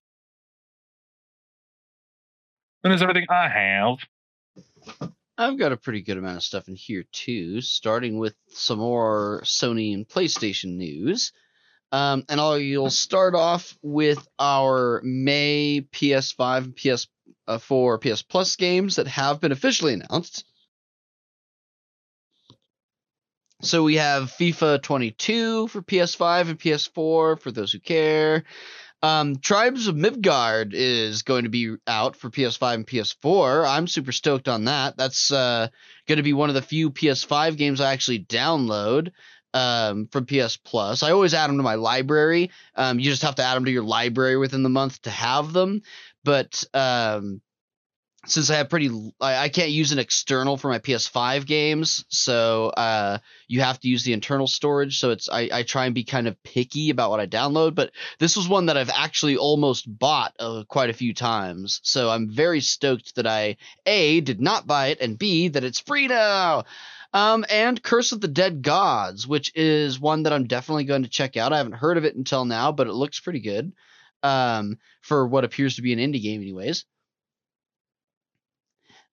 And 2.85 2.93
is 2.93 3.03
everything 3.03 3.27
I 3.29 3.49
have. 3.49 5.13
I've 5.39 5.59
got 5.59 5.73
a 5.73 5.77
pretty 5.77 6.03
good 6.03 6.19
amount 6.19 6.37
of 6.37 6.43
stuff 6.43 6.69
in 6.69 6.77
here 6.77 7.05
too, 7.11 7.61
starting 7.61 8.19
with 8.19 8.35
some 8.49 8.79
more 8.79 9.43
Sony 9.45 9.95
and 9.95 10.07
PlayStation 10.07 10.77
news. 10.77 11.33
Um, 11.91 12.25
and 12.29 12.41
I'll 12.41 12.59
you'll 12.59 12.91
start 12.91 13.35
off 13.35 13.77
with 13.83 14.27
our 14.39 15.01
May 15.05 15.87
PS5 15.93 16.65
and 16.65 16.77
PS4 16.77 18.01
PS 18.01 18.23
Plus 18.23 18.57
games 18.57 18.97
that 18.97 19.07
have 19.07 19.41
been 19.41 19.53
officially 19.53 19.95
announced. 19.95 20.45
So 23.63 23.85
we 23.85 23.97
have 23.97 24.33
FIFA 24.33 24.83
22 24.83 25.69
for 25.69 25.83
PS5 25.83 26.49
and 26.49 26.59
PS4 26.59 27.41
for 27.41 27.51
those 27.53 27.73
who 27.73 27.79
care. 27.79 28.45
Um, 29.03 29.37
Tribes 29.37 29.89
of 29.89 29.97
Midgard 29.97 30.75
is 30.75 31.23
going 31.23 31.43
to 31.43 31.51
be 31.51 31.75
out 31.89 32.15
for 32.15 32.31
PS5 32.31 32.75
and 32.75 32.87
PS4. 32.87 33.69
I'm 33.69 33.89
super 33.89 34.13
stoked 34.13 34.49
on 34.49 34.67
that. 34.67 34.97
That's 34.97 35.33
uh, 35.33 35.69
going 36.07 36.19
to 36.19 36.23
be 36.23 36.33
one 36.33 36.51
of 36.51 36.55
the 36.55 36.63
few 36.63 36.91
PS5 36.91 37.57
games 37.57 37.81
I 37.81 37.93
actually 37.93 38.21
download 38.21 39.11
um, 39.55 40.07
from 40.07 40.27
PS 40.27 40.57
Plus. 40.57 41.03
I 41.03 41.11
always 41.11 41.35
add 41.35 41.49
them 41.49 41.57
to 41.57 41.65
my 41.65 41.75
library. 41.75 42.51
Um, 42.77 43.01
you 43.01 43.11
just 43.11 43.23
have 43.23 43.35
to 43.37 43.43
add 43.43 43.55
them 43.57 43.65
to 43.65 43.73
your 43.73 43.83
library 43.83 44.37
within 44.37 44.63
the 44.63 44.69
month 44.69 45.03
to 45.03 45.11
have 45.11 45.53
them. 45.53 45.83
But 46.23 46.63
um, 46.73 47.41
since 48.27 48.51
I 48.51 48.57
have 48.57 48.69
pretty, 48.69 48.89
I, 49.21 49.37
I, 49.37 49.49
can't 49.49 49.71
use 49.71 49.91
an 49.91 49.99
external 49.99 50.57
for 50.57 50.69
my 50.69 50.79
PS5 50.79 51.45
games, 51.45 52.05
so 52.09 52.69
uh, 52.69 53.19
you 53.49 53.61
have 53.63 53.81
to 53.81 53.89
use 53.89 54.05
the 54.05 54.13
internal 54.13 54.47
storage. 54.47 55.01
So 55.01 55.11
it's 55.11 55.29
I, 55.29 55.49
I 55.53 55.63
try 55.65 55.87
and 55.87 55.95
be 55.95 56.05
kind 56.05 56.29
of 56.29 56.41
picky 56.45 56.91
about 56.91 57.11
what 57.11 57.19
I 57.19 57.27
download. 57.27 57.75
But 57.75 57.91
this 58.21 58.37
was 58.37 58.49
one 58.49 58.67
that 58.67 58.77
I've 58.77 58.91
actually 58.91 59.37
almost 59.37 59.87
bought 59.87 60.35
uh, 60.39 60.63
quite 60.69 60.91
a 60.91 60.95
few 60.95 61.15
times. 61.15 61.81
So 61.83 62.11
I'm 62.11 62.31
very 62.31 62.61
stoked 62.61 63.17
that 63.17 63.27
I 63.27 63.57
a 63.87 64.21
did 64.21 64.41
not 64.41 64.69
buy 64.69 64.89
it, 64.89 65.01
and 65.01 65.19
b 65.19 65.49
that 65.49 65.65
it's 65.65 65.81
free 65.81 66.07
now. 66.07 66.65
Um, 67.13 67.45
and 67.51 67.83
Curse 67.83 68.13
of 68.13 68.21
the 68.21 68.29
Dead 68.29 68.63
Gods, 68.63 69.27
which 69.27 69.53
is 69.57 69.99
one 69.99 70.23
that 70.23 70.33
I'm 70.33 70.47
definitely 70.47 70.85
going 70.85 71.03
to 71.03 71.11
check 71.11 71.37
out. 71.37 71.53
I 71.53 71.59
haven't 71.59 71.73
heard 71.73 71.99
of 71.99 72.05
it 72.05 72.15
until 72.15 72.45
now, 72.45 72.71
but 72.71 72.87
it 72.87 72.93
looks 72.93 73.21
pretty 73.21 73.41
good. 73.41 73.73
Um, 74.23 74.79
for 75.01 75.27
what 75.27 75.43
appears 75.43 75.77
to 75.77 75.83
be 75.83 75.93
an 75.93 75.99
indie 75.99 76.23
game, 76.23 76.41
anyways. 76.41 76.85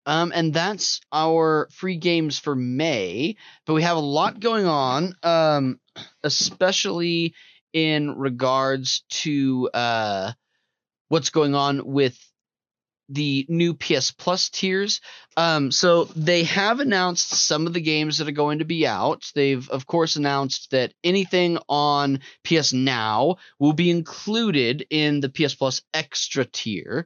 Um, 0.10 0.32
and 0.34 0.52
that's 0.52 1.02
our 1.14 1.70
free 1.72 1.98
games 1.98 2.40
for 2.40 2.56
May. 2.56 3.36
But 3.68 3.76
we 3.76 3.84
have 3.84 3.96
a 3.96 4.02
lot 4.02 4.40
going 4.40 4.66
on, 4.66 5.14
um, 5.22 5.80
especially 6.24 7.36
in 7.74 8.18
regards 8.18 9.04
to 9.10 9.70
uh, 9.72 10.32
what's 11.10 11.30
going 11.30 11.54
on 11.54 11.86
with 11.86 12.18
the 13.10 13.46
new 13.50 13.76
PS 13.76 14.10
Plus 14.10 14.50
tiers. 14.50 15.00
Um, 15.38 15.70
so 15.70 16.06
they 16.06 16.44
have 16.46 16.80
announced 16.80 17.30
some 17.30 17.68
of 17.68 17.74
the 17.74 17.82
games 17.82 18.18
that 18.18 18.28
are 18.28 18.32
going 18.32 18.60
to 18.60 18.66
be 18.66 18.88
out. 18.88 19.32
They've, 19.36 19.70
of 19.70 19.86
course, 19.86 20.16
announced 20.16 20.72
that 20.72 20.92
anything 21.04 21.60
on 21.70 22.22
PS 22.44 22.74
Now 22.74 23.36
will 23.60 23.74
be 23.74 23.92
included 23.92 24.88
in 24.90 25.20
the 25.20 25.30
PS 25.30 25.54
Plus 25.54 25.84
Extra 25.94 26.46
tier. 26.46 27.06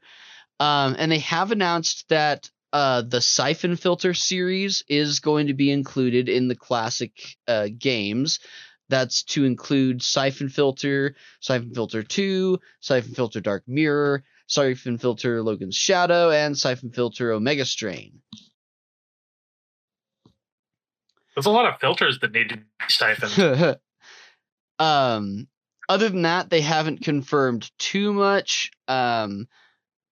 Um, 0.62 0.96
and 0.98 1.12
they 1.12 1.20
have 1.20 1.52
announced 1.52 2.06
that 2.08 2.50
uh, 2.74 3.04
the 3.04 3.22
Siphon 3.22 3.76
Filter 3.76 4.16
series 4.16 4.84
is 4.90 5.20
going 5.20 5.48
to 5.48 5.54
be 5.54 5.72
included 5.72 6.28
in 6.28 6.48
the 6.48 6.56
classic 6.56 7.12
uh, 7.48 7.68
games. 7.78 8.40
That's 8.90 9.24
to 9.26 9.46
include 9.46 10.02
Siphon 10.02 10.50
Filter, 10.50 11.16
Siphon 11.40 11.74
Filter 11.74 12.02
2, 12.02 12.60
Siphon 12.82 13.14
Filter 13.14 13.42
Dark 13.42 13.64
Mirror, 13.68 14.24
Siphon 14.48 14.98
Filter 14.98 15.44
Logan's 15.44 15.76
Shadow, 15.76 16.32
and 16.32 16.58
Siphon 16.58 16.92
Filter 16.92 17.32
Omega 17.32 17.64
Strain. 17.64 18.22
There's 21.36 21.46
a 21.46 21.52
lot 21.52 21.72
of 21.72 21.80
filters 21.80 22.20
that 22.20 22.32
need 22.32 22.50
to 22.50 22.58
be 22.58 22.64
siphoned. 22.90 23.78
um, 24.80 25.48
other 25.88 26.10
than 26.10 26.24
that, 26.24 26.50
they 26.50 26.62
haven't 26.62 27.04
confirmed 27.04 27.70
too 27.78 28.14
much. 28.14 28.72
Um, 28.88 29.48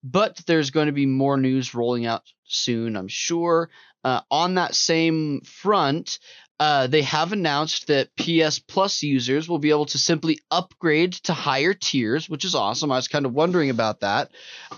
but 0.03 0.37
there's 0.47 0.71
going 0.71 0.87
to 0.87 0.91
be 0.91 1.05
more 1.05 1.37
news 1.37 1.73
rolling 1.73 2.05
out 2.05 2.23
soon, 2.45 2.95
I'm 2.95 3.07
sure. 3.07 3.69
Uh, 4.03 4.21
on 4.31 4.55
that 4.55 4.73
same 4.73 5.41
front, 5.41 6.17
uh, 6.59 6.85
they 6.87 7.01
have 7.01 7.33
announced 7.33 7.87
that 7.87 8.15
PS 8.15 8.59
Plus 8.59 9.01
users 9.01 9.49
will 9.49 9.57
be 9.57 9.71
able 9.71 9.87
to 9.87 9.97
simply 9.97 10.39
upgrade 10.51 11.13
to 11.13 11.33
higher 11.33 11.73
tiers, 11.73 12.29
which 12.29 12.45
is 12.45 12.53
awesome. 12.53 12.91
I 12.91 12.97
was 12.97 13.07
kind 13.07 13.25
of 13.25 13.33
wondering 13.33 13.71
about 13.71 14.01
that 14.01 14.29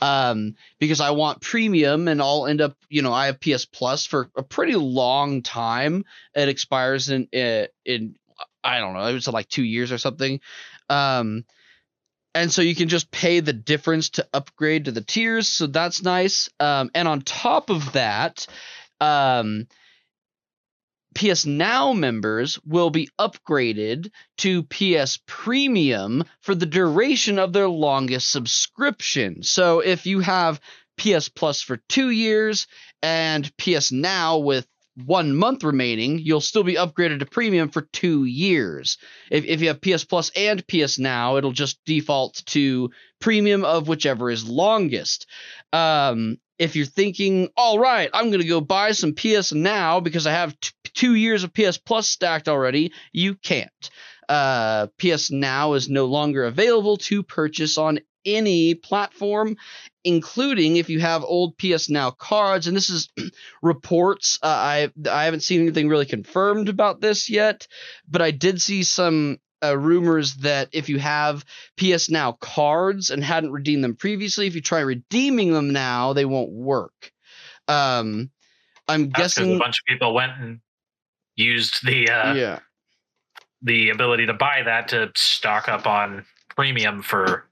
um, 0.01 0.55
because 0.79 1.01
I 1.01 1.11
want 1.11 1.41
premium, 1.41 2.07
and 2.07 2.21
I'll 2.21 2.47
end 2.47 2.61
up, 2.61 2.77
you 2.89 3.01
know, 3.01 3.11
I 3.11 3.25
have 3.25 3.41
PS 3.41 3.65
Plus 3.65 4.05
for 4.05 4.29
a 4.37 4.43
pretty 4.43 4.75
long 4.75 5.41
time. 5.41 6.05
It 6.33 6.47
expires 6.47 7.09
in 7.09 7.27
in, 7.33 7.67
in 7.83 8.15
I 8.63 8.79
don't 8.79 8.93
know, 8.93 9.05
it 9.05 9.13
was 9.13 9.27
like 9.27 9.49
two 9.49 9.65
years 9.65 9.91
or 9.91 9.97
something. 9.97 10.39
Um, 10.89 11.43
and 12.35 12.51
so 12.51 12.61
you 12.61 12.75
can 12.75 12.89
just 12.89 13.11
pay 13.11 13.39
the 13.39 13.53
difference 13.53 14.09
to 14.11 14.27
upgrade 14.33 14.85
to 14.85 14.91
the 14.91 15.01
tiers. 15.01 15.47
So 15.47 15.67
that's 15.67 16.01
nice. 16.01 16.49
Um, 16.59 16.89
and 16.95 17.07
on 17.07 17.21
top 17.21 17.69
of 17.69 17.93
that, 17.93 18.47
um, 18.99 19.67
PS 21.13 21.45
Now 21.45 21.93
members 21.93 22.59
will 22.65 22.89
be 22.89 23.09
upgraded 23.19 24.09
to 24.37 24.63
PS 24.63 25.19
Premium 25.27 26.23
for 26.41 26.55
the 26.55 26.65
duration 26.65 27.37
of 27.37 27.53
their 27.53 27.69
longest 27.69 28.31
subscription. 28.31 29.43
So 29.43 29.79
if 29.79 30.07
you 30.07 30.21
have 30.21 30.59
PS 30.97 31.29
Plus 31.29 31.61
for 31.61 31.77
two 31.87 32.09
years 32.09 32.67
and 33.01 33.55
PS 33.57 33.91
Now 33.91 34.39
with 34.39 34.67
one 34.95 35.35
month 35.35 35.63
remaining, 35.63 36.19
you'll 36.19 36.41
still 36.41 36.63
be 36.63 36.75
upgraded 36.75 37.19
to 37.19 37.25
premium 37.25 37.69
for 37.69 37.81
two 37.81 38.25
years. 38.25 38.97
If, 39.31 39.45
if 39.45 39.61
you 39.61 39.69
have 39.69 39.81
PS 39.81 40.03
Plus 40.03 40.31
and 40.35 40.65
PS 40.67 40.99
Now, 40.99 41.37
it'll 41.37 41.51
just 41.51 41.83
default 41.85 42.43
to 42.47 42.91
premium 43.19 43.65
of 43.65 43.87
whichever 43.87 44.29
is 44.29 44.47
longest. 44.47 45.27
Um, 45.71 46.37
if 46.59 46.75
you're 46.75 46.85
thinking, 46.85 47.49
all 47.57 47.79
right, 47.79 48.09
I'm 48.13 48.29
going 48.29 48.41
to 48.41 48.47
go 48.47 48.61
buy 48.61 48.91
some 48.91 49.15
PS 49.15 49.53
Now 49.53 49.99
because 49.99 50.27
I 50.27 50.31
have 50.31 50.59
t- 50.59 50.71
two 50.93 51.15
years 51.15 51.43
of 51.43 51.53
PS 51.53 51.77
Plus 51.77 52.07
stacked 52.07 52.47
already, 52.47 52.93
you 53.11 53.35
can't. 53.35 53.89
Uh, 54.29 54.87
PS 54.99 55.31
Now 55.31 55.73
is 55.73 55.89
no 55.89 56.05
longer 56.05 56.45
available 56.45 56.97
to 56.97 57.23
purchase 57.23 57.77
on 57.77 57.99
any 58.25 58.75
platform, 58.75 59.57
including 60.03 60.77
if 60.77 60.89
you 60.89 60.99
have 60.99 61.23
old 61.23 61.57
PS 61.57 61.89
Now 61.89 62.11
cards. 62.11 62.67
And 62.67 62.75
this 62.75 62.89
is 62.89 63.09
reports. 63.61 64.39
Uh, 64.41 64.47
I 64.47 64.91
I 65.09 65.25
haven't 65.25 65.41
seen 65.41 65.61
anything 65.61 65.87
really 65.87 66.05
confirmed 66.05 66.69
about 66.69 67.01
this 67.01 67.29
yet, 67.29 67.67
but 68.07 68.21
I 68.21 68.31
did 68.31 68.61
see 68.61 68.83
some 68.83 69.39
uh, 69.63 69.77
rumors 69.77 70.35
that 70.35 70.69
if 70.71 70.89
you 70.89 70.99
have 70.99 71.45
PS 71.77 72.09
Now 72.09 72.33
cards 72.33 73.09
and 73.09 73.23
hadn't 73.23 73.51
redeemed 73.51 73.83
them 73.83 73.95
previously, 73.95 74.47
if 74.47 74.55
you 74.55 74.61
try 74.61 74.81
redeeming 74.81 75.53
them 75.53 75.71
now, 75.71 76.13
they 76.13 76.25
won't 76.25 76.51
work. 76.51 77.11
Um, 77.67 78.29
I'm 78.87 79.09
That's 79.09 79.35
guessing 79.35 79.55
a 79.55 79.59
bunch 79.59 79.79
of 79.79 79.85
people 79.87 80.13
went 80.13 80.33
and 80.39 80.59
used 81.35 81.85
the 81.85 82.09
uh, 82.09 82.33
yeah 82.33 82.59
the 83.63 83.89
ability 83.89 84.25
to 84.25 84.33
buy 84.33 84.61
that 84.65 84.89
to 84.89 85.09
stock 85.15 85.69
up 85.69 85.87
on 85.87 86.25
premium 86.49 87.01
for 87.01 87.47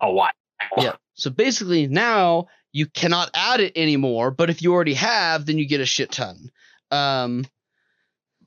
a 0.00 0.10
while. 0.10 0.30
Yeah. 0.76 0.92
So 1.14 1.28
basically, 1.28 1.86
now 1.88 2.46
you 2.72 2.86
cannot 2.86 3.30
add 3.34 3.60
it 3.60 3.76
anymore. 3.76 4.30
But 4.30 4.48
if 4.48 4.62
you 4.62 4.72
already 4.72 4.94
have, 4.94 5.44
then 5.44 5.58
you 5.58 5.68
get 5.68 5.82
a 5.82 5.86
shit 5.86 6.10
ton. 6.10 6.50
Um, 6.90 7.44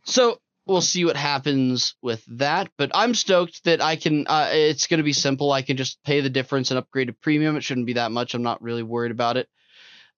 so 0.03 0.39
we'll 0.65 0.81
see 0.81 1.05
what 1.05 1.15
happens 1.15 1.95
with 2.01 2.25
that. 2.25 2.69
But 2.77 2.91
I'm 2.93 3.13
stoked 3.13 3.63
that 3.65 3.81
I 3.81 3.95
can. 3.95 4.25
Uh, 4.27 4.49
it's 4.51 4.87
going 4.87 4.97
to 4.97 5.03
be 5.03 5.13
simple. 5.13 5.51
I 5.51 5.61
can 5.61 5.77
just 5.77 6.03
pay 6.03 6.21
the 6.21 6.29
difference 6.29 6.71
and 6.71 6.77
upgrade 6.77 7.07
to 7.07 7.13
premium. 7.13 7.55
It 7.55 7.63
shouldn't 7.63 7.85
be 7.85 7.93
that 7.93 8.11
much. 8.11 8.33
I'm 8.33 8.43
not 8.43 8.61
really 8.61 8.83
worried 8.83 9.11
about 9.11 9.37
it. 9.37 9.47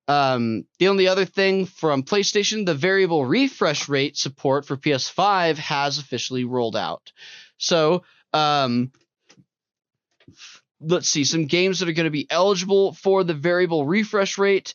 Um, 0.07 0.65
the 0.79 0.87
only 0.87 1.07
other 1.07 1.25
thing 1.25 1.65
from 1.65 2.03
PlayStation, 2.03 2.65
the 2.65 2.73
variable 2.73 3.25
refresh 3.25 3.89
rate 3.89 4.15
support 4.15 4.65
for 4.65 4.77
PS5 4.77 5.57
has 5.57 5.97
officially 5.97 6.45
rolled 6.45 6.77
out. 6.77 7.11
So, 7.57 8.03
um, 8.31 8.93
let's 10.79 11.09
see, 11.09 11.23
some 11.23 11.45
games 11.45 11.79
that 11.79 11.89
are 11.89 11.93
going 11.93 12.05
to 12.05 12.11
be 12.11 12.27
eligible 12.29 12.93
for 12.93 13.23
the 13.23 13.33
variable 13.33 13.85
refresh 13.85 14.37
rate 14.37 14.73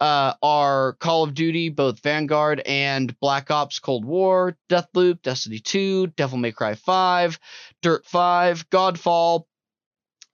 uh, 0.00 0.34
are 0.42 0.94
Call 0.94 1.22
of 1.24 1.34
Duty, 1.34 1.68
both 1.68 2.00
Vanguard 2.00 2.60
and 2.66 3.18
Black 3.20 3.50
Ops 3.50 3.78
Cold 3.78 4.04
War, 4.04 4.56
Deathloop, 4.68 5.22
Destiny 5.22 5.60
2, 5.60 6.08
Devil 6.08 6.38
May 6.38 6.52
Cry 6.52 6.74
5, 6.74 7.38
Dirt 7.82 8.04
5, 8.06 8.68
Godfall, 8.70 9.44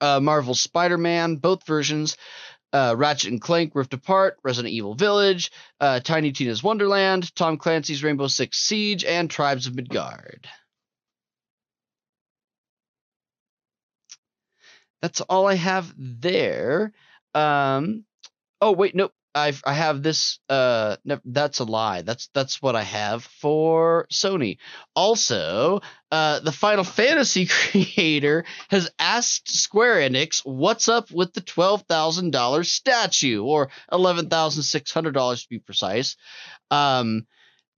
uh, 0.00 0.20
Marvel 0.20 0.54
Spider 0.54 0.98
Man, 0.98 1.36
both 1.36 1.66
versions, 1.66 2.16
uh, 2.72 2.94
Ratchet 2.96 3.32
and 3.32 3.40
Clank 3.40 3.74
Rift 3.74 3.92
Apart, 3.92 4.38
Resident 4.42 4.72
Evil 4.72 4.94
Village, 4.94 5.50
uh, 5.80 6.00
Tiny 6.00 6.32
Tina's 6.32 6.62
Wonderland, 6.62 7.34
Tom 7.34 7.58
Clancy's 7.58 8.02
Rainbow 8.02 8.28
Six 8.28 8.58
Siege, 8.58 9.04
and 9.04 9.30
Tribes 9.30 9.66
of 9.66 9.74
Midgard. 9.74 10.48
That's 15.02 15.20
all 15.22 15.46
I 15.46 15.54
have 15.54 15.92
there. 15.96 16.92
Um, 17.34 18.04
oh 18.60 18.72
wait, 18.72 18.94
nope. 18.94 19.12
I've 19.32 19.62
I 19.64 19.74
have 19.74 20.02
this 20.02 20.40
uh 20.48 20.96
no, 21.04 21.20
that's 21.24 21.60
a 21.60 21.64
lie. 21.64 22.02
That's 22.02 22.28
that's 22.34 22.60
what 22.60 22.74
I 22.74 22.82
have 22.82 23.22
for 23.24 24.06
Sony. 24.12 24.58
Also, 24.96 25.82
uh 26.10 26.40
the 26.40 26.50
Final 26.52 26.82
Fantasy 26.82 27.46
creator 27.70 28.44
has 28.68 28.90
asked 28.98 29.48
Square 29.48 30.10
Enix 30.10 30.40
what's 30.44 30.88
up 30.88 31.12
with 31.12 31.32
the 31.32 31.42
$12,000 31.42 32.66
statue 32.66 33.44
or 33.44 33.70
$11,600 33.92 35.42
to 35.42 35.48
be 35.48 35.58
precise. 35.60 36.16
Um 36.70 37.26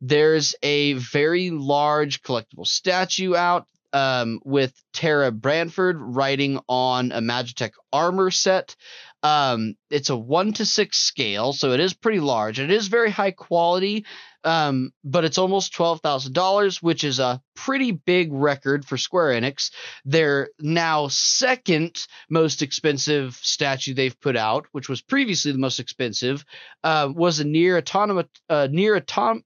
there's 0.01 0.55
a 0.63 0.95
very 0.95 1.51
large 1.51 2.23
collectible 2.23 2.67
statue 2.67 3.37
out 3.37 3.67
um, 3.93 4.41
with 4.45 4.73
Terra 4.93 5.31
Branford 5.31 5.97
riding 5.99 6.61
on 6.69 7.13
a 7.13 7.21
Magitek 7.21 7.73
armor 7.93 8.31
set. 8.31 8.77
Um, 9.23 9.75
it's 9.89 10.11
a 10.11 10.17
one 10.17 10.53
to 10.55 10.67
six 10.67 10.99
scale, 10.99 11.53
so 11.53 11.73
it 11.73 11.81
is 11.81 11.95
pretty 11.95 12.19
large. 12.19 12.59
It 12.59 12.73
is 12.73 12.89
very 12.89 13.11
high 13.11 13.31
quality, 13.31 14.05
um, 14.43 14.93
but 15.05 15.25
it's 15.25 15.39
almost 15.39 15.75
twelve 15.75 16.01
thousand 16.01 16.33
dollars, 16.33 16.83
which 16.83 17.05
is 17.05 17.21
a 17.21 17.41
pretty 17.55 17.93
big 17.93 18.33
record 18.33 18.85
for 18.85 18.97
Square 18.97 19.41
Enix. 19.41 19.71
Their 20.05 20.49
now 20.59 21.07
second 21.07 22.05
most 22.29 22.63
expensive 22.63 23.37
statue 23.37 23.95
they've 23.95 24.21
put 24.21 24.37
out, 24.37 24.67
which 24.73 24.89
was 24.89 25.03
previously 25.03 25.53
the 25.53 25.59
most 25.59 25.79
expensive, 25.79 26.45
uh, 26.83 27.09
was 27.15 27.39
a 27.39 27.45
near 27.45 27.79
autonomous 27.79 28.27
uh, 28.49 28.67
NieR 28.69 28.97
atom 28.97 29.45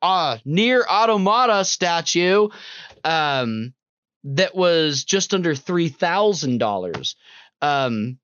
uh, 0.00 0.38
NieR 0.46 0.86
Automata 0.86 1.66
statue. 1.66 2.48
Um, 3.04 3.74
that 4.24 4.54
was 4.54 5.04
just 5.04 5.34
under 5.34 5.54
three 5.54 5.88
thousand 5.88 6.58
dollars. 6.58 7.16
Um, 7.60 8.18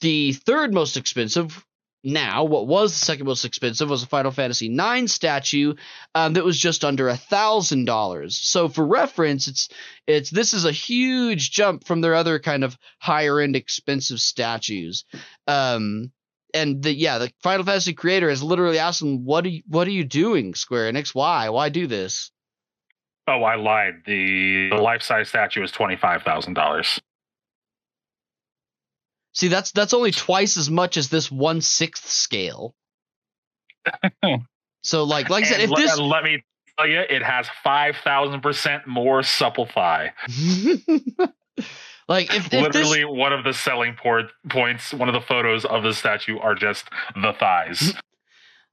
the 0.00 0.32
third 0.32 0.72
most 0.72 0.96
expensive 0.96 1.64
now, 2.02 2.44
what 2.44 2.66
was 2.66 2.92
the 2.92 3.04
second 3.04 3.26
most 3.26 3.44
expensive 3.44 3.90
was 3.90 4.02
a 4.02 4.06
Final 4.06 4.30
Fantasy 4.30 4.74
IX 4.74 5.12
statue 5.12 5.74
um, 6.14 6.32
that 6.32 6.44
was 6.44 6.58
just 6.58 6.84
under 6.84 7.08
a 7.08 7.16
thousand 7.16 7.84
dollars. 7.84 8.38
So 8.38 8.68
for 8.68 8.86
reference, 8.86 9.48
it's 9.48 9.68
it's 10.06 10.30
this 10.30 10.54
is 10.54 10.64
a 10.64 10.72
huge 10.72 11.50
jump 11.50 11.84
from 11.84 12.00
their 12.00 12.14
other 12.14 12.38
kind 12.38 12.64
of 12.64 12.78
higher 12.98 13.40
end 13.40 13.54
expensive 13.54 14.20
statues. 14.20 15.04
Um, 15.46 16.10
and 16.54 16.82
the 16.82 16.94
yeah, 16.94 17.18
the 17.18 17.30
Final 17.42 17.66
Fantasy 17.66 17.92
creator 17.92 18.30
has 18.30 18.42
literally 18.42 18.78
asked 18.78 19.00
them, 19.00 19.24
"What 19.24 19.44
are 19.44 19.50
you, 19.50 19.62
what 19.68 19.86
are 19.86 19.92
you 19.92 20.04
doing, 20.04 20.54
Square 20.54 20.92
Enix? 20.92 21.14
Why 21.14 21.50
why 21.50 21.68
do 21.68 21.86
this?" 21.86 22.30
Oh, 23.30 23.44
I 23.44 23.54
lied. 23.54 24.02
The, 24.06 24.70
the 24.70 24.76
life 24.76 25.02
size 25.02 25.28
statue 25.28 25.62
is 25.62 25.70
twenty 25.70 25.94
five 25.94 26.22
thousand 26.22 26.54
dollars. 26.54 27.00
See, 29.34 29.46
that's 29.46 29.70
that's 29.70 29.94
only 29.94 30.10
twice 30.10 30.56
as 30.56 30.68
much 30.68 30.96
as 30.96 31.08
this 31.10 31.30
one 31.30 31.60
sixth 31.60 32.08
scale. 32.08 32.74
so, 34.82 35.04
like, 35.04 35.30
like 35.30 35.44
I 35.44 35.46
said, 35.46 35.60
if 35.60 35.70
let, 35.70 35.78
this 35.78 35.96
let 35.96 36.24
me 36.24 36.42
tell 36.76 36.88
you, 36.88 36.98
it 36.98 37.22
has 37.22 37.46
five 37.62 37.94
thousand 38.02 38.40
percent 38.40 38.88
more 38.88 39.22
supple 39.22 39.66
thigh. 39.66 40.12
like, 42.08 42.34
if, 42.34 42.46
if 42.46 42.52
literally 42.52 43.02
this... 43.02 43.08
one 43.08 43.32
of 43.32 43.44
the 43.44 43.52
selling 43.52 43.94
port 43.94 44.32
points, 44.48 44.92
one 44.92 45.08
of 45.08 45.14
the 45.14 45.20
photos 45.20 45.64
of 45.64 45.84
the 45.84 45.94
statue 45.94 46.36
are 46.38 46.56
just 46.56 46.88
the 47.14 47.32
thighs. 47.38 47.94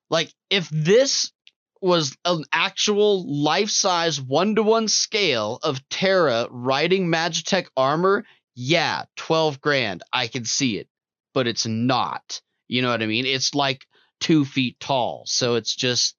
Like, 0.10 0.32
if 0.50 0.70
this 0.70 1.34
was 1.82 2.18
an 2.26 2.44
actual 2.52 3.44
life 3.44 3.70
size 3.70 4.22
one 4.22 4.56
to 4.56 4.64
one 4.64 4.88
scale 4.88 5.60
of 5.64 5.88
Terra 5.90 6.48
riding 6.50 7.08
Magitek 7.08 7.68
armor, 7.76 8.26
yeah, 8.56 9.04
12 9.18 9.62
grand. 9.62 10.04
I 10.12 10.28
can 10.28 10.46
see 10.46 10.78
it, 10.78 10.88
but 11.34 11.48
it's 11.48 11.66
not. 11.66 12.42
You 12.68 12.82
know 12.82 12.90
what 12.90 13.04
I 13.04 13.06
mean? 13.06 13.26
It's 13.26 13.56
like 13.56 13.86
two 14.20 14.46
feet 14.46 14.80
tall. 14.80 15.24
So 15.26 15.56
it's 15.56 15.76
just, 15.76 16.16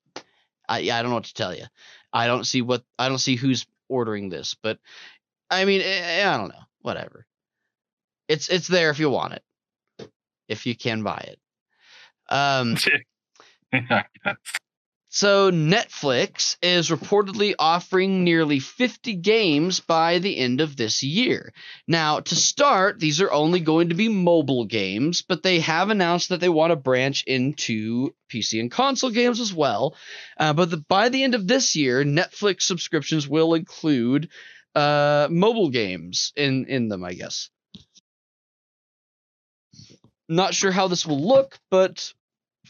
I, 0.68 0.78
I 0.78 1.02
don't 1.02 1.10
know 1.10 1.16
what 1.16 1.24
to 1.24 1.34
tell 1.34 1.54
you. 1.54 1.64
I 2.12 2.26
don't 2.26 2.44
see 2.44 2.62
what, 2.62 2.84
I 2.98 3.08
don't 3.08 3.18
see 3.18 3.36
who's 3.36 3.66
ordering 3.88 4.28
this, 4.28 4.54
but 4.62 4.78
I 5.50 5.64
mean, 5.64 5.80
I, 5.80 5.84
eh, 5.84 6.22
eh, 6.22 6.28
I 6.32 6.36
don't 6.36 6.48
know. 6.48 6.54
Whatever. 6.80 7.26
It's, 8.28 8.48
it's 8.48 8.68
there 8.68 8.90
if 8.90 8.98
you 8.98 9.10
want 9.10 9.34
it, 9.34 10.10
if 10.48 10.66
you 10.66 10.76
can 10.76 11.02
buy 11.02 11.26
it. 11.28 11.38
Um, 12.30 12.76
So, 15.10 15.50
Netflix 15.50 16.56
is 16.62 16.90
reportedly 16.90 17.54
offering 17.58 18.24
nearly 18.24 18.58
50 18.58 19.14
games 19.14 19.80
by 19.80 20.18
the 20.18 20.36
end 20.36 20.60
of 20.60 20.76
this 20.76 21.02
year. 21.02 21.54
Now, 21.86 22.20
to 22.20 22.36
start, 22.36 23.00
these 23.00 23.20
are 23.22 23.32
only 23.32 23.60
going 23.60 23.88
to 23.88 23.94
be 23.94 24.10
mobile 24.10 24.66
games, 24.66 25.22
but 25.22 25.42
they 25.42 25.60
have 25.60 25.88
announced 25.88 26.28
that 26.28 26.40
they 26.40 26.50
want 26.50 26.72
to 26.72 26.76
branch 26.76 27.24
into 27.26 28.14
PC 28.30 28.60
and 28.60 28.70
console 28.70 29.10
games 29.10 29.40
as 29.40 29.52
well. 29.52 29.96
Uh, 30.38 30.52
but 30.52 30.70
the, 30.70 30.76
by 30.76 31.08
the 31.08 31.24
end 31.24 31.34
of 31.34 31.46
this 31.46 31.74
year, 31.74 32.04
Netflix 32.04 32.62
subscriptions 32.62 33.26
will 33.26 33.54
include 33.54 34.28
uh, 34.74 35.26
mobile 35.30 35.70
games 35.70 36.34
in, 36.36 36.66
in 36.66 36.88
them, 36.88 37.02
I 37.02 37.14
guess. 37.14 37.48
not 40.28 40.54
sure 40.54 40.70
how 40.70 40.88
this 40.88 41.06
will 41.06 41.26
look, 41.26 41.58
but 41.70 42.12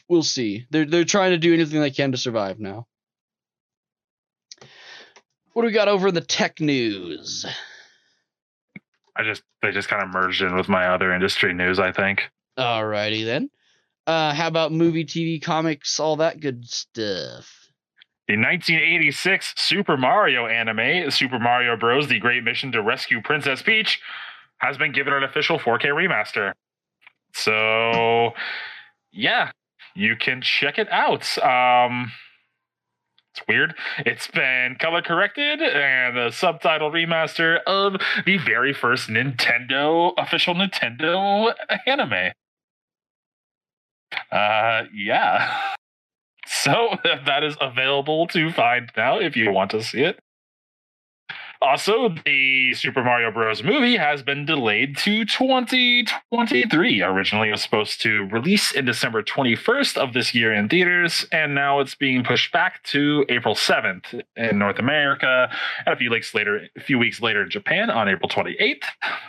we'll 0.08 0.22
see. 0.22 0.66
They're 0.70 0.86
they're 0.86 1.04
trying 1.04 1.30
to 1.30 1.38
do 1.38 1.52
anything 1.54 1.80
they 1.80 1.90
can 1.90 2.12
to 2.12 2.18
survive 2.18 2.58
now. 2.58 2.86
What 5.52 5.62
do 5.62 5.66
we 5.66 5.72
got 5.72 5.88
over 5.88 6.08
in 6.08 6.14
the 6.14 6.20
tech 6.20 6.60
news? 6.60 7.44
I 9.16 9.24
just 9.24 9.42
they 9.62 9.72
just 9.72 9.88
kind 9.88 10.02
of 10.02 10.10
merged 10.10 10.42
in 10.42 10.54
with 10.56 10.68
my 10.68 10.86
other 10.86 11.12
industry 11.12 11.52
news. 11.52 11.78
I 11.78 11.92
think. 11.92 12.22
Alrighty 12.58 13.24
then. 13.24 13.50
Uh, 14.06 14.32
how 14.32 14.48
about 14.48 14.72
movie, 14.72 15.04
TV, 15.04 15.42
comics, 15.42 16.00
all 16.00 16.16
that 16.16 16.40
good 16.40 16.66
stuff? 16.66 17.68
The 18.26 18.36
1986 18.36 19.54
Super 19.56 19.96
Mario 19.96 20.46
anime, 20.46 21.10
Super 21.10 21.38
Mario 21.38 21.76
Bros. 21.76 22.08
The 22.08 22.18
Great 22.18 22.42
Mission 22.42 22.72
to 22.72 22.82
Rescue 22.82 23.20
Princess 23.22 23.62
Peach, 23.62 24.00
has 24.58 24.78
been 24.78 24.92
given 24.92 25.12
an 25.12 25.24
official 25.24 25.58
4K 25.58 25.86
remaster. 25.86 26.52
So, 27.34 28.30
yeah, 29.12 29.50
you 29.98 30.14
can 30.14 30.40
check 30.40 30.78
it 30.78 30.88
out. 30.92 31.36
Um, 31.38 32.12
it's 33.34 33.42
weird. 33.48 33.74
It's 33.98 34.28
been 34.28 34.76
color 34.78 35.02
corrected 35.02 35.60
and 35.60 36.16
a 36.16 36.30
subtitle 36.30 36.90
remaster 36.90 37.58
of 37.66 37.96
the 38.24 38.38
very 38.38 38.72
first 38.72 39.08
Nintendo 39.08 40.12
official 40.16 40.54
Nintendo 40.54 41.52
anime. 41.86 42.32
Uh, 44.32 44.84
yeah. 44.94 45.60
So 46.50 46.96
that 47.04 47.44
is 47.44 47.58
available 47.60 48.26
to 48.28 48.50
find 48.50 48.90
now 48.96 49.18
if 49.20 49.36
you 49.36 49.52
want 49.52 49.70
to 49.72 49.82
see 49.82 50.00
it. 50.00 50.18
Also, 51.60 52.14
the 52.24 52.72
Super 52.74 53.02
Mario 53.02 53.32
Bros. 53.32 53.64
movie 53.64 53.96
has 53.96 54.22
been 54.22 54.46
delayed 54.46 54.96
to 54.98 55.24
2023. 55.24 57.02
Originally, 57.02 57.48
it 57.48 57.52
was 57.52 57.62
supposed 57.62 58.00
to 58.02 58.28
release 58.30 58.70
in 58.70 58.84
December 58.84 59.24
21st 59.24 59.96
of 59.96 60.12
this 60.12 60.32
year 60.34 60.52
in 60.54 60.68
theaters, 60.68 61.26
and 61.32 61.56
now 61.56 61.80
it's 61.80 61.96
being 61.96 62.22
pushed 62.22 62.52
back 62.52 62.84
to 62.84 63.26
April 63.28 63.56
7th 63.56 64.22
in 64.36 64.58
North 64.58 64.78
America, 64.78 65.50
and 65.84 65.92
a 65.92 65.96
few 65.96 66.10
weeks 66.10 66.32
later, 66.32 66.68
a 66.76 66.80
few 66.80 66.98
weeks 66.98 67.20
later 67.20 67.42
in 67.42 67.50
Japan 67.50 67.90
on 67.90 68.08
April 68.08 68.28
28th 68.28 68.84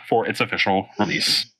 for 0.08 0.24
its 0.24 0.40
official 0.40 0.88
release. 1.00 1.52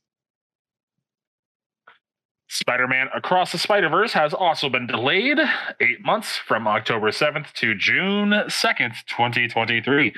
Spider 2.48 2.88
Man 2.88 3.08
Across 3.14 3.52
the 3.52 3.58
Spider 3.58 3.88
Verse 3.88 4.12
has 4.12 4.34
also 4.34 4.68
been 4.68 4.86
delayed 4.86 5.38
eight 5.80 6.04
months 6.04 6.36
from 6.36 6.66
October 6.66 7.10
7th 7.10 7.52
to 7.54 7.74
June 7.76 8.30
2nd, 8.30 8.92
2023. 9.06 10.12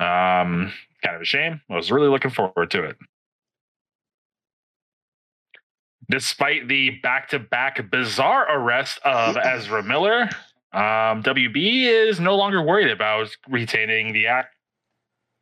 Um, 0.00 0.72
kind 1.02 1.16
of 1.16 1.22
a 1.22 1.24
shame. 1.24 1.60
I 1.70 1.74
was 1.74 1.92
really 1.92 2.08
looking 2.08 2.30
forward 2.30 2.70
to 2.72 2.84
it. 2.84 2.96
Despite 6.10 6.68
the 6.68 6.90
back 7.02 7.28
to 7.30 7.38
back 7.38 7.90
bizarre 7.90 8.46
arrest 8.58 8.98
of 9.04 9.36
Ezra 9.36 9.82
Miller, 9.82 10.28
um, 10.72 11.22
WB 11.22 11.84
is 11.84 12.20
no 12.20 12.36
longer 12.36 12.60
worried 12.62 12.90
about 12.90 13.34
retaining 13.48 14.12
the 14.12 14.26
actor. 14.26 14.50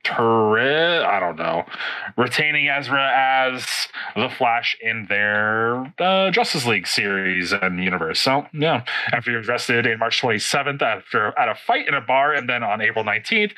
I 0.04 1.20
don't 1.20 1.36
know, 1.36 1.64
retaining 2.16 2.68
Ezra 2.68 3.12
as 3.14 3.64
the 4.16 4.28
Flash 4.28 4.76
in 4.80 5.06
their 5.08 5.94
uh, 5.98 6.30
Justice 6.32 6.66
League 6.66 6.88
series 6.88 7.52
and 7.52 7.82
universe. 7.82 8.20
So 8.20 8.46
yeah, 8.52 8.84
after 9.12 9.30
he 9.30 9.36
was 9.36 9.48
arrested 9.48 9.86
in 9.86 10.00
March 10.00 10.20
27th 10.20 10.82
after 10.82 11.38
at 11.38 11.48
a 11.48 11.54
fight 11.54 11.86
in 11.86 11.94
a 11.94 12.00
bar, 12.00 12.34
and 12.34 12.48
then 12.48 12.64
on 12.64 12.80
April 12.80 13.04
19th 13.04 13.52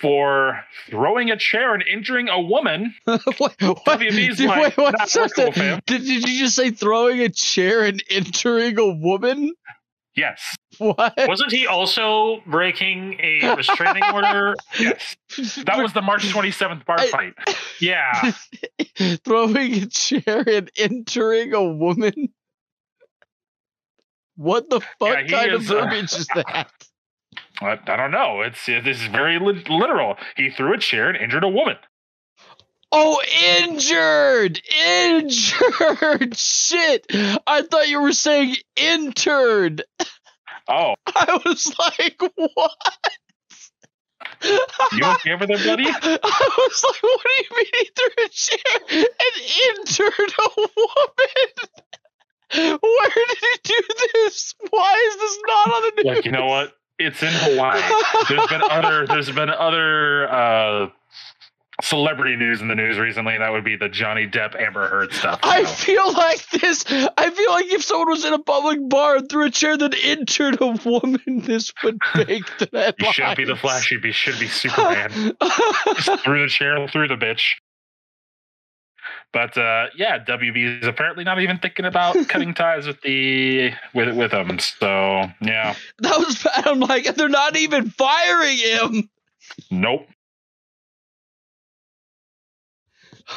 for 0.00 0.60
throwing 0.90 1.30
a 1.30 1.36
chair 1.36 1.74
and 1.74 1.82
injuring 1.82 2.28
a 2.28 2.40
woman. 2.40 2.94
what, 3.04 3.20
what, 3.38 3.58
WB's 3.62 4.38
did, 4.38 4.48
like, 4.48 4.76
wait, 4.76 4.94
cool, 5.34 5.52
did, 5.54 5.82
did 5.86 6.28
you 6.28 6.38
just 6.38 6.56
say 6.56 6.70
throwing 6.70 7.20
a 7.20 7.28
chair 7.28 7.82
and 7.84 8.02
injuring 8.10 8.78
a 8.78 8.86
woman? 8.86 9.52
Yes. 10.16 10.56
What? 10.78 11.12
Wasn't 11.16 11.52
he 11.52 11.66
also 11.66 12.40
breaking 12.46 13.18
a 13.20 13.54
restraining 13.54 14.02
order? 14.12 14.54
Yes. 14.78 15.16
That 15.64 15.78
was 15.78 15.92
the 15.92 16.02
March 16.02 16.22
27th 16.22 16.84
bar 16.86 16.96
I, 16.98 17.08
fight. 17.08 17.34
Yeah. 17.80 18.32
Throwing 19.24 19.74
a 19.74 19.86
chair 19.86 20.44
and 20.46 20.70
entering 20.76 21.52
a 21.52 21.62
woman? 21.62 22.30
What 24.36 24.68
the 24.68 24.80
fuck 24.80 24.90
yeah, 25.00 25.26
kind 25.26 25.52
is, 25.52 25.70
of 25.70 25.76
uh, 25.76 25.80
verbiage 25.80 26.14
uh, 26.14 26.18
is 26.18 26.26
that? 26.34 26.70
I, 27.60 27.78
I, 27.86 27.96
don't 27.96 28.10
know. 28.10 28.40
It's 28.42 28.66
this 28.66 29.00
is 29.00 29.06
very 29.06 29.38
li- 29.38 29.64
literal. 29.68 30.16
He 30.36 30.50
threw 30.50 30.74
a 30.74 30.78
chair 30.78 31.08
and 31.08 31.16
injured 31.16 31.44
a 31.44 31.48
woman. 31.48 31.76
Oh, 32.92 33.20
injured! 33.58 34.60
Injured! 34.86 36.36
Shit! 36.40 37.06
I 37.46 37.62
thought 37.62 37.88
you 37.88 38.00
were 38.00 38.12
saying 38.12 38.56
entered. 38.76 39.82
Oh. 40.68 40.94
I 41.06 41.40
was 41.44 41.74
like, 41.78 42.20
what? 42.54 42.70
You 44.92 45.04
okay 45.04 45.32
over 45.32 45.46
there, 45.46 45.58
buddy? 45.58 45.86
I 45.88 46.48
was 46.58 46.84
like, 46.84 47.02
what 47.02 47.22
do 47.22 47.28
you 47.38 47.44
mean 47.56 47.66
he 47.72 47.90
threw 47.96 48.10
a 48.24 48.28
chair 48.28 48.80
and 48.90 49.08
entered 49.78 50.32
a 50.38 50.48
woman? 50.56 51.52
Where 52.80 53.10
did 53.14 53.38
he 53.40 53.52
do 53.64 53.80
this? 54.14 54.54
Why 54.70 54.94
is 55.08 55.16
this 55.20 55.38
not 55.46 55.74
on 55.74 55.82
the 55.82 55.92
news? 56.02 56.16
Like, 56.16 56.24
you 56.24 56.32
know 56.32 56.46
what? 56.46 56.72
It's 56.98 57.22
in 57.22 57.32
Hawaii. 57.32 57.82
There's 58.28 58.46
been 58.48 58.62
other 58.70 59.06
there's 59.06 59.30
been 59.30 59.50
other 59.50 60.28
uh 60.30 60.88
celebrity 61.82 62.36
news 62.36 62.60
in 62.60 62.68
the 62.68 62.74
news 62.74 62.98
recently. 62.98 63.36
That 63.38 63.52
would 63.52 63.64
be 63.64 63.76
the 63.76 63.88
Johnny 63.88 64.26
Depp 64.26 64.58
Amber 64.60 64.88
Heard 64.88 65.12
stuff. 65.12 65.40
I 65.42 65.62
know. 65.62 65.68
feel 65.68 66.12
like 66.12 66.48
this. 66.50 66.84
I 66.88 67.30
feel 67.30 67.50
like 67.50 67.66
if 67.66 67.82
someone 67.84 68.08
was 68.08 68.24
in 68.24 68.32
a 68.32 68.38
public 68.38 68.78
bar 68.88 69.16
and 69.16 69.28
threw 69.28 69.46
a 69.46 69.50
chair 69.50 69.76
that 69.76 69.94
injured 69.94 70.58
a 70.60 70.78
woman, 70.88 71.20
this 71.44 71.72
would 71.84 71.98
make 72.14 72.44
the 72.58 72.68
headlines. 72.72 72.94
you 72.98 73.12
shouldn't 73.12 73.36
be 73.36 73.44
the 73.44 73.56
Flash. 73.56 73.90
You 73.90 74.00
be, 74.00 74.12
should 74.12 74.38
be 74.38 74.48
Superman. 74.48 75.10
Just 75.96 76.24
threw 76.24 76.42
the 76.42 76.48
chair 76.48 76.86
through 76.88 77.08
the 77.08 77.16
bitch. 77.16 77.42
But 79.36 79.58
uh, 79.58 79.88
yeah, 79.94 80.24
WB 80.24 80.80
is 80.80 80.86
apparently 80.86 81.22
not 81.22 81.42
even 81.42 81.58
thinking 81.58 81.84
about 81.84 82.16
cutting 82.28 82.54
ties 82.54 82.86
with 82.86 83.02
the 83.02 83.70
with 83.92 84.16
with 84.16 84.32
him. 84.32 84.58
So 84.58 85.26
yeah, 85.42 85.74
that 85.98 86.18
was 86.18 86.42
bad. 86.42 86.66
I'm 86.66 86.80
like, 86.80 87.04
they're 87.16 87.28
not 87.28 87.54
even 87.54 87.90
firing 87.90 88.56
him. 88.56 89.10
Nope. 89.70 90.08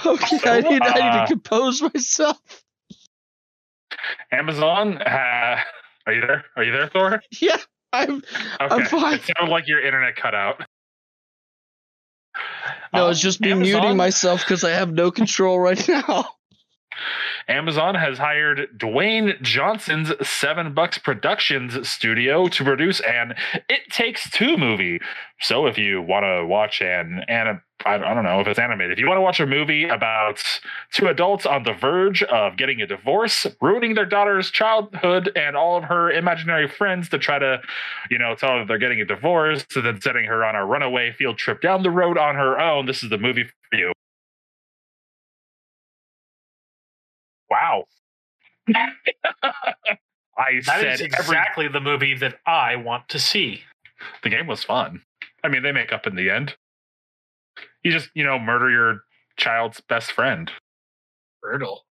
Okay, 0.05 0.37
so, 0.37 0.49
I, 0.49 0.61
need, 0.61 0.81
uh, 0.81 0.85
I 0.85 0.93
need 0.93 1.17
to 1.17 1.23
uh, 1.23 1.27
compose 1.27 1.81
myself. 1.81 2.63
Amazon, 4.31 4.99
uh, 4.99 5.57
are 6.05 6.13
you 6.13 6.21
there? 6.21 6.45
Are 6.55 6.63
you 6.63 6.71
there, 6.71 6.87
Thor? 6.87 7.21
Yeah, 7.41 7.57
I'm. 7.91 8.23
Okay, 8.61 8.73
I'm 8.73 8.85
fine. 8.85 9.15
it 9.15 9.29
sounded 9.37 9.51
like 9.51 9.67
your 9.67 9.85
internet 9.85 10.15
cut 10.15 10.33
out. 10.33 10.61
No, 12.93 13.09
it's 13.09 13.19
just 13.19 13.41
me 13.41 13.53
muting 13.53 13.97
myself 13.97 14.41
because 14.41 14.63
I 14.63 14.71
have 14.71 14.91
no 14.91 15.11
control 15.11 15.59
right 15.59 15.87
now. 15.87 16.25
Amazon 17.47 17.95
has 17.95 18.17
hired 18.17 18.67
Dwayne 18.77 19.41
Johnson's 19.41 20.11
Seven 20.27 20.73
Bucks 20.73 20.97
Productions 20.97 21.87
studio 21.87 22.47
to 22.47 22.63
produce 22.63 22.99
an 23.01 23.35
It 23.69 23.89
Takes 23.91 24.29
Two 24.29 24.57
movie. 24.57 24.99
So 25.41 25.65
if 25.65 25.77
you 25.77 26.01
want 26.01 26.23
to 26.25 26.45
watch 26.45 26.81
an 26.81 27.23
anim- 27.27 27.61
I 27.85 27.97
don't 27.97 28.25
know 28.25 28.41
if 28.41 28.47
it's 28.47 28.59
animated. 28.59 28.93
If 28.93 28.99
you 28.99 29.07
want 29.07 29.17
to 29.17 29.21
watch 29.21 29.39
a 29.39 29.45
movie 29.45 29.85
about 29.85 30.43
two 30.91 31.07
adults 31.07 31.45
on 31.45 31.63
the 31.63 31.71
verge 31.71 32.21
of 32.23 32.57
getting 32.57 32.81
a 32.81 32.87
divorce, 32.87 33.47
ruining 33.61 33.95
their 33.95 34.05
daughter's 34.05 34.51
childhood 34.51 35.31
and 35.35 35.55
all 35.55 35.77
of 35.77 35.85
her 35.85 36.11
imaginary 36.11 36.67
friends 36.67 37.07
to 37.09 37.17
try 37.17 37.39
to, 37.39 37.61
you 38.09 38.17
know, 38.17 38.35
tell 38.35 38.57
her 38.57 38.65
they're 38.65 38.77
getting 38.77 38.99
a 38.99 39.05
divorce, 39.05 39.65
and 39.75 39.85
then 39.85 40.01
setting 40.01 40.25
her 40.25 40.43
on 40.43 40.55
a 40.55 40.65
runaway 40.65 41.13
field 41.13 41.37
trip 41.37 41.61
down 41.61 41.83
the 41.83 41.89
road 41.89 42.17
on 42.17 42.35
her 42.35 42.59
own, 42.59 42.85
this 42.85 43.01
is 43.01 43.09
the 43.09 43.17
movie 43.17 43.45
for 43.45 43.77
you. 43.77 43.93
Wow. 47.49 47.85
I 50.39 50.61
that 50.65 50.85
is 50.85 51.01
exactly 51.01 51.65
every... 51.65 51.79
the 51.79 51.83
movie 51.83 52.15
that 52.15 52.39
I 52.45 52.75
want 52.75 53.09
to 53.09 53.19
see. 53.19 53.63
The 54.23 54.29
game 54.29 54.47
was 54.47 54.63
fun. 54.63 55.01
I 55.43 55.49
mean, 55.49 55.63
they 55.63 55.71
make 55.71 55.91
up 55.91 56.07
in 56.07 56.15
the 56.15 56.29
end. 56.29 56.55
You 57.83 57.91
just, 57.91 58.09
you 58.13 58.23
know, 58.23 58.39
murder 58.39 58.69
your 58.69 59.01
child's 59.37 59.81
best 59.81 60.11
friend. 60.11 60.51
Brutal. 61.41 61.85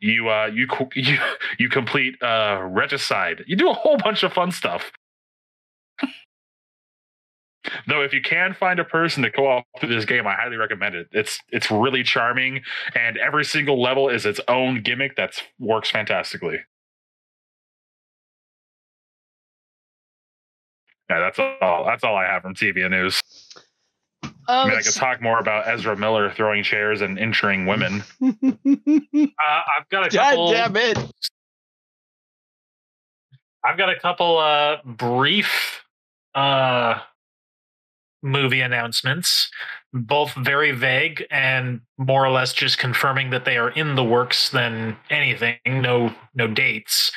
You 0.00 0.28
uh 0.28 0.50
you 0.52 0.66
you 0.94 1.18
you 1.58 1.68
complete 1.68 2.20
uh 2.22 2.60
regicide. 2.62 3.44
You 3.46 3.56
do 3.56 3.70
a 3.70 3.74
whole 3.74 3.96
bunch 3.96 4.22
of 4.22 4.32
fun 4.32 4.50
stuff. 4.50 4.92
Though, 7.86 8.02
if 8.02 8.12
you 8.14 8.22
can 8.22 8.54
find 8.54 8.80
a 8.80 8.84
person 8.84 9.22
to 9.22 9.30
co-op 9.30 9.64
through 9.78 9.94
this 9.94 10.04
game, 10.06 10.26
I 10.26 10.34
highly 10.34 10.56
recommend 10.56 10.94
it. 10.94 11.08
It's 11.12 11.38
it's 11.50 11.70
really 11.70 12.02
charming, 12.02 12.62
and 12.94 13.18
every 13.18 13.44
single 13.44 13.80
level 13.80 14.08
is 14.08 14.24
its 14.24 14.40
own 14.48 14.82
gimmick 14.82 15.16
that 15.16 15.42
works 15.58 15.90
fantastically. 15.90 16.60
Yeah, 21.10 21.20
that's 21.20 21.38
all. 21.60 21.84
That's 21.84 22.02
all 22.02 22.16
I 22.16 22.24
have 22.24 22.42
from 22.42 22.54
TV 22.54 22.88
news. 22.88 23.20
I 24.48 24.68
mean, 24.68 24.78
I 24.78 24.82
could 24.82 24.94
talk 24.94 25.20
more 25.20 25.38
about 25.38 25.68
Ezra 25.68 25.96
Miller 25.96 26.32
throwing 26.32 26.62
chairs 26.62 27.02
and 27.02 27.18
injuring 27.18 27.66
women. 27.66 28.02
uh, 28.22 28.26
I've 28.26 29.88
got 29.90 30.06
a 30.06 30.10
couple. 30.16 30.52
God 30.52 30.72
damn 30.72 30.76
it! 30.76 30.98
I've 33.64 33.76
got 33.76 33.90
a 33.90 33.98
couple 34.00 34.38
uh, 34.38 34.76
brief 34.84 35.82
uh, 36.34 37.00
movie 38.22 38.60
announcements, 38.60 39.50
both 39.92 40.34
very 40.34 40.72
vague 40.72 41.24
and 41.30 41.80
more 41.98 42.24
or 42.24 42.30
less 42.30 42.52
just 42.52 42.78
confirming 42.78 43.30
that 43.30 43.44
they 43.44 43.56
are 43.56 43.70
in 43.70 43.94
the 43.94 44.04
works 44.04 44.50
than 44.50 44.96
anything. 45.08 45.58
No, 45.66 46.14
no 46.34 46.46
dates, 46.46 47.12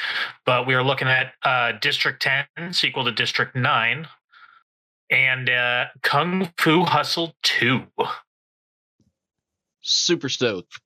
but 0.45 0.65
we 0.65 0.75
are 0.75 0.83
looking 0.83 1.07
at 1.07 1.33
uh, 1.43 1.73
District 1.81 2.21
Ten, 2.21 2.45
sequel 2.71 3.03
to 3.05 3.11
District 3.11 3.55
Nine, 3.55 4.07
and 5.09 5.49
uh, 5.49 5.85
Kung 6.01 6.51
Fu 6.57 6.83
Hustle 6.83 7.35
Two. 7.43 7.83
Super 9.81 10.29
stoked. 10.29 10.79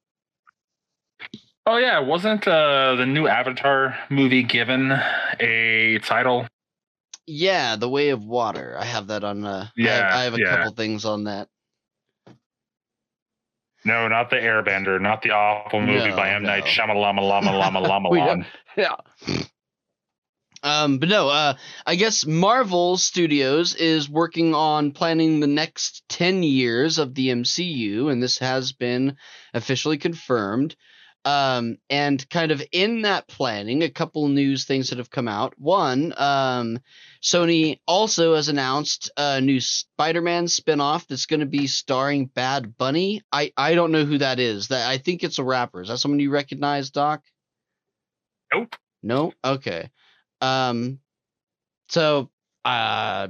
Oh 1.65 1.78
yeah, 1.78 1.99
wasn't 1.99 2.47
uh, 2.47 2.95
the 2.95 3.05
new 3.05 3.28
Avatar 3.28 3.97
movie 4.09 4.43
given 4.43 4.97
a 5.39 5.99
title? 5.99 6.47
Yeah, 7.28 7.75
The 7.75 7.89
Way 7.89 8.09
of 8.09 8.23
Water. 8.23 8.75
I 8.80 8.86
have 8.86 9.07
that 9.07 9.23
on. 9.23 9.45
Uh, 9.45 9.67
Yeah, 9.75 9.91
I 9.91 9.93
have, 9.95 10.13
I 10.13 10.23
have 10.23 10.34
a 10.36 10.39
yeah. 10.39 10.55
couple 10.57 10.71
things 10.73 11.05
on 11.05 11.25
that. 11.25 11.49
No, 13.86 14.07
not 14.07 14.30
the 14.30 14.38
Airbender, 14.38 14.99
not 14.99 15.21
the 15.21 15.32
awful 15.32 15.80
movie 15.82 16.09
No, 16.09 16.15
by 16.15 16.32
M 16.32 16.43
Night 16.43 16.65
no. 16.65 16.69
Shyamalama 16.71 17.21
Lama 17.21 17.57
Lama 17.57 17.80
Lama 17.88 18.09
Lama. 18.09 18.45
Yeah. 18.75 18.95
Um, 20.63 20.97
but 20.97 21.09
no, 21.09 21.30
uh, 21.30 21.55
I 21.86 21.95
guess 21.95 22.25
Marvel 22.25 22.97
Studios 22.97 23.75
is 23.75 24.09
working 24.09 24.53
on 24.53 24.91
planning 24.91 25.39
the 25.39 25.47
next 25.47 26.03
10 26.09 26.43
years 26.43 26.97
of 26.97 27.13
the 27.15 27.30
MCU, 27.30 28.11
and 28.11 28.21
this 28.21 28.39
has 28.39 28.71
been 28.71 29.17
officially 29.53 29.97
confirmed. 29.97 30.75
Um, 31.26 31.78
and 31.89 32.30
kind 32.30 32.51
of 32.51 32.63
in 32.72 33.01
that 33.01 33.28
planning, 33.28 33.84
a 33.84 33.89
couple 33.89 34.28
news 34.30 34.63
things 34.63 34.89
that 34.89 34.97
have 34.97 35.09
come 35.09 35.28
out. 35.28 35.53
One, 35.57 36.13
um, 36.15 36.80
Sony 37.22 37.80
also 37.86 38.36
has 38.36 38.47
announced 38.47 39.11
a 39.18 39.41
new 39.41 39.59
Spider-Man 39.59 40.45
spinoff 40.45 41.05
that's 41.07 41.26
going 41.26 41.41
to 41.41 41.45
be 41.45 41.68
starring 41.68 42.28
Bad 42.28 42.78
Bunny. 42.78 43.24
I, 43.30 43.51
I 43.57 43.76
don't 43.76 43.91
know 43.91 44.05
who 44.05 44.20
that 44.20 44.39
is. 44.39 44.70
That 44.70 44.88
I 44.89 44.99
think 44.99 45.24
it's 45.24 45.39
a 45.39 45.43
rapper. 45.43 45.82
Is 45.82 45.89
that 45.89 45.97
someone 45.97 46.22
you 46.22 46.32
recognize, 46.32 46.91
Doc? 46.91 47.24
Nope. 48.53 48.76
No? 49.03 49.34
Okay. 49.43 49.89
Um 50.39 50.99
so 51.89 52.30
uh 52.63 53.28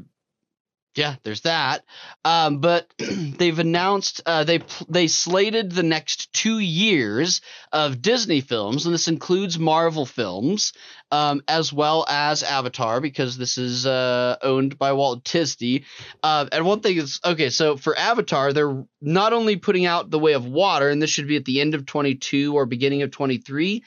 yeah, 0.97 1.15
there's 1.23 1.41
that. 1.41 1.83
Um 2.25 2.59
but 2.59 2.91
they've 2.97 3.59
announced 3.59 4.21
uh 4.25 4.43
they 4.43 4.61
they 4.89 5.07
slated 5.07 5.71
the 5.71 5.83
next 5.83 6.33
2 6.33 6.59
years 6.59 7.41
of 7.71 8.01
Disney 8.01 8.41
films 8.41 8.85
and 8.85 8.93
this 8.93 9.07
includes 9.07 9.59
Marvel 9.59 10.05
films 10.05 10.73
um 11.11 11.41
as 11.47 11.71
well 11.71 12.05
as 12.09 12.43
Avatar 12.43 12.99
because 12.99 13.37
this 13.37 13.57
is 13.57 13.85
uh 13.85 14.37
owned 14.41 14.77
by 14.77 14.93
Walt 14.93 15.23
Disney. 15.23 15.85
Uh 16.23 16.47
and 16.51 16.65
one 16.65 16.79
thing 16.79 16.97
is 16.97 17.19
okay, 17.23 17.49
so 17.49 17.77
for 17.77 17.97
Avatar 17.97 18.51
they're 18.51 18.83
not 18.99 19.33
only 19.33 19.55
putting 19.55 19.85
out 19.85 20.09
The 20.09 20.19
Way 20.19 20.33
of 20.33 20.45
Water 20.45 20.89
and 20.89 21.01
this 21.01 21.11
should 21.11 21.27
be 21.27 21.37
at 21.37 21.45
the 21.45 21.61
end 21.61 21.75
of 21.75 21.85
22 21.85 22.55
or 22.55 22.65
beginning 22.65 23.03
of 23.03 23.11
23. 23.11 23.83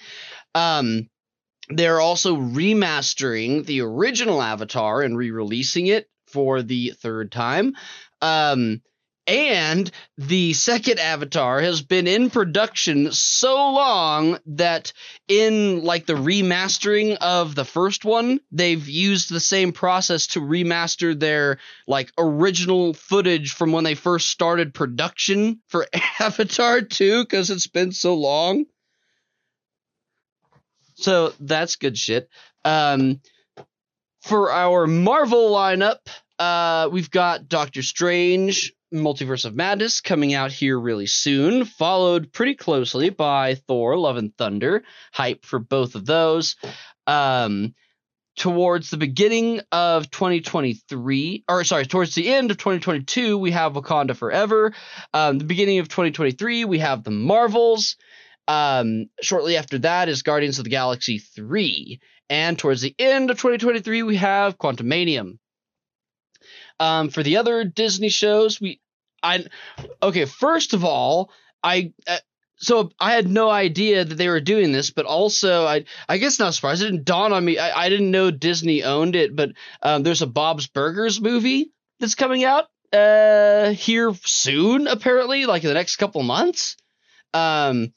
Um 0.55 1.09
they're 1.73 2.01
also 2.01 2.37
remastering 2.37 3.65
the 3.65 3.81
original 3.83 4.43
Avatar 4.43 5.03
and 5.03 5.17
re-releasing 5.17 5.87
it 5.87 6.09
for 6.33 6.63
the 6.63 6.91
third 6.91 7.33
time. 7.33 7.77
Um, 8.23 8.83
and 9.31 9.89
the 10.19 10.55
second 10.55 10.99
Avatar 10.99 11.61
has 11.61 11.83
been 11.83 12.09
in 12.09 12.31
production 12.31 13.13
so 13.13 13.55
long 13.55 14.39
that 14.47 14.93
in 15.29 15.85
like 15.85 16.07
the 16.07 16.15
remastering 16.15 17.17
of 17.19 17.55
the 17.55 17.65
first 17.65 18.05
one, 18.05 18.41
they've 18.51 18.89
used 18.89 19.31
the 19.31 19.39
same 19.39 19.73
process 19.73 20.27
to 20.29 20.41
remaster 20.41 21.19
their 21.19 21.59
like 21.87 22.11
original 22.19 22.93
footage 22.93 23.53
from 23.53 23.71
when 23.71 23.85
they 23.85 23.95
first 23.95 24.31
started 24.31 24.75
production 24.75 25.61
for 25.69 25.87
Avatar 26.19 26.81
2 26.81 27.23
because 27.23 27.51
it's 27.51 27.69
been 27.69 27.93
so 27.93 28.15
long. 28.15 28.65
So 30.97 31.33
that's 31.39 31.77
good 31.77 31.97
shit. 31.97 32.29
Um, 32.65 33.21
for 34.21 34.51
our 34.53 34.87
Marvel 34.87 35.51
lineup, 35.51 35.99
uh, 36.39 36.89
we've 36.91 37.11
got 37.11 37.49
Doctor 37.49 37.83
Strange, 37.83 38.73
Multiverse 38.93 39.45
of 39.45 39.55
Madness 39.55 40.01
coming 40.01 40.35
out 40.35 40.53
here 40.53 40.79
really 40.79 41.07
soon, 41.07 41.65
followed 41.65 42.33
pretty 42.33 42.55
closely 42.55 43.11
by 43.11 43.55
Thor, 43.55 43.97
Love 43.97 44.17
and 44.17 44.37
Thunder. 44.37 44.83
Hype 45.13 45.45
for 45.45 45.59
both 45.59 45.95
of 45.95 46.07
those. 46.07 46.57
Um, 47.07 47.75
towards 48.37 48.91
the 48.91 48.97
beginning 48.97 49.61
of 49.71 50.11
2023, 50.11 51.45
or 51.49 51.65
sorry, 51.65 51.87
towards 51.87 52.15
the 52.15 52.33
end 52.33 52.51
of 52.51 52.57
2022, 52.57 53.39
we 53.39 53.51
have 53.51 53.75
Wakanda 53.75 54.17
Forever. 54.17 54.73
Um, 55.13 55.39
the 55.39 55.45
beginning 55.45 55.79
of 55.79 55.89
2023, 55.89 56.65
we 56.65 56.79
have 56.79 57.05
the 57.05 57.11
Marvels. 57.11 57.97
Um, 58.49 59.07
shortly 59.23 59.57
after 59.57 59.79
that 59.81 60.09
is 60.09 60.23
Guardians 60.23 60.59
of 60.59 60.65
the 60.65 60.71
Galaxy 60.71 61.19
3. 61.19 62.01
And 62.31 62.57
towards 62.57 62.81
the 62.81 62.95
end 62.97 63.29
of 63.31 63.39
2023, 63.39 64.05
we 64.05 64.17
have 64.17 64.57
Quantumanium. 64.57 65.39
Um, 66.79 67.11
for 67.11 67.25
the 67.25 67.39
other 67.39 67.65
Disney 67.65 68.09
shows, 68.09 68.61
we, 68.61 68.81
I, 69.21 69.45
okay, 70.01 70.25
first 70.25 70.73
of 70.73 70.85
all, 70.85 71.33
I, 71.63 71.93
uh, 72.07 72.19
so 72.57 72.93
I 73.01 73.15
had 73.15 73.29
no 73.29 73.51
idea 73.51 74.05
that 74.05 74.15
they 74.15 74.29
were 74.29 74.41
doing 74.41 74.71
this, 74.71 74.91
but 74.91 75.07
also 75.07 75.67
I, 75.67 75.85
I 76.09 76.19
guess 76.19 76.39
not 76.39 76.55
surprised. 76.55 76.83
It 76.83 76.87
didn't 76.87 77.05
dawn 77.05 77.33
on 77.33 77.45
me. 77.45 77.59
I, 77.59 77.87
I 77.87 77.89
didn't 77.89 78.13
know 78.13 78.31
Disney 78.31 78.85
owned 78.85 79.17
it, 79.17 79.35
but 79.35 79.51
um, 79.83 80.05
there's 80.05 80.23
a 80.23 80.27
Bob's 80.27 80.69
Burgers 80.69 81.21
movie 81.21 81.73
that's 81.99 82.15
coming 82.15 82.45
out 82.45 82.67
uh 82.93 83.71
here 83.71 84.13
soon, 84.25 84.89
apparently, 84.89 85.47
like 85.47 85.63
in 85.63 85.69
the 85.69 85.75
next 85.75 85.97
couple 85.97 86.23
months. 86.23 86.77
Um. 87.35 87.93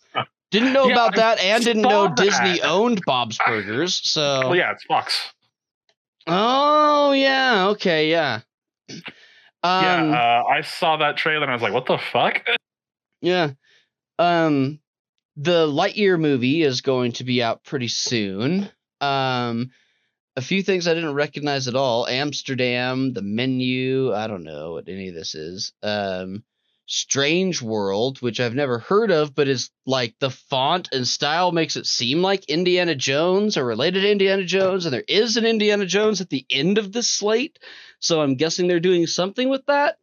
Didn't 0.54 0.74
know 0.74 0.88
Yeah, 0.88 0.94
about 0.94 1.14
I 1.14 1.36
that, 1.36 1.40
and 1.40 1.64
didn't 1.64 1.82
know 1.82 2.08
saw 2.08 2.14
Disney 2.14 2.62
owned 2.62 3.02
Bob's 3.06 3.40
Burgers. 3.46 4.00
So 4.04 4.42
Well, 4.50 4.56
yeah, 4.56 4.72
it's 4.72 4.84
Fox. 4.84 5.34
Oh 6.28 7.12
yeah, 7.12 7.68
okay, 7.70 8.10
yeah. 8.10 8.42
Um, 8.90 9.02
yeah, 9.64 10.14
uh, 10.14 10.44
I 10.48 10.62
saw 10.62 10.98
that 10.98 11.18
trailer 11.18 11.42
and 11.44 11.52
I 11.52 11.56
was 11.56 11.64
like, 11.64 11.74
"What 11.74 11.88
the 11.88 11.98
fuck?" 11.98 12.46
yeah. 13.22 13.52
Um, 14.20 14.80
the 15.36 15.66
Lightyear 15.68 16.20
movie 16.20 16.62
is 16.62 16.82
going 16.82 17.14
to 17.14 17.24
be 17.24 17.42
out 17.42 17.64
pretty 17.64 17.88
soon. 17.88 18.70
Um, 19.02 19.72
a 20.36 20.42
few 20.42 20.62
things 20.62 20.88
I 20.88 20.94
didn't 20.94 21.16
recognize 21.16 21.68
at 21.68 21.76
all: 21.76 22.08
Amsterdam, 22.08 23.14
the 23.14 23.24
menu. 23.24 24.14
I 24.14 24.28
don't 24.28 24.44
know 24.44 24.74
what 24.74 24.88
any 24.88 25.10
of 25.10 25.16
this 25.16 25.34
is. 25.34 25.74
Um, 25.82 26.44
Strange 26.86 27.62
World, 27.62 28.22
which 28.22 28.40
I've 28.40 28.56
never 28.56 28.80
heard 28.80 29.12
of, 29.12 29.34
but 29.34 29.48
is 29.48 29.72
like 29.86 30.16
the 30.20 30.30
font 30.30 30.90
and 30.92 31.08
style 31.08 31.52
makes 31.52 31.76
it 31.76 31.86
seem 31.86 32.22
like 32.22 32.46
Indiana 32.46 32.96
Jones 32.96 33.58
or 33.58 33.66
related 33.66 34.02
to 34.02 34.12
Indiana 34.12 34.44
Jones, 34.44 34.86
and 34.86 34.94
there 34.94 35.04
is 35.08 35.38
an 35.38 35.46
Indiana 35.46 35.86
Jones 35.86 36.22
at 36.22 36.30
the 36.30 36.46
end 36.50 36.78
of 36.78 36.92
this 36.92 37.10
slate, 37.10 37.60
so 38.00 38.22
I'm 38.22 38.36
guessing 38.36 38.68
they're 38.68 38.80
doing 38.80 39.08
something 39.08 39.50
with 39.50 39.66
that. 39.68 39.98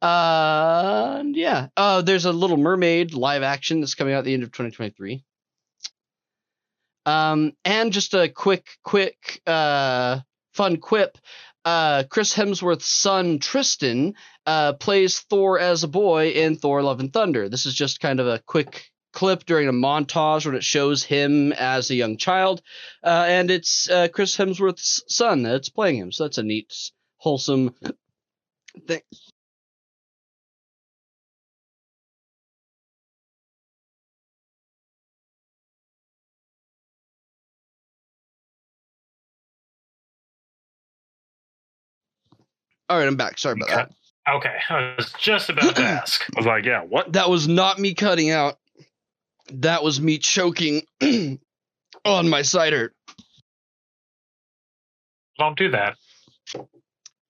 Uh, 0.00 1.16
and 1.20 1.36
yeah. 1.36 1.68
Uh, 1.76 2.02
there's 2.02 2.24
a 2.24 2.32
Little 2.32 2.56
Mermaid 2.56 3.14
live 3.14 3.42
action 3.42 3.80
that's 3.80 3.94
coming 3.94 4.14
out 4.14 4.20
at 4.20 4.24
the 4.24 4.34
end 4.34 4.42
of 4.42 4.52
2023. 4.52 5.22
Um, 7.06 7.52
and 7.64 7.92
just 7.92 8.14
a 8.14 8.28
quick, 8.28 8.66
quick, 8.84 9.40
uh, 9.46 10.20
fun 10.52 10.76
quip. 10.76 11.16
Uh, 11.64 12.04
Chris 12.08 12.34
Hemsworth's 12.34 12.86
son 12.86 13.38
Tristan 13.38 14.14
uh, 14.48 14.74
plays 14.74 15.20
Thor 15.20 15.60
as 15.60 15.84
a 15.84 15.88
boy 15.88 16.30
in 16.30 16.56
Thor: 16.56 16.82
Love 16.82 17.00
and 17.00 17.12
Thunder. 17.12 17.50
This 17.50 17.66
is 17.66 17.74
just 17.76 18.00
kind 18.00 18.20
of 18.20 18.28
a 18.28 18.40
quick 18.46 18.90
clip 19.14 19.46
during 19.46 19.68
a 19.68 19.74
montage 19.74 20.46
when 20.46 20.56
it 20.56 20.64
shows 20.64 21.04
him 21.04 21.52
as 21.54 21.90
a 21.90 21.96
young 21.96 22.18
child, 22.18 22.62
uh, 23.04 23.26
and 23.28 23.52
it's 23.52 23.90
uh, 23.90 24.08
Chris 24.12 24.36
Hemsworth's 24.36 25.04
son 25.08 25.44
that's 25.44 25.70
playing 25.70 25.98
him. 25.98 26.12
So 26.12 26.24
that's 26.24 26.38
a 26.38 26.44
neat, 26.44 26.74
wholesome 27.18 27.74
thing. 28.88 29.02
All 42.88 42.98
right, 42.98 43.08
I'm 43.08 43.16
back. 43.16 43.38
Sorry 43.38 43.54
about 43.54 43.70
that. 43.70 43.97
Okay, 44.36 44.54
I 44.68 44.94
was 44.96 45.12
just 45.18 45.48
about 45.48 45.76
to 45.76 45.82
ask. 46.00 46.24
I 46.36 46.38
was 46.38 46.46
like, 46.46 46.64
"Yeah, 46.64 46.82
what?" 46.82 47.12
That 47.14 47.30
was 47.30 47.48
not 47.48 47.78
me 47.78 47.94
cutting 47.94 48.30
out. 48.30 48.58
That 49.52 49.82
was 49.82 50.00
me 50.00 50.18
choking 50.18 50.82
on 52.04 52.28
my 52.28 52.42
cider. 52.42 52.92
Don't 55.38 55.56
do 55.56 55.70
that. 55.70 55.96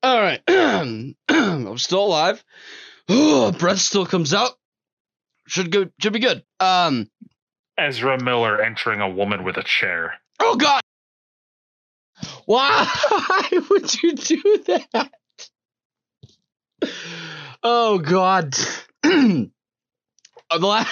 All 0.03 0.21
right. 0.21 0.41
I'm 0.49 1.79
still 1.79 2.05
alive. 2.05 2.43
Oh, 3.09 3.53
breath 3.59 3.79
still 3.79 4.07
comes 4.07 4.35
out. 4.35 4.53
Should 5.47 5.71
go. 5.71 5.87
Should 6.01 6.13
be 6.13 6.19
good. 6.19 6.43
Um, 6.59 7.09
Ezra 7.77 8.23
Miller 8.23 8.61
entering 8.61 9.01
a 9.01 9.09
woman 9.09 9.45
with 9.45 9.57
a 9.57 9.63
chair. 9.63 10.15
Oh 10.41 10.57
God! 10.57 10.81
Why 12.47 12.89
would 13.71 14.03
you 14.03 14.15
do 14.15 14.63
that? 14.67 15.11
Oh 17.62 17.99
God! 17.99 18.55
the 19.03 19.51
last, 20.61 20.91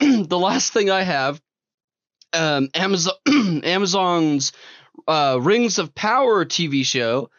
the 0.00 0.38
last 0.38 0.72
thing 0.72 0.90
I 0.90 1.02
have, 1.02 1.40
um, 2.32 2.68
Amazon, 2.74 3.14
Amazon's 3.64 4.52
uh, 5.06 5.38
Rings 5.40 5.78
of 5.78 5.94
Power 5.94 6.44
TV 6.44 6.84
show 6.84 7.30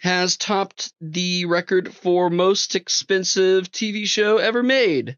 has 0.00 0.36
topped 0.36 0.92
the 1.00 1.44
record 1.46 1.94
for 1.94 2.30
most 2.30 2.74
expensive 2.74 3.70
TV 3.70 4.04
show 4.06 4.38
ever 4.38 4.62
made. 4.62 5.16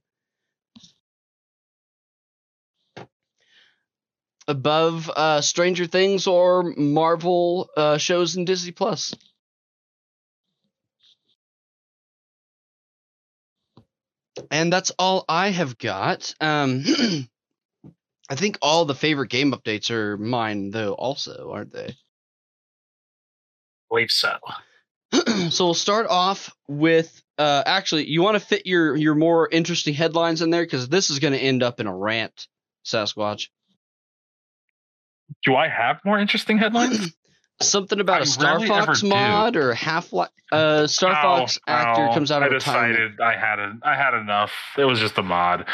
Above 4.46 5.10
uh, 5.10 5.40
Stranger 5.40 5.86
Things 5.86 6.26
or 6.26 6.74
Marvel 6.76 7.70
uh, 7.76 7.98
shows 7.98 8.36
in 8.36 8.44
Disney 8.44 8.72
Plus. 8.72 9.14
And 14.50 14.72
that's 14.72 14.90
all 14.98 15.24
I 15.28 15.50
have 15.50 15.78
got. 15.78 16.34
Um, 16.40 16.84
I 18.28 18.34
think 18.34 18.58
all 18.60 18.84
the 18.84 18.94
favorite 18.94 19.30
game 19.30 19.52
updates 19.52 19.90
are 19.90 20.16
mine, 20.16 20.70
though, 20.70 20.94
also, 20.94 21.50
aren't 21.52 21.72
they? 21.72 21.94
believe 23.94 24.10
so. 24.10 24.36
so 25.50 25.66
we'll 25.66 25.74
start 25.74 26.06
off 26.08 26.54
with 26.68 27.22
uh, 27.38 27.62
actually, 27.64 28.08
you 28.08 28.22
want 28.22 28.34
to 28.34 28.44
fit 28.44 28.66
your 28.66 28.96
your 28.96 29.14
more 29.14 29.48
interesting 29.48 29.94
headlines 29.94 30.42
in 30.42 30.50
there 30.50 30.64
because 30.64 30.88
this 30.88 31.10
is 31.10 31.18
going 31.18 31.32
to 31.32 31.38
end 31.38 31.62
up 31.62 31.80
in 31.80 31.86
a 31.86 31.96
rant, 31.96 32.48
Sasquatch. 32.84 33.48
Do 35.44 35.54
I 35.56 35.68
have 35.68 36.00
more 36.04 36.18
interesting 36.18 36.58
headlines? 36.58 37.14
Something 37.62 38.00
about 38.00 38.20
I 38.20 38.22
a 38.24 38.26
Star 38.26 38.56
really 38.56 38.68
Fox 38.68 39.02
mod 39.02 39.54
do. 39.54 39.60
or 39.60 39.74
Half 39.74 40.12
Life. 40.12 40.30
Uh, 40.50 40.86
Star 40.86 41.12
oh, 41.12 41.22
Fox 41.22 41.58
actor 41.66 42.08
oh, 42.10 42.14
comes 42.14 42.30
out 42.32 42.42
of 42.42 42.50
I 42.50 42.54
decided 42.54 43.20
I 43.20 43.36
had 43.36 43.58
a, 43.58 43.78
I 43.82 43.94
had 43.94 44.14
enough. 44.14 44.52
It 44.76 44.84
was 44.84 44.98
just 44.98 45.16
a 45.18 45.22
mod. 45.22 45.64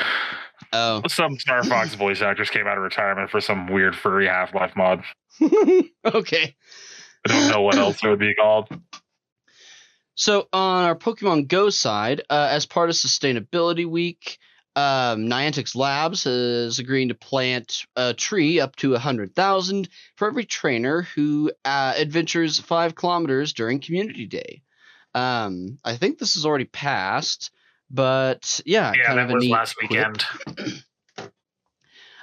Oh, 0.72 1.02
some 1.08 1.38
Star 1.38 1.64
Fox 1.64 1.94
voice 1.96 2.20
actors 2.20 2.50
came 2.50 2.66
out 2.66 2.76
of 2.76 2.82
retirement 2.82 3.30
for 3.30 3.40
some 3.40 3.66
weird 3.66 3.96
furry 3.96 4.26
Half 4.26 4.54
Life 4.54 4.76
mod. 4.76 5.02
okay. 6.04 6.54
I 7.26 7.28
don't 7.28 7.50
know 7.50 7.62
what 7.62 7.76
else 7.76 8.02
it 8.04 8.08
would 8.08 8.18
be 8.18 8.34
called. 8.34 8.68
So 10.14 10.48
on 10.52 10.84
our 10.84 10.94
Pokemon 10.94 11.48
Go 11.48 11.70
side, 11.70 12.20
uh, 12.28 12.48
as 12.50 12.66
part 12.66 12.90
of 12.90 12.96
Sustainability 12.96 13.86
Week, 13.86 14.38
um, 14.80 15.26
Niantic 15.26 15.74
Labs 15.76 16.24
is 16.26 16.78
agreeing 16.78 17.08
to 17.08 17.14
plant 17.14 17.84
a 17.96 18.14
tree 18.14 18.60
up 18.60 18.76
to 18.76 18.92
100,000 18.92 19.88
for 20.16 20.28
every 20.28 20.44
trainer 20.44 21.02
who 21.02 21.52
uh, 21.64 21.94
adventures 21.96 22.58
five 22.58 22.94
kilometers 22.94 23.52
during 23.52 23.80
Community 23.80 24.26
Day. 24.26 24.62
Um, 25.14 25.78
I 25.84 25.96
think 25.96 26.18
this 26.18 26.36
is 26.36 26.46
already 26.46 26.64
passed, 26.64 27.50
but 27.90 28.60
yeah, 28.64 28.92
yeah, 28.96 29.06
kind 29.06 29.18
that 29.18 29.28
of 29.28 29.34
was 29.34 29.48
last 29.48 29.76
weekend. 29.80 30.24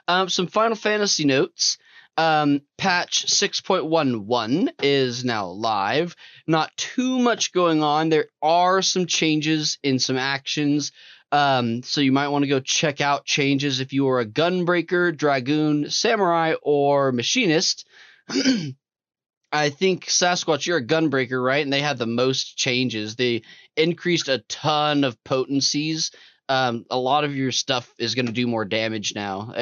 um, 0.08 0.30
some 0.30 0.48
Final 0.48 0.76
Fantasy 0.76 1.26
notes. 1.26 1.78
Um, 2.20 2.62
patch 2.80 3.28
6.11 3.28 4.70
is 4.82 5.24
now 5.24 5.50
live. 5.50 6.16
Not 6.48 6.76
too 6.76 7.20
much 7.20 7.52
going 7.52 7.84
on. 7.84 8.10
There 8.10 8.30
are 8.42 8.82
some 8.82 9.06
changes 9.06 9.78
in 9.84 10.00
some 10.00 10.18
actions. 10.18 10.92
Um, 11.32 11.84
so 11.84 12.02
you 12.02 12.12
might 12.12 12.30
want 12.30 12.44
to 12.44 12.50
go 12.50 12.60
check 12.60 13.02
out 13.02 13.26
changes 13.26 13.80
if 13.80 13.92
you 13.92 14.08
are 14.10 14.20
a 14.20 14.26
gunbreaker, 14.26 15.16
dragoon, 15.16 15.90
samurai, 15.90 16.56
or 16.62 17.12
machinist. 17.12 17.86
I 19.52 19.70
think 19.70 20.06
Sasquatch, 20.06 20.66
you're 20.66 20.78
a 20.78 20.86
gunbreaker, 20.86 21.44
right? 21.44 21.64
And 21.64 21.72
they 21.72 21.82
had 21.82 21.98
the 21.98 22.06
most 22.06 22.58
changes. 22.58 23.16
They 23.16 23.44
increased 23.76 24.28
a 24.28 24.40
ton 24.50 25.04
of 25.04 25.22
potencies. 25.24 26.12
Um, 26.50 26.86
a 26.90 26.98
lot 26.98 27.24
of 27.24 27.36
your 27.36 27.52
stuff 27.52 27.94
is 27.98 28.16
going 28.16 28.28
to 28.28 28.32
do 28.32 28.48
more 28.48 28.66
damage 28.66 29.14
now. 29.16 29.54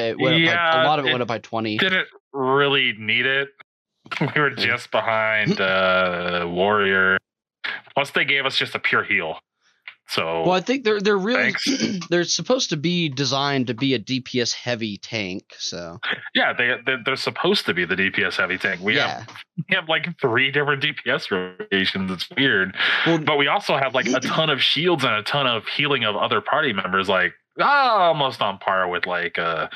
Yeah, 0.45 0.74
by, 0.74 0.84
a 0.84 0.88
lot 0.88 0.99
of 0.99 1.05
it, 1.05 1.09
it 1.09 1.11
went 1.11 1.22
up 1.22 1.28
by 1.28 1.39
20. 1.39 1.78
Didn't 1.78 2.07
really 2.34 2.93
need 2.97 3.26
it. 3.26 3.49
We 4.22 4.39
were 4.39 4.51
just 4.51 4.91
behind 4.91 5.59
uh, 5.61 6.45
Warrior. 6.47 7.18
Plus, 7.95 8.11
they 8.11 8.26
gave 8.26 8.45
us 8.45 8.55
just 8.55 8.76
a 8.76 8.80
pure 8.80 9.03
heal. 9.03 9.39
So 10.08 10.43
well, 10.43 10.51
I 10.51 10.62
think 10.62 10.84
they're 10.84 11.01
they're 11.01 11.18
really 11.18 11.53
they're 12.10 12.24
supposed 12.26 12.70
to 12.70 12.78
be 12.78 13.10
designed 13.10 13.68
to 13.68 13.74
be 13.74 13.95
a 13.95 13.99
DPS 13.99 14.53
heavy 14.53 14.97
tank. 14.97 15.56
So 15.58 15.99
yeah, 16.36 16.53
they 16.53 16.76
they're, 16.86 17.01
they're 17.03 17.16
supposed 17.16 17.66
to 17.66 17.74
be 17.74 17.86
the 17.86 17.95
DPS 17.95 18.36
heavy 18.36 18.58
tank. 18.58 18.82
We 18.82 18.95
yeah. 18.95 19.20
have 19.20 19.30
we 19.58 19.76
have 19.76 19.89
like 19.89 20.20
three 20.20 20.51
different 20.51 20.84
DPS 20.84 21.32
rotations. 21.32 22.12
It's 22.12 22.30
weird, 22.38 22.76
well, 23.06 23.18
but 23.18 23.38
we 23.38 23.47
also 23.47 23.78
have 23.78 23.95
like 23.95 24.06
a 24.08 24.20
ton 24.20 24.49
of 24.49 24.62
shields 24.62 25.03
and 25.03 25.14
a 25.14 25.24
ton 25.24 25.47
of 25.47 25.66
healing 25.68 26.03
of 26.03 26.16
other 26.16 26.39
party 26.39 26.72
members. 26.72 27.10
Like 27.10 27.34
ah, 27.60 28.08
almost 28.08 28.41
on 28.41 28.60
par 28.60 28.88
with 28.88 29.08
like 29.08 29.39
uh 29.39 29.70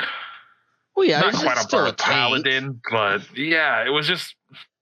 well, 0.96 1.08
yeah, 1.08 1.22
not 1.22 1.34
quite 1.34 1.58
on 1.58 1.66
par 1.66 1.84
with 1.86 1.98
Paladin, 1.98 2.82
but 2.92 3.22
yeah, 3.36 3.86
it 3.86 3.90
was 3.90 4.08
just. 4.08 4.36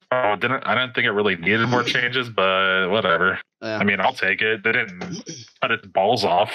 Oh, 0.09 0.37
didn't 0.37 0.65
I 0.65 0.73
didn't 0.73 0.95
think 0.95 1.05
it 1.05 1.11
really 1.11 1.35
needed 1.35 1.67
more 1.67 1.83
changes, 1.83 2.29
but 2.29 2.89
whatever. 2.89 3.39
Yeah. 3.61 3.77
I 3.77 3.83
mean, 3.83 3.99
I'll 3.99 4.13
take 4.13 4.41
it. 4.41 4.63
They 4.63 4.71
didn't 4.71 4.99
cut 5.61 5.71
its 5.71 5.87
balls 5.87 6.23
off. 6.23 6.51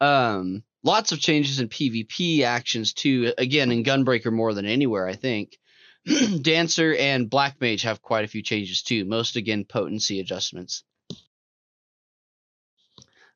Um, 0.00 0.62
lots 0.82 1.12
of 1.12 1.20
changes 1.20 1.60
in 1.60 1.68
PvP 1.68 2.42
actions 2.42 2.92
too. 2.92 3.32
Again, 3.38 3.70
in 3.70 3.84
Gunbreaker 3.84 4.32
more 4.32 4.52
than 4.52 4.66
anywhere, 4.66 5.06
I 5.06 5.14
think. 5.14 5.58
Dancer 6.42 6.94
and 6.94 7.30
Black 7.30 7.60
Mage 7.60 7.82
have 7.82 8.02
quite 8.02 8.24
a 8.24 8.28
few 8.28 8.42
changes 8.42 8.82
too. 8.82 9.04
Most 9.04 9.36
again 9.36 9.64
potency 9.64 10.20
adjustments. 10.20 10.84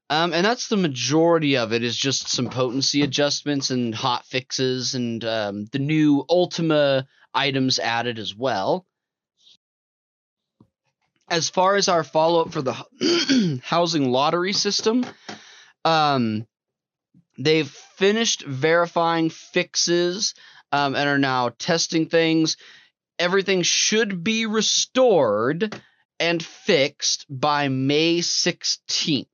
Um, 0.08 0.32
and 0.32 0.44
that's 0.44 0.68
the 0.68 0.76
majority 0.76 1.56
of 1.56 1.72
it 1.72 1.82
is 1.82 1.96
just 1.96 2.28
some 2.28 2.48
potency 2.48 3.02
adjustments 3.02 3.70
and 3.70 3.92
hot 3.92 4.24
fixes 4.24 4.94
and 4.94 5.24
um, 5.24 5.66
the 5.72 5.80
new 5.80 6.24
Ultima 6.28 7.06
items 7.34 7.78
added 7.80 8.18
as 8.18 8.34
well. 8.34 8.86
As 11.28 11.48
far 11.48 11.76
as 11.76 11.88
our 11.88 12.04
follow 12.04 12.42
up 12.42 12.52
for 12.52 12.62
the 12.62 13.60
housing 13.64 14.10
lottery 14.10 14.52
system, 14.52 15.04
um, 15.84 16.46
they've 17.38 17.70
finished 17.70 18.44
verifying 18.44 19.30
fixes 19.30 20.34
um, 20.72 20.94
and 20.94 21.08
are 21.08 21.18
now 21.18 21.50
testing 21.58 22.08
things. 22.08 22.56
Everything 23.18 23.62
should 23.62 24.22
be 24.22 24.46
restored 24.46 25.80
and 26.20 26.42
fixed 26.44 27.26
by 27.28 27.68
May 27.68 28.18
16th. 28.18 29.26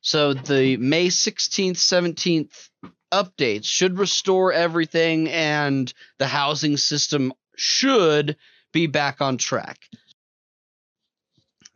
So 0.00 0.34
the 0.34 0.76
May 0.76 1.08
16th, 1.08 1.76
17th 1.76 2.68
updates 3.12 3.64
should 3.64 3.98
restore 3.98 4.52
everything 4.52 5.28
and 5.28 5.92
the 6.18 6.26
housing 6.26 6.76
system 6.76 7.32
should 7.56 8.36
be 8.72 8.86
back 8.86 9.20
on 9.20 9.38
track. 9.38 9.78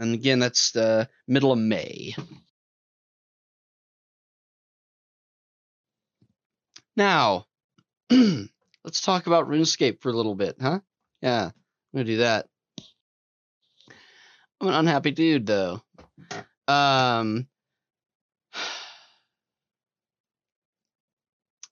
And 0.03 0.15
again, 0.15 0.41
that's 0.41 0.73
the 0.73 1.09
middle 1.29 1.53
of 1.53 1.61
May. 1.61 2.17
Now, 6.97 7.47
let's 8.11 9.01
talk 9.01 9.29
about 9.29 9.49
RuneScape 9.49 10.03
for 10.03 10.09
a 10.09 10.13
little 10.13 10.35
bit, 10.35 10.57
huh? 10.61 10.81
Yeah, 11.21 11.45
I'm 11.45 11.53
gonna 11.95 12.05
do 12.05 12.17
that. 12.17 12.49
I'm 14.61 14.67
an 14.67 14.75
unhappy 14.75 15.13
dude, 15.13 15.47
though. 15.47 15.85
Um, 16.67 17.47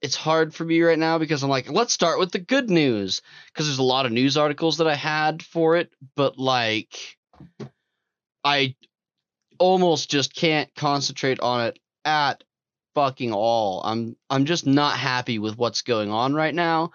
it's 0.01 0.14
hard 0.14 0.55
for 0.55 0.64
me 0.64 0.81
right 0.83 1.01
now 1.01 1.18
because 1.18 1.43
I'm 1.43 1.51
like, 1.51 1.68
let's 1.68 1.93
start 1.93 2.20
with 2.20 2.31
the 2.31 2.39
good 2.39 2.70
news 2.70 3.22
because 3.49 3.66
there's 3.66 3.78
a 3.78 3.83
lot 3.83 4.07
of 4.07 4.12
news 4.12 4.37
articles 4.37 4.76
that 4.76 4.87
I 4.87 4.95
had 4.95 5.43
for 5.43 5.76
it, 5.76 5.91
but 6.14 6.39
like 6.39 7.18
I 8.45 8.74
almost 9.59 10.11
just 10.11 10.34
can't 10.34 10.74
concentrate 10.74 11.41
on 11.41 11.66
it 11.66 11.78
at 12.05 12.43
fucking 12.95 13.32
all. 13.32 13.82
I'm 13.84 14.16
I'm 14.28 14.45
just 14.45 14.66
not 14.66 14.97
happy 14.97 15.38
with 15.38 15.57
what's 15.57 15.82
going 15.82 16.11
on 16.11 16.34
right 16.34 16.55
now. 16.55 16.93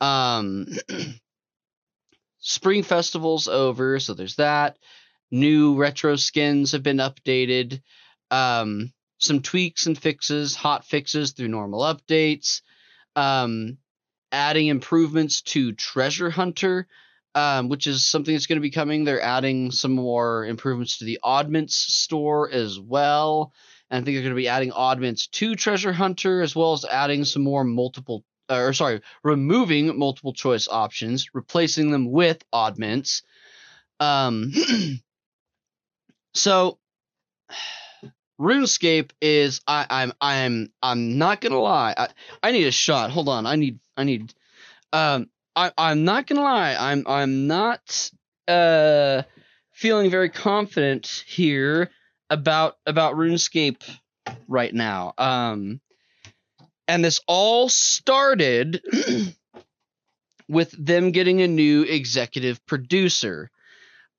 Um 0.00 0.66
Spring 2.38 2.82
Festival's 2.82 3.48
over, 3.48 3.98
so 3.98 4.14
there's 4.14 4.36
that. 4.36 4.78
New 5.30 5.76
retro 5.76 6.16
skins 6.16 6.72
have 6.72 6.82
been 6.82 6.98
updated. 6.98 7.82
Um 8.30 8.92
some 9.18 9.40
tweaks 9.40 9.86
and 9.86 9.98
fixes, 9.98 10.54
hot 10.54 10.84
fixes 10.84 11.32
through 11.32 11.48
normal 11.48 11.80
updates, 11.80 12.60
um, 13.16 13.78
adding 14.30 14.66
improvements 14.66 15.40
to 15.42 15.72
Treasure 15.72 16.30
Hunter. 16.30 16.86
Um, 17.34 17.68
which 17.68 17.86
is 17.86 18.06
something 18.06 18.34
that's 18.34 18.46
going 18.46 18.58
to 18.58 18.62
be 18.62 18.70
coming. 18.70 19.04
They're 19.04 19.20
adding 19.20 19.70
some 19.70 19.92
more 19.92 20.44
improvements 20.46 20.98
to 20.98 21.04
the 21.04 21.18
oddments 21.22 21.74
store 21.74 22.50
as 22.50 22.78
well. 22.78 23.52
And 23.90 24.02
I 24.02 24.04
think 24.04 24.14
they're 24.14 24.22
going 24.22 24.34
to 24.34 24.40
be 24.40 24.48
adding 24.48 24.72
oddments 24.72 25.26
to 25.32 25.54
Treasure 25.54 25.92
Hunter 25.92 26.42
as 26.42 26.54
well 26.54 26.72
as 26.72 26.84
adding 26.84 27.24
some 27.24 27.42
more 27.42 27.64
multiple, 27.64 28.24
or 28.48 28.72
sorry, 28.72 29.00
removing 29.22 29.98
multiple 29.98 30.32
choice 30.32 30.68
options, 30.68 31.28
replacing 31.34 31.90
them 31.90 32.10
with 32.10 32.42
oddments. 32.52 33.22
Um, 34.00 34.52
so 36.34 36.78
RuneScape 38.40 39.10
is 39.20 39.60
I, 39.66 39.86
I'm 39.88 40.12
I'm 40.20 40.72
I'm 40.82 41.18
not 41.18 41.40
gonna 41.40 41.60
lie. 41.60 41.94
I, 41.96 42.08
I 42.42 42.50
need 42.50 42.66
a 42.66 42.72
shot. 42.72 43.10
Hold 43.12 43.28
on. 43.28 43.46
I 43.46 43.54
need 43.54 43.78
I 43.96 44.04
need 44.04 44.34
um 44.92 45.28
I, 45.56 45.72
I'm 45.76 46.04
not 46.04 46.26
gonna 46.26 46.42
lie. 46.42 46.76
I'm 46.78 47.04
I'm 47.06 47.46
not 47.46 48.10
uh 48.48 49.22
feeling 49.72 50.10
very 50.10 50.30
confident 50.30 51.24
here 51.26 51.90
about 52.30 52.76
about 52.86 53.14
RuneScape 53.14 53.82
right 54.48 54.74
now. 54.74 55.14
Um 55.18 55.80
and 56.86 57.04
this 57.04 57.20
all 57.26 57.68
started 57.68 58.82
with 60.48 60.70
them 60.72 61.12
getting 61.12 61.40
a 61.42 61.48
new 61.48 61.82
executive 61.82 62.64
producer. 62.66 63.50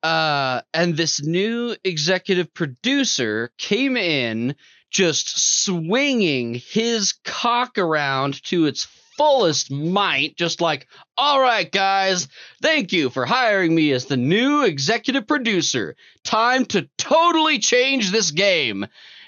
Uh, 0.01 0.61
and 0.73 0.95
this 0.95 1.21
new 1.21 1.75
executive 1.83 2.53
producer 2.53 3.51
came 3.57 3.97
in 3.97 4.55
just 4.91 5.63
swinging 5.63 6.53
his 6.55 7.13
cock 7.23 7.77
around 7.77 8.41
to 8.43 8.65
its 8.65 8.87
fullest 9.17 9.71
might, 9.71 10.35
just 10.37 10.61
like, 10.61 10.87
all 11.17 11.39
right, 11.39 11.71
guys, 11.71 12.27
thank 12.61 12.91
you 12.93 13.09
for 13.09 13.25
hiring 13.25 13.73
me 13.73 13.91
as 13.91 14.05
the 14.05 14.17
new 14.17 14.63
executive 14.63 15.27
producer. 15.27 15.95
Time 16.23 16.65
to 16.65 16.89
totally 16.97 17.59
change 17.59 18.11
this 18.11 18.31
game. 18.31 18.85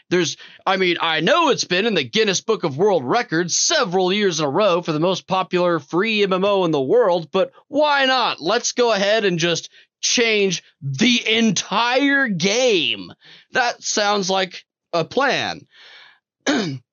There's, 0.10 0.38
I 0.66 0.78
mean, 0.78 0.98
I 1.02 1.20
know 1.20 1.50
it's 1.50 1.66
been 1.66 1.86
in 1.86 1.94
the 1.94 2.04
Guinness 2.04 2.42
Book 2.42 2.64
of 2.64 2.78
World 2.78 3.04
Records 3.04 3.58
several 3.58 4.14
years 4.14 4.40
in 4.40 4.46
a 4.46 4.50
row 4.50 4.82
for 4.82 4.94
the 4.94 5.00
most 5.00 5.28
popular 5.28 5.80
free 5.80 6.26
MMO 6.26 6.64
in 6.66 6.72
the 6.72 6.82
world, 6.82 7.30
but 7.32 7.52
why 7.68 8.06
not? 8.06 8.40
Let's 8.40 8.72
go 8.72 8.94
ahead 8.94 9.26
and 9.26 9.38
just 9.38 9.70
change 10.00 10.64
the 10.82 11.28
entire 11.28 12.28
game. 12.30 13.12
That 13.52 13.84
sounds 13.84 14.30
like 14.30 14.66
a 14.94 15.04
plan. 15.04 15.68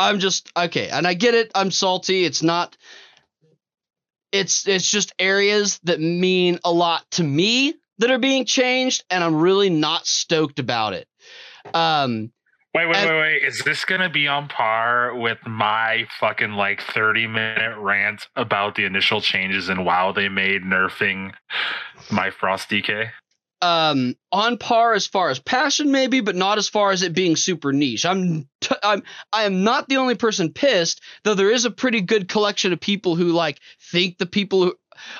I'm 0.00 0.18
just 0.18 0.50
okay, 0.56 0.88
and 0.88 1.06
I 1.06 1.14
get 1.14 1.34
it. 1.34 1.50
I'm 1.54 1.70
salty. 1.70 2.24
It's 2.24 2.42
not 2.42 2.76
it's 4.32 4.66
it's 4.66 4.90
just 4.90 5.12
areas 5.18 5.80
that 5.84 6.00
mean 6.00 6.58
a 6.64 6.72
lot 6.72 7.08
to 7.12 7.24
me 7.24 7.74
that 7.98 8.10
are 8.10 8.18
being 8.18 8.44
changed 8.44 9.04
and 9.10 9.22
I'm 9.22 9.36
really 9.36 9.70
not 9.70 10.06
stoked 10.06 10.58
about 10.58 10.92
it. 10.92 11.08
Um 11.74 12.32
Wait, 12.72 12.86
wait, 12.86 12.98
and, 12.98 13.10
wait, 13.10 13.20
wait. 13.20 13.42
Is 13.42 13.62
this 13.64 13.84
going 13.84 14.00
to 14.00 14.08
be 14.08 14.28
on 14.28 14.46
par 14.46 15.12
with 15.16 15.38
my 15.44 16.06
fucking 16.20 16.52
like 16.52 16.80
30 16.80 17.26
minute 17.26 17.76
rant 17.76 18.28
about 18.36 18.76
the 18.76 18.84
initial 18.84 19.20
changes 19.20 19.68
and 19.68 19.84
wow 19.84 20.12
they 20.12 20.28
made 20.28 20.62
nerfing 20.62 21.32
my 22.12 22.30
Frost 22.30 22.70
DK? 22.70 23.10
Um, 23.62 24.16
on 24.32 24.56
par 24.56 24.94
as 24.94 25.06
far 25.06 25.28
as 25.28 25.38
passion, 25.38 25.92
maybe, 25.92 26.20
but 26.20 26.34
not 26.34 26.56
as 26.56 26.68
far 26.68 26.92
as 26.92 27.02
it 27.02 27.12
being 27.12 27.36
super 27.36 27.72
niche. 27.72 28.06
I'm, 28.06 28.48
t- 28.60 28.74
I'm, 28.82 29.02
I 29.32 29.44
am 29.44 29.64
not 29.64 29.88
the 29.88 29.98
only 29.98 30.14
person 30.14 30.52
pissed, 30.52 31.02
though. 31.24 31.34
There 31.34 31.50
is 31.50 31.66
a 31.66 31.70
pretty 31.70 32.00
good 32.00 32.28
collection 32.28 32.72
of 32.72 32.80
people 32.80 33.16
who 33.16 33.32
like 33.32 33.60
think 33.90 34.16
the 34.16 34.26
people 34.26 34.64
who 34.64 34.74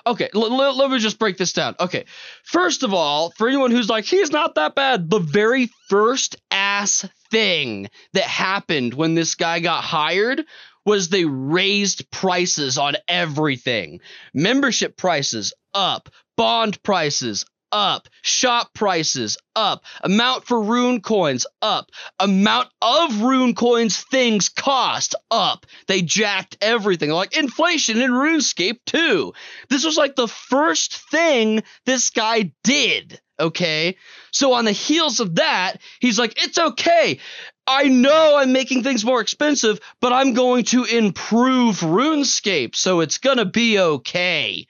Okay, 0.06 0.28
l- 0.34 0.60
l- 0.60 0.76
let 0.76 0.90
me 0.90 0.98
just 0.98 1.18
break 1.18 1.36
this 1.36 1.52
down. 1.52 1.74
Okay, 1.80 2.04
first 2.44 2.82
of 2.82 2.92
all, 2.92 3.30
for 3.36 3.48
anyone 3.48 3.70
who's 3.70 3.88
like, 3.88 4.04
he's 4.04 4.30
not 4.30 4.54
that 4.56 4.74
bad, 4.74 5.10
the 5.10 5.18
very 5.18 5.70
first 5.88 6.36
ass 6.50 7.06
thing 7.30 7.88
that 8.12 8.24
happened 8.24 8.94
when 8.94 9.14
this 9.14 9.34
guy 9.34 9.60
got 9.60 9.82
hired 9.82 10.44
was 10.84 11.08
they 11.08 11.24
raised 11.24 12.10
prices 12.10 12.78
on 12.78 12.96
everything. 13.06 14.00
Membership 14.34 14.96
prices 14.96 15.52
up, 15.74 16.08
bond 16.36 16.82
prices 16.82 17.44
up, 17.72 18.08
shop 18.22 18.74
prices 18.74 19.36
up, 19.54 19.84
amount 20.02 20.46
for 20.46 20.60
rune 20.62 21.00
coins 21.00 21.46
up, 21.62 21.90
amount 22.18 22.68
of 22.82 23.22
rune 23.22 23.54
coins 23.54 23.98
things 23.98 24.48
cost 24.48 25.14
up. 25.30 25.66
They 25.86 26.02
jacked 26.02 26.56
everything, 26.60 27.10
like 27.10 27.36
inflation 27.36 28.00
in 28.00 28.10
RuneScape 28.10 28.80
too. 28.86 29.34
This 29.68 29.84
was 29.84 29.96
like 29.96 30.16
the 30.16 30.28
first 30.28 31.10
thing 31.10 31.62
this 31.86 32.10
guy 32.10 32.52
did. 32.64 33.20
Okay, 33.38 33.96
so 34.32 34.52
on 34.52 34.66
the 34.66 34.72
heels 34.72 35.18
of 35.18 35.36
that, 35.36 35.78
he's 35.98 36.18
like, 36.18 36.44
it's 36.44 36.58
okay. 36.58 37.18
I 37.66 37.84
know 37.84 38.36
I'm 38.36 38.52
making 38.52 38.82
things 38.82 39.04
more 39.04 39.20
expensive, 39.20 39.80
but 40.00 40.12
I'm 40.12 40.34
going 40.34 40.64
to 40.66 40.84
improve 40.84 41.80
RuneScape, 41.80 42.76
so 42.76 43.00
it's 43.00 43.18
gonna 43.18 43.46
be 43.46 43.78
okay. 43.78 44.66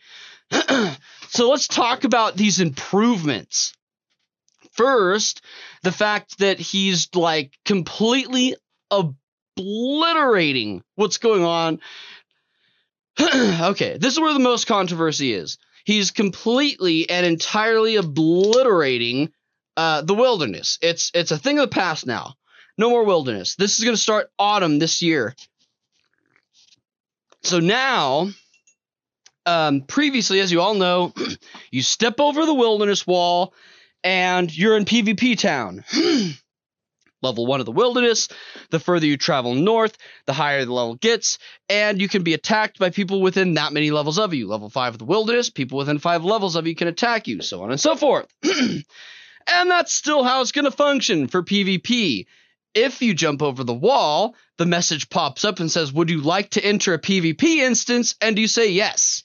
So 1.31 1.49
let's 1.49 1.69
talk 1.69 2.03
about 2.03 2.37
these 2.37 2.59
improvements. 2.59 3.73
First, 4.73 5.43
the 5.85 5.93
fact 5.93 6.39
that 6.39 6.59
he's 6.59 7.09
like 7.15 7.57
completely 7.65 8.57
obliterating 8.91 10.83
what's 10.97 11.19
going 11.19 11.45
on. 11.45 11.81
okay, 13.21 13.97
this 13.97 14.15
is 14.15 14.21
where 14.21 14.33
the 14.33 14.41
most 14.41 14.67
controversy 14.67 15.33
is. 15.33 15.59
He's 15.85 16.11
completely 16.11 17.09
and 17.09 17.25
entirely 17.25 17.95
obliterating 17.95 19.33
uh, 19.77 20.03
the 20.03 20.15
wilderness. 20.15 20.79
It's 20.83 21.13
it's 21.15 21.31
a 21.31 21.39
thing 21.39 21.61
of 21.61 21.71
the 21.71 21.75
past 21.75 22.07
now. 22.07 22.35
No 22.77 22.91
more 22.91 23.05
wilderness. 23.05 23.55
This 23.55 23.79
is 23.79 23.85
going 23.85 23.97
to 23.97 24.03
start 24.03 24.33
autumn 24.37 24.81
this 24.81 25.01
year. 25.01 25.37
So 27.45 27.61
now 27.61 28.31
um, 29.47 29.83
previously, 29.83 30.41
as 30.41 30.53
you 30.53 30.61
all 30.61 30.75
know, 30.75 31.13
you 31.71 31.83
step 31.83 32.21
over 32.21 32.45
the 32.47 32.55
wilderness 32.55 33.07
wall 33.07 33.55
and 34.03 34.57
you're 34.57 34.77
in 34.77 34.85
PvP 34.85 35.39
town. 35.39 35.85
level 37.23 37.47
one 37.47 37.61
of 37.61 37.67
the 37.67 37.73
wilderness. 37.73 38.29
The 38.71 38.81
further 38.81 39.07
you 39.07 39.17
travel 39.17 39.55
north, 39.55 39.97
the 40.27 40.33
higher 40.33 40.65
the 40.65 40.73
level 40.73 40.95
gets, 40.95 41.39
and 41.69 42.01
you 42.01 42.09
can 42.09 42.23
be 42.23 42.35
attacked 42.35 42.79
by 42.79 42.91
people 42.91 43.21
within 43.21 43.55
that 43.55 43.73
many 43.73 43.91
levels 43.91 44.19
of 44.19 44.35
you. 44.35 44.49
Level 44.49 44.71
five 44.71 44.95
of 44.95 44.99
the 44.99 45.05
wilderness, 45.05 45.51
people 45.51 45.79
within 45.79 45.99
five 45.99 46.25
levels 46.25 46.57
of 46.57 46.67
you 46.67 46.75
can 46.75 46.89
attack 46.89 47.29
you, 47.29 47.43
so 47.43 47.63
on 47.63 47.71
and 47.71 47.81
so 47.81 47.97
forth. 47.97 48.27
and 48.43 48.85
that's 49.71 49.93
still 49.93 50.25
how 50.25 50.41
it's 50.41 50.53
going 50.53 50.65
to 50.65 50.71
function 50.71 51.29
for 51.29 51.43
PvP. 51.43 52.27
If 52.73 53.03
you 53.03 53.15
jump 53.15 53.43
over 53.43 53.65
the 53.65 53.75
wall, 53.75 54.37
the 54.59 54.67
message 54.67 55.11
pops 55.11 55.45
up 55.45 55.59
and 55.59 55.71
says, 55.71 55.93
Would 55.93 56.09
you 56.09 56.21
like 56.21 56.51
to 56.51 56.65
enter 56.65 56.95
a 56.95 57.01
PvP 57.01 57.57
instance? 57.57 58.15
And 58.21 58.39
you 58.39 58.47
say 58.47 58.71
yes. 58.71 59.25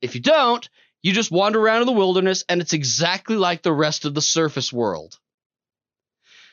If 0.00 0.14
you 0.14 0.20
don't, 0.20 0.68
you 1.02 1.12
just 1.12 1.30
wander 1.30 1.60
around 1.60 1.82
in 1.82 1.86
the 1.86 1.92
wilderness 1.92 2.44
and 2.48 2.60
it's 2.60 2.72
exactly 2.72 3.36
like 3.36 3.62
the 3.62 3.72
rest 3.72 4.04
of 4.04 4.14
the 4.14 4.22
surface 4.22 4.72
world. 4.72 5.18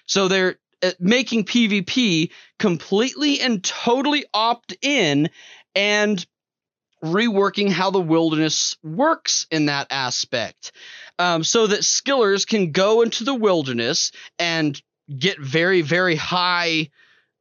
So 0.06 0.28
they're 0.28 0.58
uh, 0.82 0.92
making 1.00 1.46
PvP 1.46 2.32
completely 2.60 3.40
and 3.40 3.64
totally 3.64 4.26
opt 4.34 4.76
in 4.82 5.30
and 5.76 6.26
reworking 7.04 7.70
how 7.70 7.92
the 7.92 8.00
wilderness 8.00 8.78
works 8.84 9.46
in 9.52 9.66
that 9.66 9.88
aspect 9.92 10.72
um, 11.20 11.44
so 11.44 11.68
that 11.68 11.82
skillers 11.82 12.46
can 12.46 12.72
go 12.72 13.02
into 13.02 13.24
the 13.24 13.36
wilderness 13.36 14.12
and 14.40 14.82
get 15.18 15.40
very, 15.40 15.82
very 15.82 16.16
high 16.16 16.90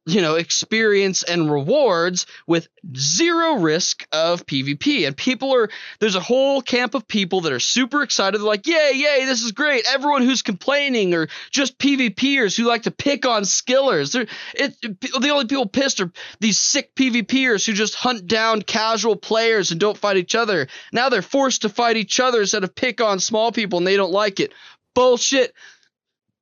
you 0.05 0.21
know, 0.21 0.35
experience 0.35 1.23
and 1.23 1.49
rewards 1.49 2.25
with 2.45 2.67
zero 2.95 3.55
risk 3.55 4.05
of 4.11 4.45
PvP. 4.45 5.07
And 5.07 5.15
people 5.15 5.53
are, 5.55 5.69
there's 5.99 6.15
a 6.15 6.19
whole 6.19 6.61
camp 6.61 6.93
of 6.93 7.07
people 7.07 7.41
that 7.41 7.53
are 7.53 7.59
super 7.59 8.03
excited. 8.03 8.39
They're 8.39 8.47
like, 8.47 8.67
yay, 8.67 8.91
yay, 8.95 9.25
this 9.25 9.43
is 9.43 9.53
great. 9.53 9.85
Everyone 9.87 10.21
who's 10.21 10.41
complaining 10.41 11.13
or 11.13 11.29
just 11.51 11.77
PvPers 11.77 12.57
who 12.57 12.65
like 12.65 12.83
to 12.83 12.91
pick 12.91 13.25
on 13.25 13.43
skillers. 13.43 14.11
They're, 14.11 14.27
it, 14.55 14.75
it, 14.83 14.99
the 15.01 15.29
only 15.29 15.45
people 15.45 15.67
pissed 15.67 16.01
are 16.01 16.11
these 16.41 16.59
sick 16.59 16.93
PvPers 16.95 17.65
who 17.65 17.71
just 17.71 17.95
hunt 17.95 18.27
down 18.27 18.61
casual 18.61 19.15
players 19.15 19.71
and 19.71 19.79
don't 19.79 19.97
fight 19.97 20.17
each 20.17 20.35
other. 20.35 20.67
Now 20.91 21.07
they're 21.07 21.21
forced 21.21 21.61
to 21.61 21.69
fight 21.69 21.95
each 21.95 22.19
other 22.19 22.41
instead 22.41 22.65
of 22.65 22.75
pick 22.75 22.99
on 22.99 23.19
small 23.19 23.53
people 23.53 23.77
and 23.77 23.87
they 23.87 23.95
don't 23.95 24.11
like 24.11 24.41
it. 24.41 24.51
Bullshit. 24.95 25.53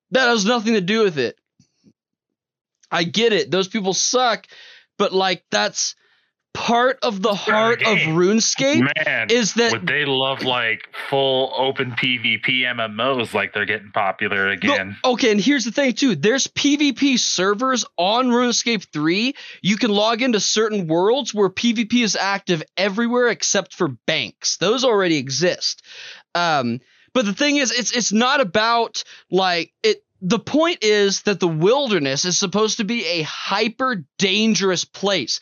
That 0.10 0.28
has 0.28 0.46
nothing 0.46 0.74
to 0.74 0.82
do 0.82 1.04
with 1.04 1.20
it. 1.20 1.38
I 2.92 3.04
get 3.04 3.34
it. 3.34 3.52
Those 3.52 3.68
people 3.68 3.94
suck, 3.94 4.48
but 4.98 5.14
like 5.14 5.44
that's 5.50 5.96
part 6.54 7.00
of 7.02 7.22
the 7.22 7.34
heart 7.34 7.82
of 7.82 7.98
RuneScape 7.98 8.90
Man, 9.06 9.28
is 9.30 9.54
that 9.54 9.72
would 9.72 9.88
they 9.88 10.06
love 10.06 10.44
like 10.44 10.82
full 11.10 11.54
open 11.56 11.92
PvP 11.92 12.64
MMOs 12.64 13.34
like 13.34 13.54
they're 13.54 13.66
getting 13.66 13.92
popular 13.92 14.50
again? 14.50 14.98
No, 15.04 15.12
okay, 15.14 15.32
and 15.32 15.40
here's 15.40 15.66
the 15.66 15.72
thing 15.72 15.94
too. 15.94 16.16
There's 16.16 16.48
PvP 16.48 17.18
servers 17.20 17.86
on 17.98 18.28
RuneScape 18.28 18.88
3. 18.92 19.34
You 19.62 19.78
can 19.78 19.92
log 19.92 20.22
into 20.22 20.40
certain 20.40 20.88
worlds 20.88 21.34
where 21.34 21.50
PvP 21.50 22.04
is 22.04 22.16
active 22.16 22.64
everywhere 22.76 23.30
except 23.30 23.74
for 23.74 23.90
banks. 24.06 24.58
Those 24.58 24.84
already 24.84 25.18
exist. 25.18 25.84
Um, 26.36 26.80
but 27.14 27.26
the 27.26 27.34
thing 27.34 27.58
is, 27.58 27.72
it's 27.72 27.96
it's 27.96 28.12
not 28.12 28.42
about 28.42 29.04
like 29.30 29.74
it 29.84 30.04
the 30.22 30.40
point 30.40 30.84
is 30.84 31.24
that 31.24 31.40
the 31.40 31.48
wilderness 31.48 32.26
is 32.26 32.38
supposed 32.38 32.78
to 32.78 32.84
be 32.84 33.06
a 33.06 33.22
hyper 33.24 34.06
dangerous 34.20 34.86
place 34.86 35.40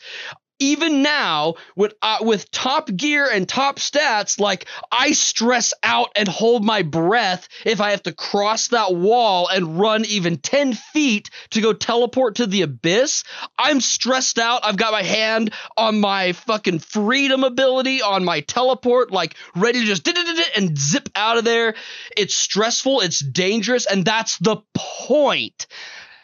even 0.60 1.02
now 1.02 1.54
with 1.74 1.94
uh, 2.02 2.18
with 2.20 2.50
top 2.50 2.94
gear 2.94 3.28
and 3.32 3.48
top 3.48 3.76
stats 3.78 4.38
like 4.38 4.66
i 4.92 5.12
stress 5.12 5.74
out 5.82 6.10
and 6.16 6.28
hold 6.28 6.64
my 6.64 6.82
breath 6.82 7.48
if 7.64 7.80
i 7.80 7.90
have 7.90 8.02
to 8.02 8.12
cross 8.12 8.68
that 8.68 8.94
wall 8.94 9.48
and 9.48 9.78
run 9.78 10.04
even 10.04 10.36
10 10.36 10.74
feet 10.74 11.30
to 11.50 11.60
go 11.60 11.72
teleport 11.72 12.36
to 12.36 12.46
the 12.46 12.62
abyss. 12.62 13.24
I'm 13.58 13.80
stressed 13.80 14.38
out. 14.38 14.64
I've 14.64 14.76
got 14.76 14.92
my 14.92 15.02
hand 15.02 15.52
on 15.76 16.00
my 16.00 16.32
fucking 16.32 16.80
freedom 16.80 17.44
ability 17.44 18.02
on 18.02 18.24
my 18.24 18.40
teleport 18.40 19.10
like 19.10 19.34
ready 19.54 19.80
to 19.80 19.86
just 19.86 20.08
and 20.56 20.76
zip 20.78 21.08
out 21.14 21.38
of 21.38 21.44
there. 21.44 21.74
It's 22.16 22.34
stressful. 22.34 23.00
It's 23.00 23.20
dangerous. 23.20 23.86
And 23.86 24.04
that's 24.04 24.38
the 24.38 24.58
point 24.74 25.66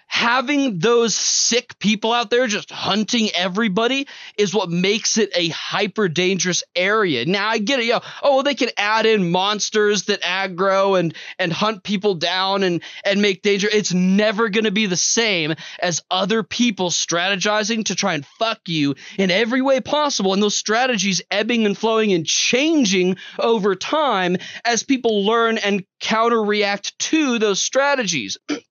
having 0.06 0.78
those 0.78 1.14
sick 1.14 1.78
people 1.78 2.12
out 2.12 2.30
there 2.30 2.46
just 2.46 2.70
hunting 2.70 3.30
everybody 3.34 4.06
is 4.38 4.54
what 4.54 4.70
makes 4.70 5.18
it 5.18 5.30
a 5.34 5.48
hyper 5.48 6.08
dangerous 6.08 6.62
area. 6.74 7.24
Now 7.26 7.48
I 7.48 7.58
get 7.58 7.80
it, 7.80 7.86
you 7.86 7.92
know, 7.92 8.00
oh, 8.22 8.42
they 8.42 8.54
can 8.54 8.70
add 8.76 9.06
in 9.06 9.30
monsters 9.30 10.04
that 10.04 10.22
aggro 10.22 10.98
and 10.98 11.14
and 11.38 11.52
hunt 11.52 11.82
people 11.82 12.14
down 12.14 12.62
and 12.62 12.82
and 13.04 13.20
make 13.20 13.42
danger. 13.42 13.68
It's 13.70 13.92
never 13.92 14.48
going 14.48 14.64
to 14.64 14.70
be 14.70 14.86
the 14.86 14.96
same 14.96 15.54
as 15.80 16.02
other 16.10 16.42
people 16.42 16.90
strategizing 16.90 17.84
to 17.86 17.94
try 17.94 18.14
and 18.14 18.26
fuck 18.38 18.60
you 18.66 18.94
in 19.18 19.30
every 19.30 19.62
way 19.62 19.80
possible 19.80 20.32
and 20.32 20.42
those 20.42 20.56
strategies 20.56 21.22
ebbing 21.30 21.66
and 21.66 21.76
flowing 21.76 22.12
and 22.12 22.26
changing 22.26 23.16
over 23.38 23.74
time 23.74 24.36
as 24.64 24.82
people 24.82 25.24
learn 25.24 25.58
and 25.58 25.84
counter 26.00 26.42
react 26.42 26.98
to 26.98 27.38
those 27.38 27.60
strategies. 27.60 28.38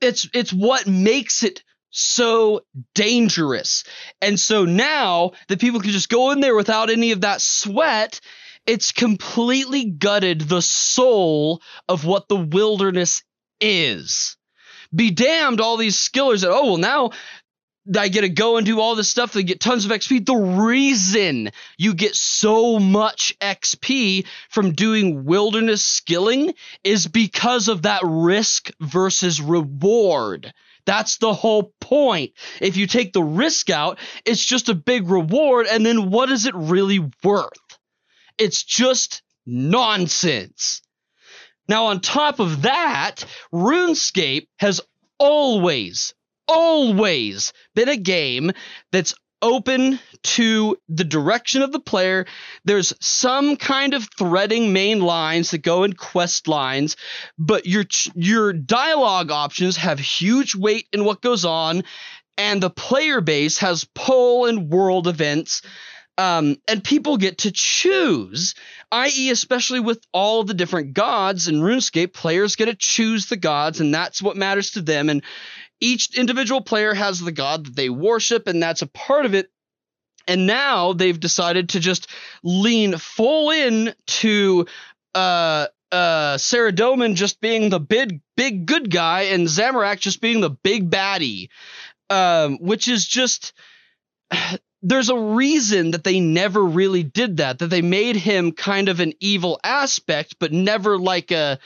it's 0.00 0.28
it's 0.32 0.52
what 0.52 0.86
makes 0.86 1.42
it 1.42 1.62
so 1.90 2.60
dangerous. 2.94 3.84
And 4.22 4.38
so 4.38 4.64
now 4.64 5.32
that 5.48 5.60
people 5.60 5.80
can 5.80 5.90
just 5.90 6.08
go 6.08 6.30
in 6.30 6.40
there 6.40 6.54
without 6.54 6.90
any 6.90 7.12
of 7.12 7.22
that 7.22 7.40
sweat, 7.40 8.20
it's 8.66 8.92
completely 8.92 9.84
gutted 9.86 10.42
the 10.42 10.62
soul 10.62 11.62
of 11.88 12.04
what 12.04 12.28
the 12.28 12.36
wilderness 12.36 13.22
is. 13.60 14.36
Be 14.94 15.10
damned, 15.10 15.60
all 15.60 15.76
these 15.76 15.96
skillers 15.96 16.40
that, 16.40 16.50
oh, 16.50 16.66
well, 16.66 16.76
now 16.76 17.10
I 17.96 18.08
get 18.08 18.22
to 18.22 18.28
go 18.28 18.56
and 18.56 18.66
do 18.66 18.78
all 18.78 18.94
this 18.94 19.08
stuff 19.08 19.32
to 19.32 19.42
get 19.42 19.60
tons 19.60 19.84
of 19.84 19.90
XP. 19.90 20.26
The 20.26 20.34
reason 20.34 21.50
you 21.78 21.94
get 21.94 22.14
so 22.14 22.78
much 22.78 23.34
XP 23.40 24.26
from 24.50 24.72
doing 24.72 25.24
wilderness 25.24 25.84
skilling 25.84 26.54
is 26.84 27.06
because 27.06 27.68
of 27.68 27.82
that 27.82 28.02
risk 28.04 28.70
versus 28.80 29.40
reward. 29.40 30.52
That's 30.84 31.18
the 31.18 31.32
whole 31.32 31.72
point. 31.80 32.32
If 32.60 32.76
you 32.76 32.86
take 32.86 33.12
the 33.12 33.22
risk 33.22 33.70
out, 33.70 33.98
it's 34.24 34.44
just 34.44 34.68
a 34.68 34.74
big 34.74 35.08
reward, 35.08 35.66
and 35.66 35.84
then 35.84 36.10
what 36.10 36.30
is 36.30 36.46
it 36.46 36.54
really 36.54 36.98
worth? 37.22 37.78
It's 38.38 38.62
just 38.62 39.22
nonsense. 39.46 40.82
Now, 41.68 41.86
on 41.86 42.00
top 42.00 42.40
of 42.40 42.62
that, 42.62 43.24
RuneScape 43.52 44.48
has 44.58 44.80
always, 45.18 46.14
always 46.50 47.52
been 47.74 47.88
a 47.88 47.96
game 47.96 48.52
that's 48.92 49.14
open 49.42 49.98
to 50.22 50.76
the 50.88 51.04
direction 51.04 51.62
of 51.62 51.72
the 51.72 51.80
player. 51.80 52.26
There's 52.64 52.92
some 53.00 53.56
kind 53.56 53.94
of 53.94 54.08
threading 54.18 54.72
main 54.72 55.00
lines 55.00 55.50
that 55.50 55.58
go 55.58 55.84
in 55.84 55.94
quest 55.94 56.48
lines, 56.48 56.96
but 57.38 57.66
your 57.66 57.84
your 58.14 58.52
dialogue 58.52 59.30
options 59.30 59.76
have 59.76 59.98
huge 59.98 60.54
weight 60.54 60.86
in 60.92 61.04
what 61.04 61.22
goes 61.22 61.44
on, 61.44 61.84
and 62.36 62.62
the 62.62 62.70
player 62.70 63.20
base 63.20 63.58
has 63.58 63.88
pull 63.94 64.46
and 64.46 64.68
world 64.70 65.06
events. 65.06 65.62
Um, 66.18 66.56
and 66.68 66.84
people 66.84 67.16
get 67.16 67.38
to 67.38 67.50
choose, 67.50 68.54
i.e., 68.92 69.30
especially 69.30 69.80
with 69.80 70.04
all 70.12 70.44
the 70.44 70.52
different 70.52 70.92
gods 70.92 71.48
in 71.48 71.62
RuneScape, 71.62 72.12
players 72.12 72.56
get 72.56 72.66
to 72.66 72.74
choose 72.74 73.30
the 73.30 73.38
gods, 73.38 73.80
and 73.80 73.94
that's 73.94 74.20
what 74.20 74.36
matters 74.36 74.72
to 74.72 74.82
them. 74.82 75.08
And 75.08 75.22
each 75.80 76.16
individual 76.16 76.60
player 76.60 76.94
has 76.94 77.20
the 77.20 77.32
god 77.32 77.66
that 77.66 77.76
they 77.76 77.88
worship, 77.88 78.46
and 78.46 78.62
that's 78.62 78.82
a 78.82 78.86
part 78.86 79.26
of 79.26 79.34
it. 79.34 79.50
And 80.26 80.46
now 80.46 80.92
they've 80.92 81.18
decided 81.18 81.70
to 81.70 81.80
just 81.80 82.08
lean 82.42 82.98
full 82.98 83.50
in 83.50 83.94
to 84.06 84.66
uh, 85.14 85.66
uh, 85.90 86.36
Saradomin 86.36 87.14
just 87.14 87.40
being 87.40 87.70
the 87.70 87.80
big, 87.80 88.20
big 88.36 88.66
good 88.66 88.90
guy, 88.90 89.22
and 89.22 89.46
Zamorak 89.46 89.98
just 89.98 90.20
being 90.20 90.40
the 90.40 90.50
big 90.50 90.90
baddie, 90.90 91.48
um, 92.08 92.58
which 92.58 92.88
is 92.88 93.06
just. 93.06 93.52
There's 94.82 95.10
a 95.10 95.18
reason 95.18 95.90
that 95.90 96.04
they 96.04 96.20
never 96.20 96.64
really 96.64 97.02
did 97.02 97.36
that, 97.36 97.58
that 97.58 97.66
they 97.66 97.82
made 97.82 98.16
him 98.16 98.52
kind 98.52 98.88
of 98.88 98.98
an 98.98 99.12
evil 99.20 99.60
aspect, 99.62 100.36
but 100.38 100.52
never 100.54 100.96
like 100.96 101.30
a 101.32 101.58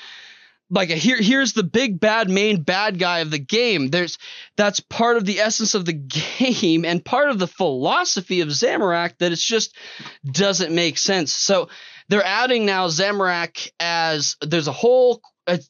like 0.70 0.90
a, 0.90 0.94
here 0.94 1.20
here's 1.20 1.52
the 1.52 1.62
big 1.62 2.00
bad 2.00 2.30
main 2.30 2.62
bad 2.62 2.98
guy 2.98 3.20
of 3.20 3.30
the 3.30 3.38
game. 3.38 3.88
There's 3.88 4.18
that's 4.56 4.80
part 4.80 5.16
of 5.16 5.24
the 5.24 5.40
essence 5.40 5.74
of 5.74 5.84
the 5.84 5.92
game 5.92 6.84
and 6.84 7.04
part 7.04 7.30
of 7.30 7.38
the 7.38 7.46
philosophy 7.46 8.40
of 8.40 8.48
Zamorak 8.48 9.18
that 9.18 9.32
it 9.32 9.38
just 9.38 9.76
doesn't 10.24 10.74
make 10.74 10.98
sense. 10.98 11.32
So 11.32 11.68
they're 12.08 12.24
adding 12.24 12.66
now 12.66 12.88
Zamorak 12.88 13.70
as 13.78 14.36
there's 14.40 14.68
a 14.68 14.72
whole 14.72 15.20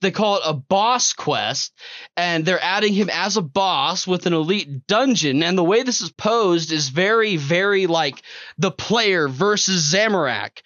they 0.01 0.13
call 0.13 0.37
it 0.37 0.43
a 0.45 0.55
boss 0.55 1.13
quest 1.13 1.73
and 2.17 2.45
they're 2.45 2.63
adding 2.63 2.93
him 2.93 3.11
as 3.11 3.37
a 3.37 3.43
boss 3.43 4.07
with 4.07 4.27
an 4.27 4.33
elite 4.33 4.87
dungeon. 4.87 5.43
And 5.43 5.59
the 5.59 5.65
way 5.65 5.83
this 5.83 6.01
is 6.01 6.13
posed 6.13 6.71
is 6.71 6.89
very 6.89 7.37
very 7.37 7.89
like 7.89 8.23
the 8.59 8.71
player 8.71 9.27
versus 9.27 9.93
Zamorak. 9.93 10.63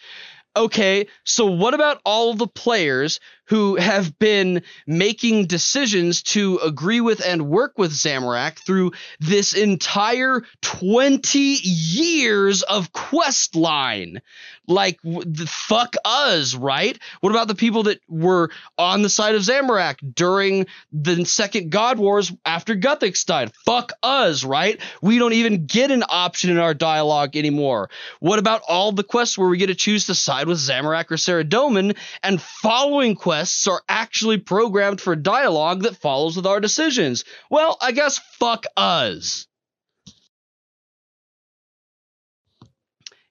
Okay, 0.57 1.07
so 1.25 1.47
what 1.47 1.75
about 1.75 2.01
all 2.05 2.35
the 2.35 2.49
players 2.49 3.21
who 3.49 3.77
have 3.77 4.19
been 4.19 4.63
making 4.87 5.47
decisions 5.47 6.23
to 6.23 6.59
agree 6.59 7.01
with 7.01 7.25
and 7.25 7.49
work 7.49 7.79
with 7.79 7.93
Zamorak 7.93 8.59
through 8.59 8.93
this 9.21 9.55
entire 9.55 10.43
20 10.63 11.39
years 11.39 12.63
of 12.63 12.93
quest 12.93 13.57
line? 13.57 14.21
Like, 14.67 15.01
the 15.03 15.47
fuck 15.49 15.97
us, 16.05 16.55
right? 16.55 16.99
What 17.21 17.31
about 17.31 17.49
the 17.49 17.55
people 17.55 17.85
that 17.85 18.01
were 18.07 18.51
on 18.77 19.01
the 19.01 19.09
side 19.09 19.35
of 19.35 19.41
Zamorak 19.41 19.97
during 20.15 20.67
the 20.93 21.25
second 21.25 21.71
God 21.71 21.99
Wars 21.99 22.31
after 22.45 22.77
Guthix 22.77 23.25
died? 23.25 23.51
Fuck 23.65 23.93
us, 24.03 24.45
right? 24.45 24.79
We 25.01 25.19
don't 25.19 25.33
even 25.33 25.65
get 25.65 25.91
an 25.91 26.05
option 26.07 26.51
in 26.51 26.59
our 26.59 26.75
dialogue 26.75 27.35
anymore. 27.35 27.89
What 28.21 28.39
about 28.39 28.61
all 28.69 28.93
the 28.93 29.05
quests 29.05 29.39
where 29.39 29.49
we 29.49 29.57
get 29.57 29.69
to 29.69 29.75
choose 29.75 30.07
to 30.07 30.15
side 30.15 30.47
with 30.47 30.59
Zamorak 30.59 31.11
or 31.11 31.17
Sarah 31.17 31.39
Saradomin 31.45 31.97
and 32.23 32.41
following 32.41 33.15
quests 33.15 33.38
are 33.45 33.83
actually 33.89 34.39
programmed 34.39 35.01
for 35.01 35.17
dialogue 35.17 35.83
that 35.83 35.97
follows 35.97 36.37
with 36.37 36.47
our 36.47 36.61
decisions? 36.61 37.25
Well, 37.51 37.77
I 37.81 37.93
guess 37.93 38.19
fuck 38.39 38.65
us. 38.77 39.49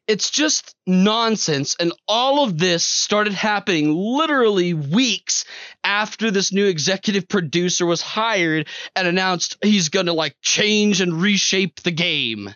it's 0.07 0.29
just 0.29 0.73
nonsense. 0.85 1.75
And 1.79 1.91
all 2.07 2.43
of 2.43 2.57
this 2.57 2.85
started 2.85 3.33
happening 3.33 3.93
literally 3.93 4.73
weeks 4.73 5.45
after 5.83 6.31
this 6.31 6.53
new 6.53 6.65
executive 6.65 7.27
producer 7.27 7.85
was 7.85 8.01
hired 8.01 8.67
and 8.95 9.07
announced 9.07 9.57
he's 9.61 9.89
to 10.05 10.13
like 10.13 10.35
change 10.41 11.01
and 11.01 11.21
reshape 11.21 11.81
the 11.81 11.91
game. 11.91 12.53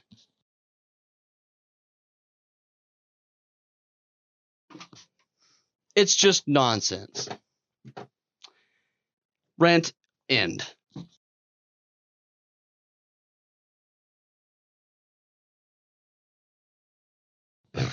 It's 6.02 6.16
just 6.16 6.48
nonsense. 6.48 7.30
Rent 9.60 9.94
end. 10.28 10.66
All 17.76 17.86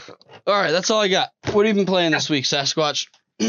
right, 0.47 0.70
that's 0.70 0.89
all 0.89 1.02
I 1.02 1.09
got. 1.09 1.28
What 1.52 1.66
have 1.66 1.76
you 1.76 1.82
been 1.82 1.85
playing 1.85 2.12
this 2.12 2.30
week, 2.30 2.44
Sasquatch? 2.44 3.09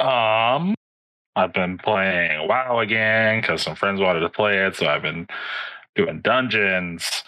um, 0.00 0.74
I've 1.34 1.54
been 1.54 1.78
playing 1.78 2.46
WoW 2.46 2.80
again 2.80 3.40
because 3.40 3.62
some 3.62 3.74
friends 3.74 4.02
wanted 4.02 4.20
to 4.20 4.28
play 4.28 4.66
it, 4.66 4.76
so 4.76 4.86
I've 4.86 5.00
been 5.00 5.26
doing 5.96 6.20
dungeons. 6.20 7.24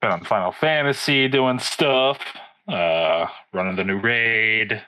been 0.00 0.12
on 0.12 0.22
Final 0.22 0.52
Fantasy 0.52 1.26
doing 1.26 1.58
stuff, 1.58 2.20
uh, 2.68 3.26
running 3.52 3.76
the 3.76 3.84
new 3.84 3.98
raid, 3.98 4.82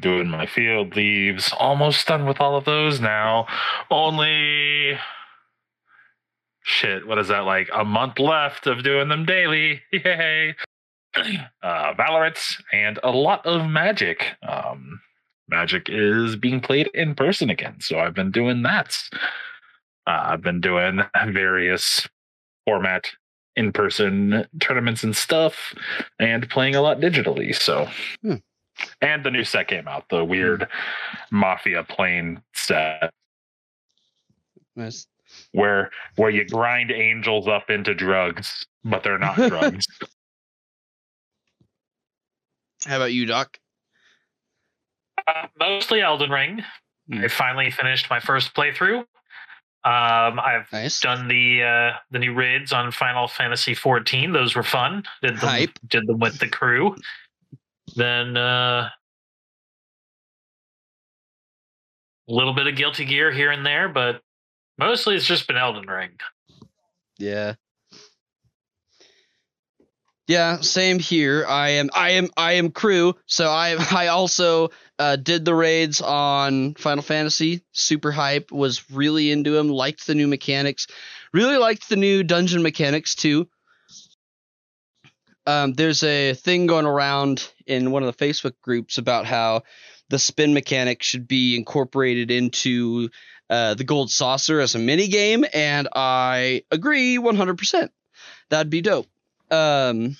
doing 0.00 0.28
my 0.28 0.46
field 0.46 0.96
leaves. 0.96 1.52
Almost 1.58 2.06
done 2.06 2.26
with 2.26 2.40
all 2.40 2.56
of 2.56 2.64
those 2.64 3.00
now. 3.00 3.46
Only 3.90 4.98
shit, 6.64 7.06
what 7.06 7.18
is 7.18 7.28
that 7.28 7.40
like? 7.40 7.68
A 7.74 7.84
month 7.84 8.18
left 8.18 8.66
of 8.66 8.82
doing 8.82 9.08
them 9.08 9.24
daily. 9.24 9.82
Yay. 9.92 10.54
Uh, 11.62 11.92
Valorant 11.94 12.40
and 12.72 12.98
a 13.02 13.10
lot 13.10 13.44
of 13.44 13.68
Magic. 13.68 14.24
Um, 14.48 14.98
Magic 15.46 15.88
is 15.90 16.36
being 16.36 16.60
played 16.60 16.88
in 16.94 17.14
person 17.14 17.50
again, 17.50 17.76
so 17.80 17.98
I've 17.98 18.14
been 18.14 18.30
doing 18.30 18.62
that. 18.62 18.96
Uh, 20.06 20.22
I've 20.24 20.40
been 20.40 20.60
doing 20.60 21.02
various 21.28 22.08
format 22.64 23.10
in 23.56 23.72
person 23.72 24.46
tournaments 24.60 25.02
and 25.02 25.16
stuff, 25.16 25.74
and 26.18 26.48
playing 26.48 26.74
a 26.74 26.82
lot 26.82 27.00
digitally. 27.00 27.54
So, 27.54 27.88
hmm. 28.22 28.36
and 29.00 29.24
the 29.24 29.30
new 29.30 29.44
set 29.44 29.68
came 29.68 29.88
out, 29.88 30.08
the 30.08 30.24
weird 30.24 30.68
Mafia 31.30 31.82
plane 31.84 32.42
set. 32.54 33.12
Nice 34.74 35.06
where 35.52 35.90
where 36.16 36.30
you 36.30 36.44
grind 36.44 36.90
angels 36.90 37.48
up 37.48 37.70
into 37.70 37.94
drugs, 37.94 38.66
but 38.84 39.02
they're 39.02 39.18
not 39.18 39.36
drugs. 39.48 39.86
How 42.84 42.96
about 42.96 43.12
you, 43.12 43.26
Doc? 43.26 43.58
Uh, 45.26 45.46
mostly 45.58 46.00
Elden 46.00 46.30
Ring. 46.30 46.62
I 47.12 47.28
finally 47.28 47.70
finished 47.70 48.10
my 48.10 48.20
first 48.20 48.54
playthrough. 48.54 49.04
Um, 49.84 50.38
I've 50.38 50.70
nice. 50.72 51.00
done 51.00 51.26
the 51.28 51.62
uh, 51.62 51.98
the 52.10 52.18
new 52.18 52.34
raids 52.34 52.72
on 52.72 52.92
Final 52.92 53.26
Fantasy 53.26 53.74
XIV. 53.74 54.32
Those 54.32 54.54
were 54.54 54.62
fun. 54.62 55.02
Did 55.22 55.38
them 55.40 55.48
Hype. 55.48 55.78
did 55.88 56.06
them 56.06 56.20
with 56.20 56.38
the 56.38 56.48
crew. 56.48 56.94
Then 57.96 58.36
uh, 58.36 58.88
a 62.28 62.32
little 62.32 62.54
bit 62.54 62.68
of 62.68 62.76
Guilty 62.76 63.04
Gear 63.04 63.32
here 63.32 63.50
and 63.50 63.66
there, 63.66 63.88
but 63.88 64.22
Mostly 64.78 65.14
it's 65.14 65.26
just 65.26 65.46
been 65.46 65.56
Elden 65.56 65.86
Ring. 65.88 66.10
Yeah. 67.18 67.54
Yeah, 70.28 70.60
same 70.60 70.98
here. 70.98 71.44
I 71.46 71.70
am 71.70 71.90
I 71.94 72.10
am 72.12 72.28
I 72.36 72.52
am 72.52 72.70
crew, 72.70 73.14
so 73.26 73.48
I 73.48 73.76
I 73.90 74.08
also 74.08 74.70
uh, 74.98 75.16
did 75.16 75.44
the 75.44 75.54
raids 75.54 76.00
on 76.00 76.74
Final 76.74 77.02
Fantasy. 77.02 77.62
Super 77.72 78.12
hype, 78.12 78.52
was 78.52 78.90
really 78.90 79.32
into 79.32 79.50
them, 79.50 79.68
liked 79.68 80.06
the 80.06 80.14
new 80.14 80.28
mechanics. 80.28 80.86
Really 81.32 81.56
liked 81.56 81.88
the 81.88 81.96
new 81.96 82.22
dungeon 82.22 82.62
mechanics 82.62 83.14
too. 83.14 83.48
Um, 85.44 85.72
there's 85.72 86.04
a 86.04 86.34
thing 86.34 86.66
going 86.66 86.86
around 86.86 87.50
in 87.66 87.90
one 87.90 88.04
of 88.04 88.16
the 88.16 88.24
Facebook 88.24 88.54
groups 88.62 88.98
about 88.98 89.26
how 89.26 89.62
the 90.08 90.18
spin 90.20 90.54
mechanic 90.54 91.02
should 91.02 91.26
be 91.26 91.56
incorporated 91.56 92.30
into 92.30 93.08
uh, 93.50 93.74
the 93.74 93.82
gold 93.82 94.10
saucer 94.10 94.60
as 94.60 94.76
a 94.76 94.78
mini 94.78 95.08
game, 95.08 95.44
and 95.52 95.88
I 95.96 96.62
agree 96.70 97.18
100%. 97.18 97.88
That'd 98.50 98.70
be 98.70 98.82
dope. 98.82 99.08
Um, 99.52 100.16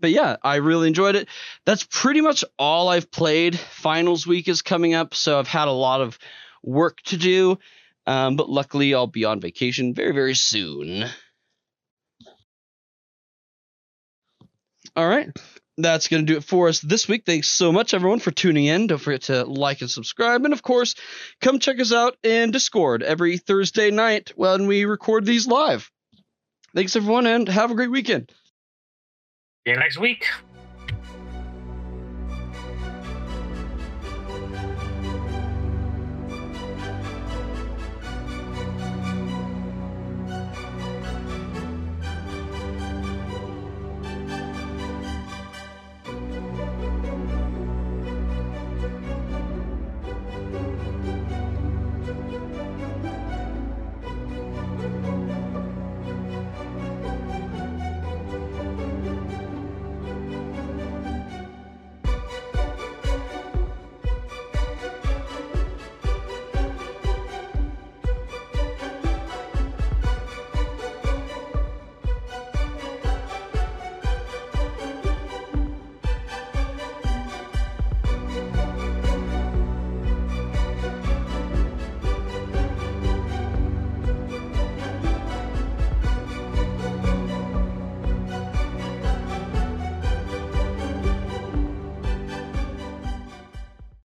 but 0.00 0.10
yeah, 0.10 0.36
I 0.42 0.56
really 0.56 0.88
enjoyed 0.88 1.14
it. 1.16 1.28
That's 1.64 1.84
pretty 1.84 2.20
much 2.20 2.44
all 2.58 2.88
I've 2.88 3.10
played. 3.10 3.58
Finals 3.58 4.26
week 4.26 4.48
is 4.48 4.62
coming 4.62 4.94
up, 4.94 5.14
so 5.14 5.38
I've 5.38 5.48
had 5.48 5.68
a 5.68 5.72
lot 5.72 6.00
of 6.00 6.18
work 6.62 7.00
to 7.06 7.16
do. 7.16 7.58
Um, 8.06 8.36
but 8.36 8.50
luckily, 8.50 8.94
I'll 8.94 9.06
be 9.06 9.24
on 9.24 9.40
vacation 9.40 9.94
very, 9.94 10.12
very 10.12 10.34
soon. 10.34 11.06
All 14.94 15.08
right 15.08 15.30
that's 15.78 16.08
going 16.08 16.24
to 16.24 16.32
do 16.32 16.38
it 16.38 16.44
for 16.44 16.68
us 16.68 16.80
this 16.80 17.08
week. 17.08 17.24
Thanks 17.26 17.48
so 17.48 17.70
much, 17.70 17.92
everyone, 17.94 18.18
for 18.18 18.30
tuning 18.30 18.64
in. 18.64 18.86
Don't 18.86 18.98
forget 18.98 19.22
to 19.22 19.44
like 19.44 19.80
and 19.80 19.90
subscribe. 19.90 20.44
And 20.44 20.54
of 20.54 20.62
course, 20.62 20.94
come 21.40 21.58
check 21.58 21.80
us 21.80 21.92
out 21.92 22.16
in 22.22 22.50
Discord 22.50 23.02
every 23.02 23.38
Thursday 23.38 23.90
night 23.90 24.32
when 24.36 24.66
we 24.66 24.84
record 24.84 25.24
these 25.24 25.46
live. 25.46 25.90
Thanks, 26.74 26.96
everyone, 26.96 27.26
and 27.26 27.48
have 27.48 27.70
a 27.70 27.74
great 27.74 27.90
weekend. 27.90 28.32
See 29.66 29.72
you 29.72 29.78
next 29.78 29.98
week. 29.98 30.24